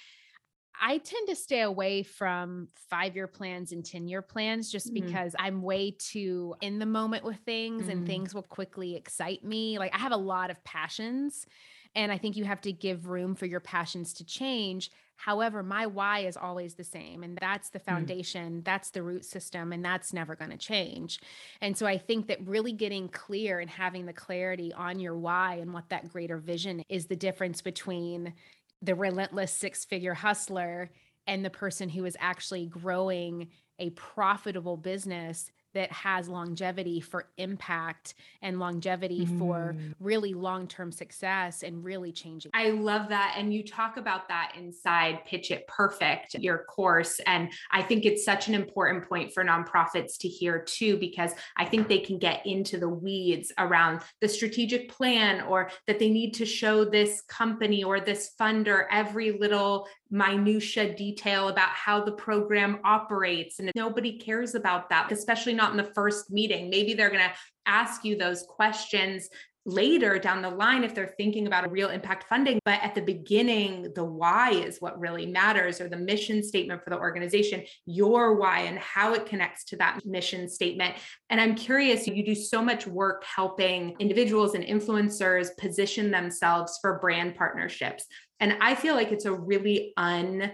I 0.80 0.98
tend 0.98 1.28
to 1.28 1.36
stay 1.36 1.60
away 1.60 2.02
from 2.02 2.68
five 2.74 3.14
year 3.14 3.26
plans 3.28 3.72
and 3.72 3.84
10 3.84 4.08
year 4.08 4.22
plans 4.22 4.70
just 4.70 4.90
Mhm. 4.90 4.94
because 4.94 5.34
I'm 5.38 5.62
way 5.62 5.92
too 5.92 6.54
in 6.60 6.78
the 6.78 6.86
moment 6.86 7.24
with 7.24 7.38
things 7.44 7.88
and 7.88 8.02
Mm. 8.02 8.06
things 8.06 8.34
will 8.34 8.42
quickly 8.42 8.96
excite 8.96 9.44
me. 9.44 9.78
Like 9.78 9.94
I 9.94 9.98
have 9.98 10.12
a 10.12 10.16
lot 10.16 10.50
of 10.50 10.62
passions 10.64 11.46
and 11.94 12.10
I 12.10 12.18
think 12.18 12.36
you 12.36 12.44
have 12.44 12.60
to 12.62 12.72
give 12.72 13.06
room 13.06 13.34
for 13.34 13.46
your 13.46 13.60
passions 13.60 14.14
to 14.14 14.24
change. 14.24 14.90
However, 15.16 15.62
my 15.62 15.86
why 15.86 16.20
is 16.20 16.36
always 16.36 16.74
the 16.74 16.84
same. 16.84 17.22
And 17.22 17.36
that's 17.40 17.68
the 17.70 17.78
foundation, 17.78 18.62
that's 18.64 18.90
the 18.90 19.02
root 19.02 19.24
system, 19.24 19.72
and 19.72 19.84
that's 19.84 20.12
never 20.12 20.34
going 20.34 20.50
to 20.50 20.56
change. 20.56 21.20
And 21.60 21.76
so 21.76 21.86
I 21.86 21.98
think 21.98 22.26
that 22.28 22.44
really 22.46 22.72
getting 22.72 23.08
clear 23.08 23.60
and 23.60 23.70
having 23.70 24.06
the 24.06 24.12
clarity 24.14 24.72
on 24.72 24.98
your 24.98 25.16
why 25.16 25.56
and 25.56 25.72
what 25.74 25.90
that 25.90 26.08
greater 26.08 26.38
vision 26.38 26.82
is 26.88 27.06
the 27.06 27.14
difference 27.16 27.60
between 27.60 28.34
the 28.82 28.94
relentless 28.94 29.52
six 29.52 29.84
figure 29.84 30.14
hustler 30.14 30.90
and 31.26 31.44
the 31.44 31.50
person 31.50 31.88
who 31.88 32.04
is 32.04 32.16
actually 32.20 32.66
growing 32.66 33.48
a 33.78 33.90
profitable 33.90 34.76
business 34.76 35.50
that 35.74 35.90
has 35.92 36.28
longevity 36.28 37.00
for 37.00 37.28
impact 37.36 38.14
and 38.42 38.58
longevity 38.58 39.26
for 39.26 39.74
Mm. 39.78 39.94
really 40.00 40.34
long 40.34 40.66
term 40.66 40.92
success 40.92 41.62
and 41.62 41.84
really 41.84 42.12
changing. 42.12 42.50
I 42.54 42.70
love 42.70 43.08
that. 43.08 43.34
And 43.38 43.52
you 43.52 43.64
talk 43.64 43.96
about 43.96 44.28
that 44.28 44.52
inside 44.58 45.24
Pitch 45.24 45.50
It 45.50 45.66
Perfect, 45.66 46.34
your 46.34 46.64
course. 46.64 47.20
And 47.26 47.50
I 47.70 47.82
think 47.82 48.04
it's 48.04 48.24
such 48.24 48.48
an 48.48 48.54
important 48.54 49.08
point 49.08 49.32
for 49.32 49.44
nonprofits 49.44 50.18
to 50.20 50.28
hear 50.28 50.62
too, 50.62 50.96
because 50.98 51.32
I 51.56 51.64
think 51.64 51.88
they 51.88 52.00
can 52.00 52.18
get 52.18 52.44
into 52.46 52.78
the 52.78 52.88
weeds 52.88 53.52
around 53.58 54.02
the 54.20 54.28
strategic 54.28 54.90
plan 54.90 55.42
or 55.42 55.70
that 55.86 55.98
they 55.98 56.10
need 56.10 56.32
to 56.34 56.46
show 56.46 56.84
this 56.84 57.22
company 57.22 57.82
or 57.84 58.00
this 58.00 58.32
funder 58.40 58.86
every 58.90 59.32
little 59.32 59.88
minutia 60.12 60.94
detail 60.94 61.48
about 61.48 61.70
how 61.70 62.04
the 62.04 62.12
program 62.12 62.78
operates. 62.84 63.58
And 63.58 63.72
nobody 63.74 64.18
cares 64.18 64.54
about 64.54 64.90
that, 64.90 65.10
especially 65.10 65.54
not 65.54 65.70
in 65.70 65.78
the 65.78 65.92
first 65.94 66.30
meeting. 66.30 66.70
Maybe 66.70 66.94
they're 66.94 67.10
going 67.10 67.28
to 67.28 67.34
ask 67.66 68.04
you 68.04 68.16
those 68.16 68.44
questions 68.48 69.28
later 69.64 70.18
down 70.18 70.42
the 70.42 70.50
line 70.50 70.84
if 70.84 70.94
they're 70.94 71.14
thinking 71.16 71.46
about 71.46 71.64
a 71.64 71.68
real 71.68 71.90
impact 71.90 72.24
funding. 72.28 72.58
But 72.64 72.80
at 72.82 72.94
the 72.94 73.00
beginning, 73.00 73.92
the 73.94 74.04
why 74.04 74.50
is 74.50 74.80
what 74.80 74.98
really 74.98 75.26
matters, 75.26 75.80
or 75.80 75.88
the 75.88 75.96
mission 75.96 76.42
statement 76.42 76.82
for 76.82 76.90
the 76.90 76.98
organization, 76.98 77.64
your 77.86 78.36
why 78.36 78.60
and 78.60 78.78
how 78.78 79.14
it 79.14 79.26
connects 79.26 79.64
to 79.66 79.76
that 79.76 80.00
mission 80.04 80.48
statement. 80.48 80.96
And 81.30 81.40
I'm 81.40 81.54
curious, 81.54 82.06
you 82.06 82.24
do 82.24 82.34
so 82.34 82.62
much 82.62 82.86
work 82.86 83.24
helping 83.24 83.94
individuals 83.98 84.54
and 84.54 84.64
influencers 84.64 85.48
position 85.58 86.10
themselves 86.10 86.78
for 86.80 86.98
brand 86.98 87.36
partnerships. 87.36 88.06
And 88.40 88.56
I 88.60 88.74
feel 88.74 88.94
like 88.94 89.12
it's 89.12 89.26
a 89.26 89.32
really 89.32 89.92
un 89.96 90.50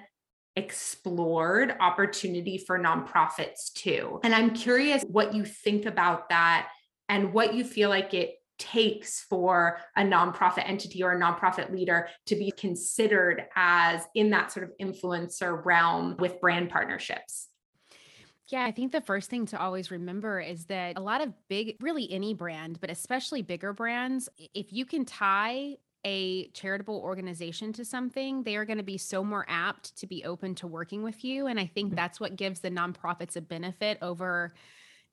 explored 0.56 1.74
opportunity 1.78 2.58
for 2.58 2.78
nonprofits 2.80 3.72
too. 3.74 4.18
And 4.24 4.34
I'm 4.34 4.50
curious 4.50 5.04
what 5.04 5.32
you 5.32 5.44
think 5.44 5.86
about 5.86 6.30
that 6.30 6.68
and 7.08 7.32
what 7.32 7.54
you 7.54 7.64
feel 7.64 7.88
like 7.88 8.12
it 8.12 8.34
takes 8.58 9.20
for 9.20 9.78
a 9.96 10.02
nonprofit 10.02 10.68
entity 10.68 11.02
or 11.02 11.12
a 11.12 11.20
nonprofit 11.20 11.72
leader 11.72 12.08
to 12.26 12.36
be 12.36 12.50
considered 12.50 13.44
as 13.56 14.06
in 14.14 14.30
that 14.30 14.52
sort 14.52 14.64
of 14.64 14.72
influencer 14.80 15.64
realm 15.64 16.16
with 16.18 16.40
brand 16.40 16.70
partnerships. 16.70 17.48
Yeah, 18.48 18.64
I 18.64 18.70
think 18.70 18.92
the 18.92 19.02
first 19.02 19.28
thing 19.28 19.44
to 19.46 19.60
always 19.60 19.90
remember 19.90 20.40
is 20.40 20.64
that 20.66 20.96
a 20.96 21.02
lot 21.02 21.20
of 21.20 21.34
big, 21.48 21.76
really 21.80 22.10
any 22.10 22.32
brand, 22.32 22.80
but 22.80 22.90
especially 22.90 23.42
bigger 23.42 23.74
brands, 23.74 24.28
if 24.54 24.72
you 24.72 24.86
can 24.86 25.04
tie 25.04 25.76
a 26.06 26.48
charitable 26.50 26.96
organization 26.96 27.72
to 27.74 27.84
something, 27.84 28.42
they 28.44 28.56
are 28.56 28.64
going 28.64 28.78
to 28.78 28.84
be 28.84 28.96
so 28.96 29.22
more 29.22 29.44
apt 29.48 29.96
to 29.98 30.06
be 30.06 30.24
open 30.24 30.54
to 30.54 30.66
working 30.66 31.02
with 31.02 31.24
you. 31.24 31.46
And 31.46 31.60
I 31.60 31.66
think 31.66 31.92
mm. 31.92 31.96
that's 31.96 32.20
what 32.20 32.36
gives 32.36 32.60
the 32.60 32.70
nonprofits 32.70 33.36
a 33.36 33.42
benefit 33.42 33.98
over 34.00 34.54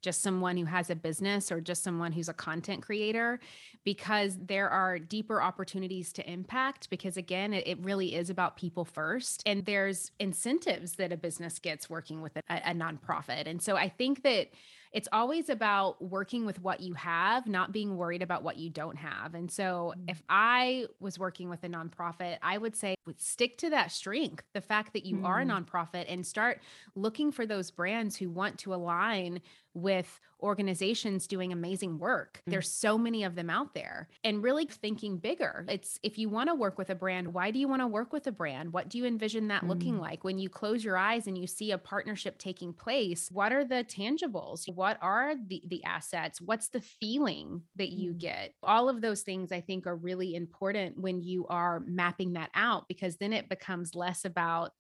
just 0.06 0.22
someone 0.22 0.56
who 0.56 0.66
has 0.66 0.92
a 0.92 0.96
business 0.96 1.52
or 1.52 1.60
just 1.60 1.82
someone 1.82 2.12
who's 2.12 2.30
a 2.30 2.34
content 2.34 2.84
creator 2.84 3.40
because 3.84 4.38
there 4.40 4.70
are 4.70 5.00
deeper 5.00 5.42
opportunities 5.42 6.14
to 6.14 6.32
impact 6.32 6.92
because 6.92 7.18
again 7.18 7.56
it, 7.56 7.68
it 7.68 7.80
really 7.82 8.14
is 8.14 8.30
about 8.30 8.56
people 8.56 8.86
first 8.86 9.42
and 9.48 9.66
there's 9.66 10.12
incentives 10.20 10.92
that 10.94 11.12
a 11.12 11.18
business 11.18 11.58
gets 11.58 11.90
working 11.90 12.22
with 12.22 12.38
a, 12.38 12.44
a 12.50 12.74
nonprofit 12.76 13.48
and 13.48 13.60
so 13.60 13.76
i 13.76 13.90
think 13.90 14.22
that 14.22 14.50
it's 14.96 15.10
always 15.12 15.50
about 15.50 16.02
working 16.02 16.46
with 16.46 16.62
what 16.62 16.80
you 16.80 16.94
have, 16.94 17.48
not 17.48 17.74
being 17.74 17.98
worried 17.98 18.22
about 18.22 18.44
what 18.44 18.56
you 18.56 18.70
don't 18.70 18.96
have. 18.96 19.36
And 19.36 19.52
so, 19.52 19.94
if 20.08 20.24
I 20.30 20.86
was 21.02 21.20
working 21.20 21.50
with 21.50 21.66
a 21.66 21.68
nonprofit, 21.68 22.38
I 22.42 22.58
would 22.58 22.78
say 22.78 22.96
stick 23.18 23.58
to 23.58 23.70
that 23.72 23.92
strength, 23.92 24.46
the 24.54 24.62
fact 24.62 24.94
that 24.94 25.06
you 25.06 25.18
mm. 25.18 25.26
are 25.26 25.42
a 25.42 25.46
nonprofit, 25.46 26.06
and 26.08 26.26
start 26.26 26.62
looking 26.96 27.34
for 27.34 27.46
those 27.46 27.72
brands 27.72 28.16
who 28.16 28.30
want 28.30 28.58
to 28.60 28.74
align 28.74 29.42
with 29.76 30.20
organizations 30.42 31.28
doing 31.28 31.52
amazing 31.52 32.00
work. 32.00 32.42
Mm. 32.48 32.52
There's 32.52 32.72
so 32.72 32.98
many 32.98 33.24
of 33.24 33.36
them 33.36 33.50
out 33.50 33.74
there 33.74 34.08
and 34.24 34.42
really 34.42 34.66
thinking 34.66 35.18
bigger. 35.18 35.66
It's 35.68 36.00
if 36.02 36.18
you 36.18 36.30
want 36.30 36.50
to 36.50 36.56
work 36.56 36.78
with 36.78 36.90
a 36.90 36.96
brand, 36.96 37.34
why 37.34 37.52
do 37.52 37.60
you 37.60 37.68
want 37.68 37.82
to 37.82 37.88
work 37.88 38.14
with 38.14 38.28
a 38.28 38.32
brand? 38.32 38.72
What 38.74 38.90
do 38.90 38.98
you 38.98 39.06
envision 39.06 39.50
that 39.50 39.64
mm. 39.64 39.70
looking 39.70 40.00
like? 40.00 40.24
When 40.24 40.38
you 40.38 40.50
close 40.50 40.84
your 40.84 40.98
eyes 40.98 41.28
and 41.28 41.38
you 41.38 41.48
see 41.48 41.72
a 41.72 41.78
partnership 41.78 42.38
taking 42.38 42.74
place, 42.74 43.30
what 43.32 43.52
are 43.52 43.66
the 43.66 43.84
tangibles? 43.84 44.74
What 44.74 44.98
are 45.02 45.36
the 45.36 45.62
the 45.68 45.84
assets? 45.84 46.42
What's 46.42 46.70
the 46.70 46.82
feeling 46.82 47.64
that 47.76 47.90
you 47.90 48.14
mm. 48.14 48.20
get? 48.20 48.54
All 48.64 48.90
of 48.90 49.02
those 49.02 49.22
things 49.22 49.52
I 49.52 49.62
think 49.62 49.88
are 49.88 49.96
really 49.96 50.36
important 50.36 51.00
when 51.00 51.22
you 51.22 51.48
are 51.48 51.82
mapping 51.86 52.34
that 52.34 52.50
out 52.56 52.88
because 52.88 53.18
then 53.18 53.34
it 53.34 53.50
becomes 53.50 53.96
less 53.96 54.26
about 54.26 54.72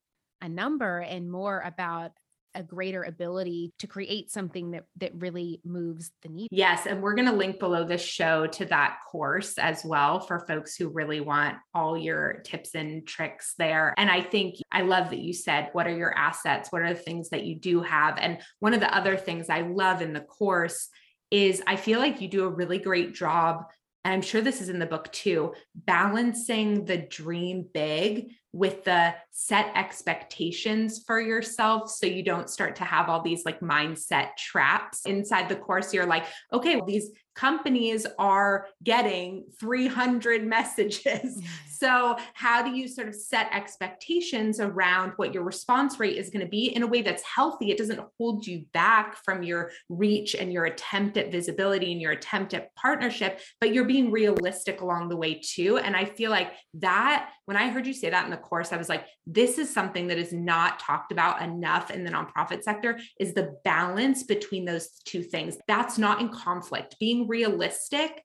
a 0.41 0.49
number 0.49 0.99
and 0.99 1.31
more 1.31 1.61
about 1.65 2.11
a 2.55 2.63
greater 2.63 3.03
ability 3.03 3.73
to 3.79 3.87
create 3.87 4.31
something 4.31 4.71
that 4.71 4.85
that 4.97 5.11
really 5.15 5.61
moves 5.63 6.11
the 6.23 6.29
needle. 6.29 6.49
Yes, 6.51 6.87
and 6.87 7.01
we're 7.01 7.13
going 7.13 7.29
to 7.29 7.35
link 7.35 7.59
below 7.59 7.83
this 7.83 8.01
show 8.01 8.47
to 8.47 8.65
that 8.65 8.97
course 9.11 9.57
as 9.57 9.83
well 9.85 10.19
for 10.19 10.45
folks 10.47 10.75
who 10.75 10.89
really 10.89 11.19
want 11.19 11.57
all 11.73 11.97
your 11.97 12.41
tips 12.45 12.75
and 12.75 13.05
tricks 13.07 13.53
there. 13.57 13.93
And 13.97 14.09
I 14.09 14.21
think 14.21 14.55
I 14.71 14.81
love 14.81 15.09
that 15.09 15.19
you 15.19 15.33
said 15.33 15.69
what 15.73 15.87
are 15.87 15.95
your 15.95 16.17
assets? 16.17 16.71
What 16.71 16.81
are 16.81 16.93
the 16.93 16.99
things 16.99 17.29
that 17.29 17.43
you 17.43 17.55
do 17.55 17.81
have? 17.81 18.17
And 18.17 18.39
one 18.59 18.73
of 18.73 18.79
the 18.79 18.95
other 18.95 19.17
things 19.17 19.49
I 19.49 19.61
love 19.61 20.01
in 20.01 20.13
the 20.13 20.21
course 20.21 20.89
is 21.31 21.61
I 21.67 21.75
feel 21.75 21.99
like 21.99 22.21
you 22.21 22.27
do 22.27 22.45
a 22.45 22.49
really 22.49 22.77
great 22.77 23.13
job 23.13 23.65
and 24.05 24.13
I'm 24.13 24.21
sure 24.21 24.39
this 24.39 24.61
is 24.61 24.69
in 24.69 24.77
the 24.77 24.85
book 24.85 25.11
too, 25.11 25.55
balancing 25.73 26.85
the 26.85 26.97
dream 26.97 27.65
big 27.73 28.33
with 28.55 28.85
the 28.85 29.13
set 29.31 29.69
expectations 29.75 31.03
for 31.05 31.19
yourself 31.19 31.89
so 31.89 32.05
you 32.05 32.23
don't 32.23 32.49
start 32.49 32.77
to 32.77 32.85
have 32.85 33.09
all 33.09 33.21
these 33.21 33.43
like 33.45 33.59
mindset 33.59 34.29
traps 34.37 35.05
inside 35.05 35.49
the 35.49 35.55
course. 35.55 35.93
You're 35.93 36.05
like 36.05 36.25
okay 36.53 36.77
well, 36.77 36.85
these 36.85 37.11
companies 37.35 38.07
are 38.17 38.67
getting 38.81 39.43
300 39.59 40.47
messages. 40.47 41.05
Mm-hmm. 41.05 41.45
So 41.67 42.15
how 42.33 42.63
do 42.63 42.71
you 42.71 42.87
sort 42.87 43.09
of 43.09 43.15
set 43.15 43.49
expectations 43.51 44.61
around 44.61 45.11
what 45.17 45.33
your 45.33 45.43
response 45.43 45.99
rate 45.99 46.15
is 46.15 46.29
going 46.29 46.45
to 46.45 46.49
be 46.49 46.67
in 46.67 46.83
a 46.83 46.87
way 46.87 47.01
that's 47.01 47.23
healthy? 47.23 47.69
It 47.69 47.77
doesn't 47.77 47.99
hold 48.17 48.47
you 48.47 48.63
back 48.71 49.17
from 49.25 49.43
your 49.43 49.71
reach 49.89 50.35
and 50.35 50.53
your 50.53 50.63
attempt 50.65 51.17
at 51.17 51.33
visibility 51.33 51.91
and 51.91 52.01
your 52.01 52.13
attempt 52.13 52.53
at 52.53 52.73
partnership 52.75 53.41
but 53.59 53.73
you're 53.73 53.85
being 53.85 54.11
realistic 54.11 54.79
along 54.81 55.09
the 55.09 55.17
way 55.17 55.41
too. 55.43 55.77
And 55.77 55.95
i 55.95 56.05
feel 56.05 56.31
like 56.31 56.53
that 56.75 57.31
when 57.45 57.57
i 57.57 57.69
heard 57.69 57.85
you 57.85 57.93
say 57.93 58.09
that 58.09 58.25
in 58.25 58.31
the 58.31 58.37
course, 58.45 58.71
I 58.71 58.77
was 58.77 58.89
like, 58.89 59.05
this 59.27 59.57
is 59.57 59.71
something 59.71 60.07
that 60.07 60.17
is 60.17 60.31
not 60.31 60.79
talked 60.79 61.11
about 61.11 61.41
enough 61.41 61.91
in 61.91 62.03
the 62.03 62.11
nonprofit 62.11 62.63
sector 62.63 62.99
is 63.19 63.33
the 63.33 63.57
balance 63.63 64.23
between 64.23 64.65
those 64.65 64.89
two 65.05 65.23
things. 65.23 65.57
That's 65.67 65.97
not 65.97 66.21
in 66.21 66.29
conflict. 66.29 66.95
Being 66.99 67.27
realistic 67.27 68.21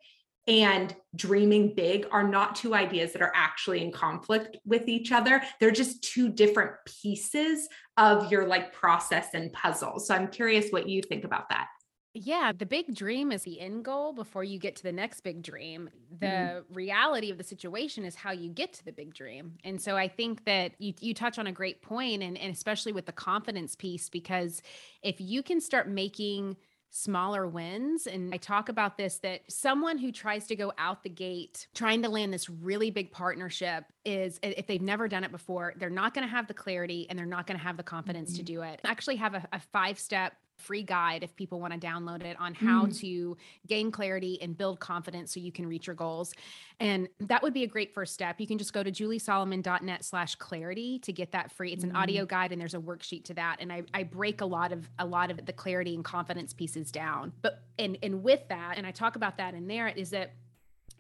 and 0.47 0.95
dreaming 1.14 1.75
big 1.75 2.07
are 2.11 2.27
not 2.27 2.57
two 2.57 2.75
ideas 2.75 3.12
that 3.12 3.23
are 3.23 3.33
actually 3.35 3.83
in 3.83 3.93
conflict 3.93 4.57
with 4.64 4.89
each 4.89 5.12
other. 5.12 5.43
They're 5.61 5.71
just 5.71 6.03
two 6.03 6.29
different 6.29 6.73
pieces 7.03 7.68
of 7.97 8.33
your 8.33 8.47
like 8.47 8.73
process 8.73 9.29
and 9.35 9.53
puzzle. 9.53 10.01
So 10.01 10.14
I'm 10.14 10.29
curious 10.29 10.71
what 10.71 10.89
you 10.89 11.03
think 11.03 11.25
about 11.25 11.49
that. 11.51 11.68
Yeah, 12.12 12.50
the 12.56 12.66
big 12.66 12.94
dream 12.94 13.30
is 13.30 13.42
the 13.42 13.61
end 13.61 13.84
goal 13.84 14.12
before 14.12 14.42
you 14.42 14.58
get 14.58 14.74
to 14.76 14.82
the 14.82 14.92
next 14.92 15.20
big 15.20 15.42
dream. 15.42 15.88
The 16.18 16.26
mm-hmm. 16.26 16.74
reality 16.74 17.30
of 17.30 17.38
the 17.38 17.44
situation 17.44 18.04
is 18.04 18.16
how 18.16 18.32
you 18.32 18.50
get 18.50 18.72
to 18.74 18.84
the 18.84 18.90
big 18.90 19.14
dream. 19.14 19.58
And 19.62 19.80
so 19.80 19.96
I 19.96 20.08
think 20.08 20.44
that 20.44 20.72
you, 20.78 20.92
you 21.00 21.14
touch 21.14 21.38
on 21.38 21.46
a 21.46 21.52
great 21.52 21.82
point 21.82 22.22
and, 22.22 22.36
and 22.36 22.52
especially 22.52 22.92
with 22.92 23.06
the 23.06 23.12
confidence 23.12 23.76
piece, 23.76 24.08
because 24.08 24.61
if 25.02 25.20
you 25.20 25.44
can 25.44 25.61
start 25.61 25.88
making 25.88 26.56
smaller 26.90 27.46
wins. 27.46 28.06
And 28.06 28.34
I 28.34 28.36
talk 28.36 28.68
about 28.68 28.98
this 28.98 29.18
that 29.18 29.42
someone 29.48 29.96
who 29.96 30.11
tries 30.11 30.46
to 30.48 30.56
go 30.56 30.72
out 30.76 31.02
the 31.02 31.08
gate 31.08 31.68
trying 31.74 32.02
to 32.02 32.08
land 32.08 32.34
this 32.34 32.50
really 32.50 32.90
big 32.90 33.12
partnership 33.12 33.84
is, 34.04 34.38
if 34.42 34.66
they've 34.66 34.82
never 34.82 35.06
done 35.06 35.22
it 35.24 35.30
before, 35.30 35.74
they're 35.76 35.88
not 35.88 36.14
going 36.14 36.26
to 36.26 36.30
have 36.30 36.48
the 36.48 36.54
clarity 36.54 37.06
and 37.08 37.18
they're 37.18 37.26
not 37.26 37.46
going 37.46 37.58
to 37.58 37.64
have 37.64 37.76
the 37.76 37.82
confidence 37.82 38.30
mm-hmm. 38.30 38.38
to 38.38 38.42
do 38.42 38.62
it. 38.62 38.80
I 38.84 38.90
actually 38.90 39.16
have 39.16 39.34
a, 39.34 39.48
a 39.52 39.61
five 39.61 39.98
step 39.98 40.32
free 40.61 40.82
guide 40.82 41.22
if 41.22 41.34
people 41.36 41.61
want 41.61 41.72
to 41.72 41.78
download 41.78 42.24
it 42.24 42.36
on 42.38 42.54
how 42.54 42.86
mm. 42.86 42.98
to 43.00 43.36
gain 43.66 43.90
clarity 43.90 44.40
and 44.42 44.56
build 44.56 44.80
confidence 44.80 45.34
so 45.34 45.40
you 45.40 45.52
can 45.52 45.66
reach 45.66 45.86
your 45.86 45.96
goals. 45.96 46.34
And 46.78 47.08
that 47.20 47.42
would 47.42 47.52
be 47.52 47.64
a 47.64 47.66
great 47.66 47.92
first 47.92 48.14
step. 48.14 48.40
You 48.40 48.46
can 48.46 48.58
just 48.58 48.72
go 48.72 48.82
to 48.82 48.90
juliesolomon.net 48.90 50.04
slash 50.04 50.34
clarity 50.36 50.98
to 51.00 51.12
get 51.12 51.32
that 51.32 51.52
free. 51.52 51.72
It's 51.72 51.84
an 51.84 51.92
mm. 51.92 51.96
audio 51.96 52.24
guide 52.24 52.52
and 52.52 52.61
there's 52.61 52.74
a 52.74 52.78
worksheet 52.78 53.24
to 53.24 53.34
that. 53.34 53.56
And 53.61 53.72
I, 53.72 53.82
I 53.92 54.02
break 54.02 54.40
a 54.40 54.46
lot 54.46 54.72
of 54.72 54.88
a 54.98 55.06
lot 55.06 55.30
of 55.30 55.44
the 55.44 55.52
clarity 55.52 55.94
and 55.94 56.04
confidence 56.04 56.52
pieces 56.52 56.90
down. 56.90 57.32
But 57.42 57.62
and 57.78 57.98
and 58.02 58.22
with 58.22 58.46
that, 58.48 58.74
and 58.76 58.86
I 58.86 58.90
talk 58.90 59.16
about 59.16 59.36
that 59.38 59.54
in 59.54 59.66
there, 59.66 59.88
is 59.88 60.11
that 60.11 60.32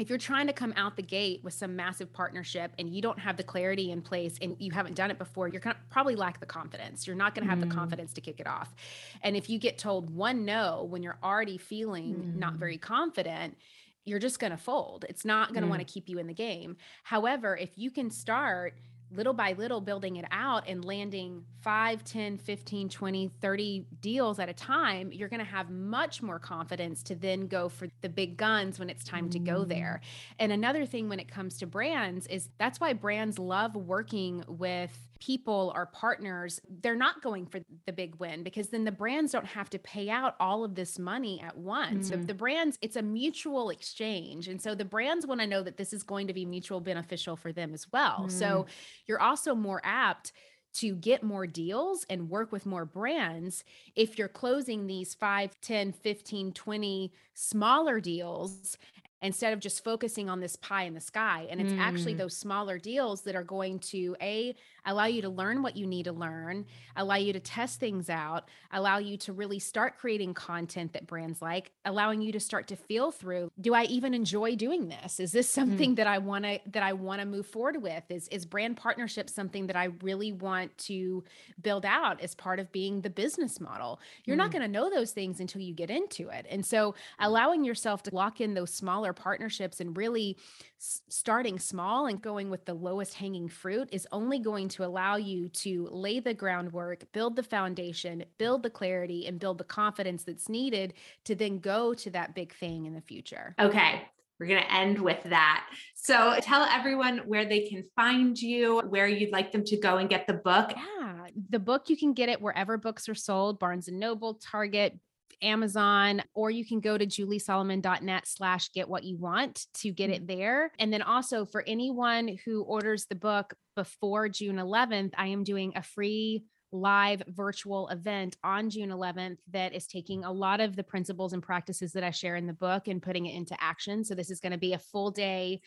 if 0.00 0.08
you're 0.08 0.18
trying 0.18 0.46
to 0.46 0.52
come 0.54 0.72
out 0.76 0.96
the 0.96 1.02
gate 1.02 1.44
with 1.44 1.52
some 1.52 1.76
massive 1.76 2.10
partnership 2.10 2.72
and 2.78 2.88
you 2.88 3.02
don't 3.02 3.18
have 3.18 3.36
the 3.36 3.42
clarity 3.42 3.90
in 3.90 4.00
place 4.00 4.38
and 4.40 4.56
you 4.58 4.70
haven't 4.70 4.94
done 4.94 5.10
it 5.10 5.18
before, 5.18 5.46
you're 5.46 5.60
going 5.60 5.76
to 5.76 5.80
probably 5.90 6.16
lack 6.16 6.40
the 6.40 6.46
confidence. 6.46 7.06
You're 7.06 7.16
not 7.16 7.34
going 7.34 7.44
to 7.44 7.50
have 7.50 7.58
mm. 7.58 7.68
the 7.68 7.74
confidence 7.74 8.14
to 8.14 8.22
kick 8.22 8.40
it 8.40 8.46
off. 8.46 8.74
And 9.22 9.36
if 9.36 9.50
you 9.50 9.58
get 9.58 9.76
told 9.76 10.08
one 10.08 10.46
no 10.46 10.86
when 10.88 11.02
you're 11.02 11.18
already 11.22 11.58
feeling 11.58 12.14
mm. 12.14 12.36
not 12.36 12.54
very 12.54 12.78
confident, 12.78 13.58
you're 14.06 14.18
just 14.18 14.38
going 14.38 14.52
to 14.52 14.56
fold. 14.56 15.04
It's 15.06 15.26
not 15.26 15.48
going 15.50 15.60
to 15.60 15.66
mm. 15.66 15.70
want 15.70 15.86
to 15.86 15.92
keep 15.92 16.08
you 16.08 16.18
in 16.18 16.26
the 16.26 16.34
game. 16.34 16.78
However, 17.02 17.54
if 17.54 17.76
you 17.76 17.90
can 17.90 18.10
start 18.10 18.78
little 19.12 19.32
by 19.32 19.52
little 19.52 19.80
building 19.80 20.16
it 20.16 20.24
out 20.30 20.68
and 20.68 20.84
landing 20.84 21.44
5 21.60 22.04
10 22.04 22.38
15 22.38 22.88
20 22.88 23.30
30 23.40 23.86
deals 24.00 24.38
at 24.38 24.48
a 24.48 24.52
time 24.52 25.10
you're 25.12 25.28
going 25.28 25.44
to 25.44 25.50
have 25.50 25.70
much 25.70 26.22
more 26.22 26.38
confidence 26.38 27.02
to 27.02 27.14
then 27.14 27.46
go 27.46 27.68
for 27.68 27.88
the 28.02 28.08
big 28.08 28.36
guns 28.36 28.78
when 28.78 28.88
it's 28.88 29.04
time 29.04 29.28
mm. 29.28 29.32
to 29.32 29.38
go 29.38 29.64
there 29.64 30.00
and 30.38 30.52
another 30.52 30.86
thing 30.86 31.08
when 31.08 31.18
it 31.18 31.28
comes 31.28 31.58
to 31.58 31.66
brands 31.66 32.26
is 32.28 32.48
that's 32.58 32.80
why 32.80 32.92
brands 32.92 33.38
love 33.38 33.74
working 33.74 34.44
with 34.46 35.09
people 35.20 35.72
or 35.74 35.86
partners, 35.86 36.60
they're 36.82 36.96
not 36.96 37.22
going 37.22 37.46
for 37.46 37.60
the 37.86 37.92
big 37.92 38.14
win 38.16 38.42
because 38.42 38.68
then 38.68 38.84
the 38.84 38.92
brands 38.92 39.32
don't 39.32 39.46
have 39.46 39.70
to 39.70 39.78
pay 39.78 40.08
out 40.08 40.34
all 40.40 40.64
of 40.64 40.74
this 40.74 40.98
money 40.98 41.40
at 41.40 41.56
once. 41.56 42.10
Mm-hmm. 42.10 42.20
So 42.22 42.26
the 42.26 42.34
brands, 42.34 42.78
it's 42.80 42.96
a 42.96 43.02
mutual 43.02 43.70
exchange. 43.70 44.48
And 44.48 44.60
so 44.60 44.74
the 44.74 44.84
brands 44.84 45.26
want 45.26 45.40
to 45.40 45.46
know 45.46 45.62
that 45.62 45.76
this 45.76 45.92
is 45.92 46.02
going 46.02 46.26
to 46.26 46.32
be 46.32 46.44
mutual 46.44 46.80
beneficial 46.80 47.36
for 47.36 47.52
them 47.52 47.74
as 47.74 47.86
well. 47.92 48.20
Mm-hmm. 48.20 48.30
So 48.30 48.66
you're 49.06 49.20
also 49.20 49.54
more 49.54 49.80
apt 49.84 50.32
to 50.72 50.94
get 50.94 51.22
more 51.22 51.46
deals 51.46 52.06
and 52.08 52.30
work 52.30 52.52
with 52.52 52.64
more 52.64 52.84
brands 52.84 53.64
if 53.96 54.16
you're 54.18 54.28
closing 54.28 54.86
these 54.86 55.14
5 55.14 55.60
10 55.60 55.92
15 55.92 56.52
20 56.52 57.12
smaller 57.34 58.00
deals 58.00 58.78
instead 59.22 59.52
of 59.52 59.60
just 59.60 59.84
focusing 59.84 60.30
on 60.30 60.40
this 60.40 60.56
pie 60.56 60.84
in 60.84 60.94
the 60.94 61.00
sky. 61.00 61.46
And 61.50 61.60
it's 61.60 61.72
mm. 61.72 61.78
actually 61.78 62.14
those 62.14 62.36
smaller 62.36 62.78
deals 62.78 63.22
that 63.22 63.36
are 63.36 63.44
going 63.44 63.78
to 63.80 64.16
a 64.20 64.54
allow 64.86 65.06
you 65.06 65.22
to 65.22 65.28
learn 65.28 65.62
what 65.62 65.76
you 65.76 65.86
need 65.86 66.04
to 66.04 66.12
learn, 66.12 66.66
allow 66.96 67.16
you 67.16 67.32
to 67.32 67.40
test 67.40 67.80
things 67.80 68.10
out, 68.10 68.48
allow 68.72 68.98
you 68.98 69.16
to 69.18 69.32
really 69.32 69.58
start 69.58 69.98
creating 69.98 70.34
content 70.34 70.92
that 70.92 71.06
brands 71.06 71.42
like, 71.42 71.72
allowing 71.84 72.20
you 72.20 72.32
to 72.32 72.40
start 72.40 72.66
to 72.68 72.76
feel 72.76 73.10
through, 73.10 73.50
do 73.60 73.74
I 73.74 73.84
even 73.84 74.14
enjoy 74.14 74.56
doing 74.56 74.88
this? 74.88 75.20
Is 75.20 75.32
this 75.32 75.50
mm. 75.50 75.54
something 75.54 75.92
mm. 75.92 75.96
that 75.96 76.06
I 76.06 76.18
want 76.18 76.44
to 76.44 76.60
that 76.66 76.82
I 76.82 76.92
want 76.92 77.20
to 77.20 77.26
move 77.26 77.46
forward 77.46 77.82
with? 77.82 78.04
Is 78.08 78.28
is 78.28 78.46
brand 78.46 78.76
partnership 78.76 79.28
something 79.28 79.66
that 79.66 79.76
I 79.76 79.88
really 80.02 80.32
want 80.32 80.76
to 80.78 81.24
build 81.62 81.84
out 81.84 82.20
as 82.20 82.34
part 82.34 82.58
of 82.58 82.70
being 82.72 83.00
the 83.00 83.10
business 83.10 83.60
model? 83.60 84.00
You're 84.24 84.36
mm. 84.36 84.38
not 84.38 84.50
going 84.50 84.62
to 84.62 84.68
know 84.68 84.90
those 84.90 85.12
things 85.12 85.40
until 85.40 85.60
you 85.60 85.74
get 85.74 85.90
into 85.90 86.28
it. 86.28 86.46
And 86.48 86.64
so 86.64 86.94
allowing 87.18 87.64
yourself 87.64 88.02
to 88.04 88.14
lock 88.14 88.40
in 88.40 88.54
those 88.54 88.72
smaller 88.72 89.12
partnerships 89.12 89.80
and 89.80 89.96
really 89.96 90.36
s- 90.78 91.02
starting 91.08 91.58
small 91.58 92.06
and 92.06 92.20
going 92.20 92.50
with 92.50 92.64
the 92.64 92.74
lowest 92.74 93.14
hanging 93.14 93.48
fruit 93.48 93.88
is 93.92 94.06
only 94.12 94.38
going 94.38 94.68
to 94.70 94.84
allow 94.84 95.16
you 95.16 95.48
to 95.48 95.88
lay 95.90 96.20
the 96.20 96.34
groundwork, 96.34 97.10
build 97.12 97.36
the 97.36 97.42
foundation, 97.42 98.24
build 98.38 98.62
the 98.62 98.70
clarity, 98.70 99.26
and 99.26 99.38
build 99.38 99.58
the 99.58 99.64
confidence 99.64 100.24
that's 100.24 100.48
needed 100.48 100.94
to 101.24 101.34
then 101.34 101.58
go 101.58 101.94
to 101.94 102.10
that 102.10 102.34
big 102.34 102.54
thing 102.54 102.86
in 102.86 102.94
the 102.94 103.00
future. 103.02 103.54
Okay. 103.60 104.02
We're 104.38 104.46
going 104.46 104.62
to 104.62 104.72
end 104.72 104.98
with 104.98 105.22
that. 105.24 105.66
So 105.94 106.38
tell 106.40 106.62
everyone 106.62 107.18
where 107.26 107.44
they 107.44 107.68
can 107.68 107.84
find 107.94 108.40
you, 108.40 108.80
where 108.88 109.06
you'd 109.06 109.32
like 109.32 109.52
them 109.52 109.64
to 109.64 109.76
go 109.76 109.98
and 109.98 110.08
get 110.08 110.26
the 110.26 110.32
book. 110.32 110.72
Yeah, 110.74 111.26
the 111.50 111.58
book 111.58 111.90
you 111.90 111.96
can 111.98 112.14
get 112.14 112.30
it 112.30 112.40
wherever 112.40 112.78
books 112.78 113.06
are 113.10 113.14
sold 113.14 113.58
Barnes 113.58 113.88
and 113.88 114.00
Noble, 114.00 114.34
Target, 114.34 114.98
Amazon, 115.42 116.22
or 116.34 116.50
you 116.50 116.64
can 116.64 116.80
go 116.80 116.96
to 116.96 117.06
juliesolomon.net 117.06 118.26
slash 118.26 118.70
get 118.72 118.88
what 118.88 119.04
you 119.04 119.16
want 119.16 119.66
to 119.74 119.92
get 119.92 120.10
mm. 120.10 120.14
it 120.14 120.26
there. 120.26 120.72
And 120.78 120.92
then 120.92 121.02
also 121.02 121.44
for 121.44 121.64
anyone 121.66 122.38
who 122.44 122.62
orders 122.62 123.06
the 123.06 123.14
book 123.14 123.54
before 123.76 124.28
June 124.28 124.56
11th, 124.56 125.12
I 125.16 125.28
am 125.28 125.44
doing 125.44 125.72
a 125.76 125.82
free 125.82 126.44
live 126.72 127.22
virtual 127.26 127.88
event 127.88 128.36
on 128.44 128.70
June 128.70 128.90
11th 128.90 129.38
that 129.50 129.74
is 129.74 129.86
mm. 129.86 129.90
taking 129.90 130.24
a 130.24 130.32
lot 130.32 130.60
of 130.60 130.76
the 130.76 130.84
principles 130.84 131.32
and 131.32 131.42
practices 131.42 131.92
that 131.92 132.04
I 132.04 132.10
share 132.10 132.36
in 132.36 132.46
the 132.46 132.52
book 132.52 132.88
and 132.88 133.02
putting 133.02 133.26
it 133.26 133.34
into 133.34 133.56
action. 133.60 134.04
So 134.04 134.14
this 134.14 134.30
is 134.30 134.40
going 134.40 134.52
to 134.52 134.58
be 134.58 134.74
a 134.74 134.78
full 134.78 135.10
day 135.10 135.60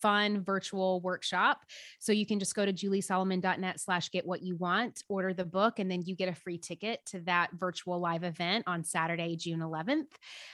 fun 0.00 0.42
virtual 0.42 1.00
workshop. 1.00 1.64
So 1.98 2.12
you 2.12 2.26
can 2.26 2.38
just 2.38 2.54
go 2.54 2.64
to 2.64 2.72
juliesolomon.net 2.72 3.80
slash 3.80 4.10
get 4.10 4.26
what 4.26 4.42
you 4.42 4.56
want, 4.56 5.02
order 5.08 5.32
the 5.32 5.44
book, 5.44 5.78
and 5.78 5.90
then 5.90 6.02
you 6.02 6.14
get 6.14 6.28
a 6.28 6.34
free 6.34 6.58
ticket 6.58 7.04
to 7.06 7.20
that 7.20 7.50
virtual 7.52 8.00
live 8.00 8.24
event 8.24 8.64
on 8.66 8.84
Saturday, 8.84 9.36
June 9.36 9.60
11th. 9.60 10.08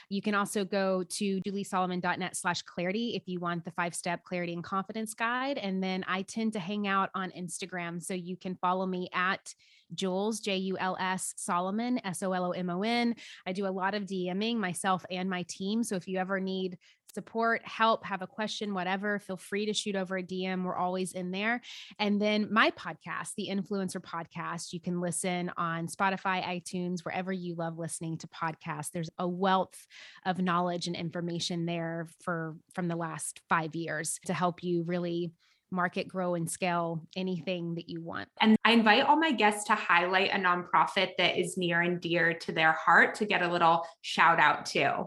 You 0.09 0.21
can 0.21 0.35
also 0.35 0.65
go 0.65 1.03
to 1.03 1.41
juliesolomon.net 1.41 2.35
slash 2.35 2.61
clarity 2.63 3.15
if 3.15 3.27
you 3.27 3.39
want 3.39 3.65
the 3.65 3.71
five 3.71 3.95
step 3.95 4.23
clarity 4.23 4.53
and 4.53 4.63
confidence 4.63 5.13
guide. 5.13 5.57
And 5.57 5.83
then 5.83 6.03
I 6.07 6.23
tend 6.23 6.53
to 6.53 6.59
hang 6.59 6.87
out 6.87 7.09
on 7.15 7.31
Instagram. 7.31 8.01
So 8.01 8.13
you 8.13 8.37
can 8.37 8.55
follow 8.55 8.85
me 8.85 9.09
at 9.13 9.53
Jules, 9.95 10.39
J 10.39 10.57
U 10.57 10.77
L 10.77 10.97
S 10.99 11.33
Solomon, 11.37 11.99
S 12.05 12.21
O 12.23 12.31
L 12.31 12.45
O 12.45 12.51
M 12.51 12.69
O 12.69 12.83
N. 12.83 13.15
I 13.45 13.53
do 13.53 13.67
a 13.67 13.69
lot 13.69 13.95
of 13.95 14.03
DMing 14.03 14.57
myself 14.57 15.05
and 15.09 15.29
my 15.29 15.43
team. 15.43 15.83
So 15.83 15.95
if 15.95 16.07
you 16.07 16.17
ever 16.17 16.39
need 16.39 16.77
support, 17.13 17.61
help, 17.65 18.05
have 18.05 18.21
a 18.21 18.27
question, 18.27 18.73
whatever, 18.73 19.19
feel 19.19 19.37
free 19.37 19.65
to 19.65 19.73
shoot 19.73 19.95
over 19.95 20.17
a 20.17 20.23
DM. 20.23 20.63
We're 20.63 20.75
always 20.75 21.13
in 21.13 21.31
there. 21.31 21.61
And 21.97 22.21
then 22.21 22.51
my 22.51 22.71
podcast, 22.71 23.31
the 23.35 23.49
Influencer 23.49 24.01
Podcast, 24.01 24.73
you 24.73 24.79
can 24.79 25.01
listen 25.01 25.51
on 25.57 25.87
Spotify, 25.87 26.43
iTunes, 26.43 27.01
wherever 27.03 27.33
you 27.33 27.55
love 27.55 27.77
listening 27.77 28.17
to 28.19 28.27
podcasts. 28.27 28.91
There's 28.91 29.09
a 29.17 29.27
wealth 29.27 29.87
of 30.25 30.39
knowledge 30.39 30.87
and 30.87 30.95
information 30.95 31.65
there 31.65 32.07
for 32.21 32.55
from 32.73 32.87
the 32.87 32.95
last 32.95 33.41
5 33.49 33.75
years 33.75 34.19
to 34.25 34.33
help 34.33 34.63
you 34.63 34.83
really 34.83 35.31
market, 35.71 36.07
grow, 36.07 36.33
and 36.33 36.49
scale 36.49 37.05
anything 37.15 37.75
that 37.75 37.87
you 37.87 38.01
want. 38.01 38.27
And 38.41 38.55
I 38.65 38.71
invite 38.71 39.03
all 39.03 39.17
my 39.17 39.31
guests 39.31 39.65
to 39.65 39.75
highlight 39.75 40.31
a 40.31 40.37
nonprofit 40.37 41.11
that 41.17 41.39
is 41.39 41.57
near 41.57 41.81
and 41.81 42.01
dear 42.01 42.33
to 42.33 42.51
their 42.51 42.71
heart 42.71 43.13
to 43.15 43.25
get 43.25 43.43
a 43.43 43.47
little 43.47 43.85
shout 44.01 44.39
out 44.39 44.65
to. 44.67 45.05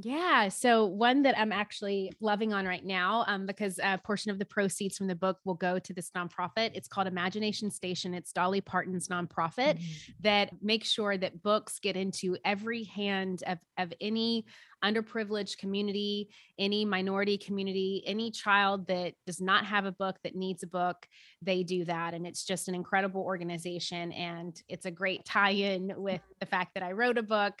Yeah. 0.00 0.48
So 0.48 0.86
one 0.86 1.22
that 1.22 1.36
I'm 1.36 1.50
actually 1.50 2.12
loving 2.20 2.52
on 2.52 2.66
right 2.66 2.84
now, 2.84 3.24
um, 3.26 3.46
because 3.46 3.80
a 3.82 3.98
portion 3.98 4.30
of 4.30 4.38
the 4.38 4.44
proceeds 4.44 4.96
from 4.96 5.08
the 5.08 5.16
book 5.16 5.38
will 5.44 5.54
go 5.54 5.80
to 5.80 5.92
this 5.92 6.12
nonprofit. 6.16 6.70
It's 6.74 6.86
called 6.86 7.08
Imagination 7.08 7.68
Station. 7.68 8.14
It's 8.14 8.32
Dolly 8.32 8.60
Parton's 8.60 9.08
nonprofit 9.08 9.74
mm-hmm. 9.74 10.12
that 10.20 10.50
makes 10.62 10.88
sure 10.88 11.16
that 11.16 11.42
books 11.42 11.80
get 11.80 11.96
into 11.96 12.36
every 12.44 12.84
hand 12.84 13.42
of, 13.48 13.58
of 13.76 13.92
any 14.00 14.46
underprivileged 14.84 15.58
community, 15.58 16.28
any 16.58 16.84
minority 16.84 17.38
community, 17.38 18.02
any 18.06 18.30
child 18.30 18.86
that 18.88 19.14
does 19.26 19.40
not 19.40 19.64
have 19.64 19.84
a 19.84 19.92
book 19.92 20.16
that 20.22 20.36
needs 20.36 20.62
a 20.62 20.66
book, 20.66 21.06
they 21.42 21.62
do 21.62 21.84
that. 21.84 22.14
And 22.14 22.26
it's 22.26 22.44
just 22.44 22.68
an 22.68 22.74
incredible 22.74 23.22
organization. 23.22 24.12
And 24.12 24.60
it's 24.68 24.86
a 24.86 24.90
great 24.90 25.24
tie 25.24 25.50
in 25.50 25.92
with 25.96 26.22
the 26.40 26.46
fact 26.46 26.74
that 26.74 26.82
I 26.82 26.92
wrote 26.92 27.18
a 27.18 27.22
book 27.22 27.54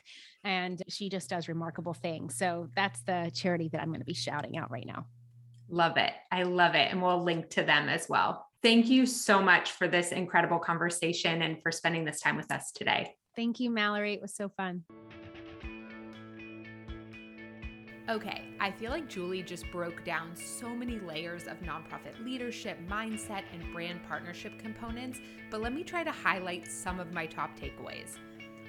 and 0.44 0.82
she 0.88 1.08
just 1.08 1.30
does 1.30 1.48
remarkable 1.48 1.94
things. 1.94 2.36
So 2.36 2.68
that's 2.74 3.00
the 3.02 3.30
charity 3.34 3.68
that 3.72 3.80
I'm 3.80 3.88
going 3.88 4.00
to 4.00 4.06
be 4.06 4.14
shouting 4.14 4.56
out 4.56 4.70
right 4.70 4.86
now. 4.86 5.06
Love 5.68 5.96
it. 5.96 6.12
I 6.32 6.44
love 6.44 6.74
it. 6.74 6.90
And 6.90 7.02
we'll 7.02 7.22
link 7.22 7.50
to 7.50 7.62
them 7.62 7.88
as 7.88 8.08
well. 8.08 8.46
Thank 8.62 8.88
you 8.88 9.06
so 9.06 9.40
much 9.40 9.72
for 9.72 9.86
this 9.86 10.10
incredible 10.10 10.58
conversation 10.58 11.42
and 11.42 11.62
for 11.62 11.70
spending 11.70 12.04
this 12.04 12.20
time 12.20 12.36
with 12.36 12.50
us 12.50 12.72
today. 12.72 13.14
Thank 13.36 13.60
you, 13.60 13.70
Mallory. 13.70 14.14
It 14.14 14.20
was 14.20 14.34
so 14.34 14.48
fun. 14.48 14.82
Okay, 18.08 18.42
I 18.58 18.70
feel 18.70 18.90
like 18.90 19.06
Julie 19.06 19.42
just 19.42 19.70
broke 19.70 20.02
down 20.02 20.34
so 20.34 20.70
many 20.70 20.98
layers 20.98 21.46
of 21.46 21.60
nonprofit 21.60 22.24
leadership, 22.24 22.78
mindset, 22.88 23.42
and 23.52 23.62
brand 23.70 24.00
partnership 24.08 24.58
components, 24.58 25.20
but 25.50 25.60
let 25.60 25.74
me 25.74 25.84
try 25.84 26.04
to 26.04 26.10
highlight 26.10 26.72
some 26.72 27.00
of 27.00 27.12
my 27.12 27.26
top 27.26 27.50
takeaways. 27.58 28.16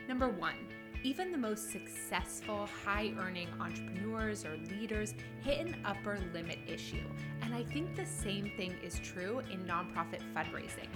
Number 0.09 0.27
one, 0.27 0.55
even 1.03 1.31
the 1.31 1.37
most 1.37 1.71
successful, 1.71 2.67
high 2.83 3.13
earning 3.17 3.47
entrepreneurs 3.61 4.43
or 4.43 4.57
leaders 4.77 5.13
hit 5.41 5.65
an 5.65 5.77
upper 5.85 6.19
limit 6.33 6.59
issue. 6.67 7.07
And 7.41 7.55
I 7.55 7.63
think 7.63 7.95
the 7.95 8.05
same 8.05 8.51
thing 8.57 8.75
is 8.83 8.99
true 8.99 9.41
in 9.49 9.63
nonprofit 9.63 10.19
fundraising 10.35 10.89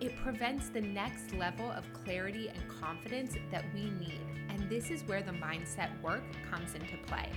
It 0.00 0.16
prevents 0.16 0.68
the 0.68 0.80
next 0.80 1.32
level 1.32 1.70
of 1.70 1.84
clarity 1.92 2.48
and 2.48 2.80
confidence 2.80 3.36
that 3.52 3.64
we 3.72 3.90
need. 3.90 4.20
And 4.48 4.68
this 4.68 4.90
is 4.90 5.02
where 5.04 5.22
the 5.22 5.30
mindset 5.30 5.90
work 6.02 6.24
comes 6.50 6.74
into 6.74 6.96
play. 7.06 7.28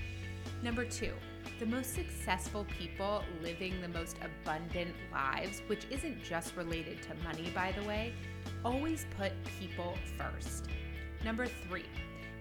Number 0.64 0.86
two, 0.86 1.14
the 1.59 1.66
most 1.66 1.95
successful 1.95 2.66
people 2.78 3.24
living 3.41 3.82
the 3.82 3.88
most 3.88 4.18
abundant 4.22 4.93
lives, 5.12 5.64
which 5.66 5.86
isn't 5.89 6.24
just 6.24 6.55
related 6.55 7.01
to 7.03 7.16
money, 7.24 7.51
by 7.55 7.72
the 7.72 7.84
way, 7.88 8.14
always 8.64 9.07
put 9.18 9.32
people 9.59 9.97
first. 10.18 10.68
Number 11.26 11.47
three, 11.47 11.86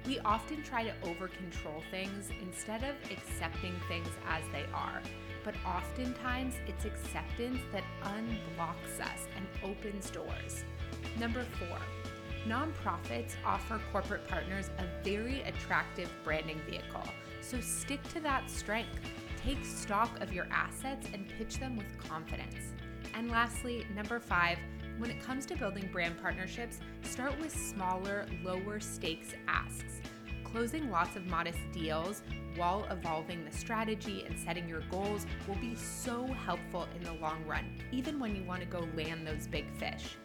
we 0.07 0.19
often 0.21 0.63
try 0.63 0.85
to 0.85 0.93
over 1.03 1.29
control 1.29 1.83
things 1.91 2.29
instead 2.43 2.85
of 2.85 2.95
accepting 3.11 3.75
things 3.89 4.09
as 4.29 4.43
they 4.53 4.65
are. 4.75 5.01
But 5.43 5.55
oftentimes, 5.67 6.57
it's 6.67 6.85
acceptance 6.85 7.61
that 7.73 7.85
unblocks 8.03 9.01
us 9.01 9.27
and 9.35 9.47
opens 9.65 10.11
doors. 10.11 10.65
Number 11.19 11.45
four, 11.59 11.79
nonprofits 12.47 13.33
offer 13.47 13.81
corporate 13.93 14.29
partners 14.29 14.69
a 14.79 15.05
very 15.05 15.41
attractive 15.43 16.11
branding 16.23 16.61
vehicle. 16.69 17.05
So 17.41 17.61
stick 17.61 18.03
to 18.15 18.21
that 18.21 18.49
strength. 18.49 19.01
Take 19.43 19.65
stock 19.65 20.21
of 20.21 20.33
your 20.33 20.47
assets 20.51 21.07
and 21.13 21.29
pitch 21.39 21.59
them 21.59 21.77
with 21.77 21.99
confidence. 21.99 22.73
And 23.15 23.31
lastly, 23.31 23.87
number 23.95 24.21
five, 24.21 24.59
when 24.99 25.11
it 25.11 25.23
comes 25.23 25.47
to 25.47 25.57
building 25.57 25.89
brand 25.91 26.21
partnerships, 26.21 26.79
start 27.03 27.39
with 27.41 27.51
smaller, 27.57 28.27
lower 28.45 28.81
stakes 28.81 29.33
asks. 29.49 30.01
Closing 30.45 30.91
lots 30.91 31.17
of 31.17 31.27
modest 31.27 31.59
deals 31.73 32.23
while 32.57 32.87
evolving 32.91 33.45
the 33.45 33.57
strategy 33.57 34.25
and 34.27 34.39
setting 34.39 34.69
your 34.69 34.83
goals 34.91 35.25
will 35.47 35.57
be 35.57 35.75
so 35.75 36.27
helpful 36.27 36.89
in 36.97 37.05
the 37.05 37.13
long 37.15 37.45
run, 37.47 37.65
even 37.93 38.19
when 38.19 38.35
you 38.35 38.43
want 38.45 38.61
to 38.61 38.67
go 38.67 38.87
land 38.97 39.27
those 39.27 39.47
big 39.47 39.65
fish. 39.77 40.17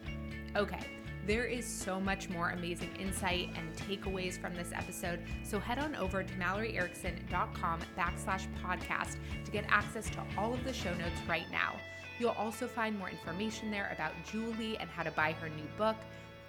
Okay, 0.56 0.80
there 1.26 1.44
is 1.44 1.66
so 1.66 2.00
much 2.00 2.30
more 2.30 2.50
amazing 2.50 2.90
insight 3.00 3.50
and 3.56 3.74
takeaways 3.74 4.38
from 4.38 4.54
this 4.54 4.70
episode, 4.72 5.18
so 5.42 5.58
head 5.58 5.78
on 5.78 5.96
over 5.96 6.22
to 6.22 6.34
malloryerickson.com 6.34 7.80
backslash 7.98 8.46
podcast 8.62 9.16
to 9.44 9.50
get 9.50 9.64
access 9.68 10.08
to 10.10 10.22
all 10.38 10.54
of 10.54 10.62
the 10.62 10.72
show 10.72 10.94
notes 10.94 11.20
right 11.28 11.50
now. 11.50 11.74
You'll 12.20 12.30
also 12.30 12.68
find 12.68 12.96
more 12.96 13.10
information 13.10 13.72
there 13.72 13.90
about 13.92 14.12
Julie 14.30 14.78
and 14.78 14.88
how 14.88 15.02
to 15.02 15.10
buy 15.10 15.32
her 15.32 15.48
new 15.48 15.66
book. 15.76 15.96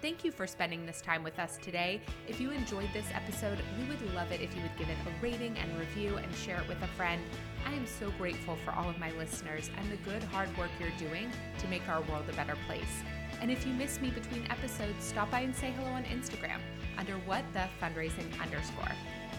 Thank 0.00 0.24
you 0.24 0.30
for 0.30 0.46
spending 0.46 0.86
this 0.86 1.00
time 1.00 1.24
with 1.24 1.40
us 1.40 1.58
today. 1.60 2.00
If 2.28 2.40
you 2.40 2.52
enjoyed 2.52 2.88
this 2.94 3.06
episode, 3.12 3.58
we 3.76 3.84
would 3.88 4.14
love 4.14 4.30
it 4.30 4.40
if 4.40 4.54
you 4.54 4.62
would 4.62 4.76
give 4.78 4.88
it 4.88 4.96
a 5.04 5.22
rating 5.22 5.58
and 5.58 5.76
review 5.76 6.16
and 6.18 6.34
share 6.36 6.60
it 6.60 6.68
with 6.68 6.80
a 6.82 6.86
friend. 6.88 7.20
I 7.66 7.74
am 7.74 7.84
so 7.84 8.12
grateful 8.12 8.56
for 8.64 8.70
all 8.70 8.88
of 8.88 8.98
my 9.00 9.10
listeners 9.12 9.70
and 9.76 9.90
the 9.90 9.96
good 10.08 10.22
hard 10.22 10.56
work 10.56 10.70
you're 10.78 10.90
doing 10.98 11.32
to 11.58 11.66
make 11.66 11.86
our 11.88 12.00
world 12.02 12.24
a 12.28 12.32
better 12.34 12.56
place. 12.68 13.02
And 13.40 13.50
if 13.50 13.66
you 13.66 13.72
miss 13.72 14.00
me 14.00 14.10
between 14.10 14.44
episodes, 14.50 15.04
stop 15.04 15.30
by 15.30 15.40
and 15.40 15.54
say 15.54 15.70
hello 15.70 15.90
on 15.90 16.04
Instagram 16.04 16.60
under 16.96 17.14
what 17.18 17.44
the 17.52 17.68
fundraising 17.80 18.26
underscore. 18.42 18.92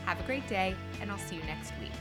Have 0.06 0.20
a 0.20 0.24
great 0.24 0.48
day, 0.48 0.76
and 1.02 1.12
I'll 1.12 1.18
see 1.18 1.36
you 1.36 1.44
next 1.44 1.74
week. 1.82 1.92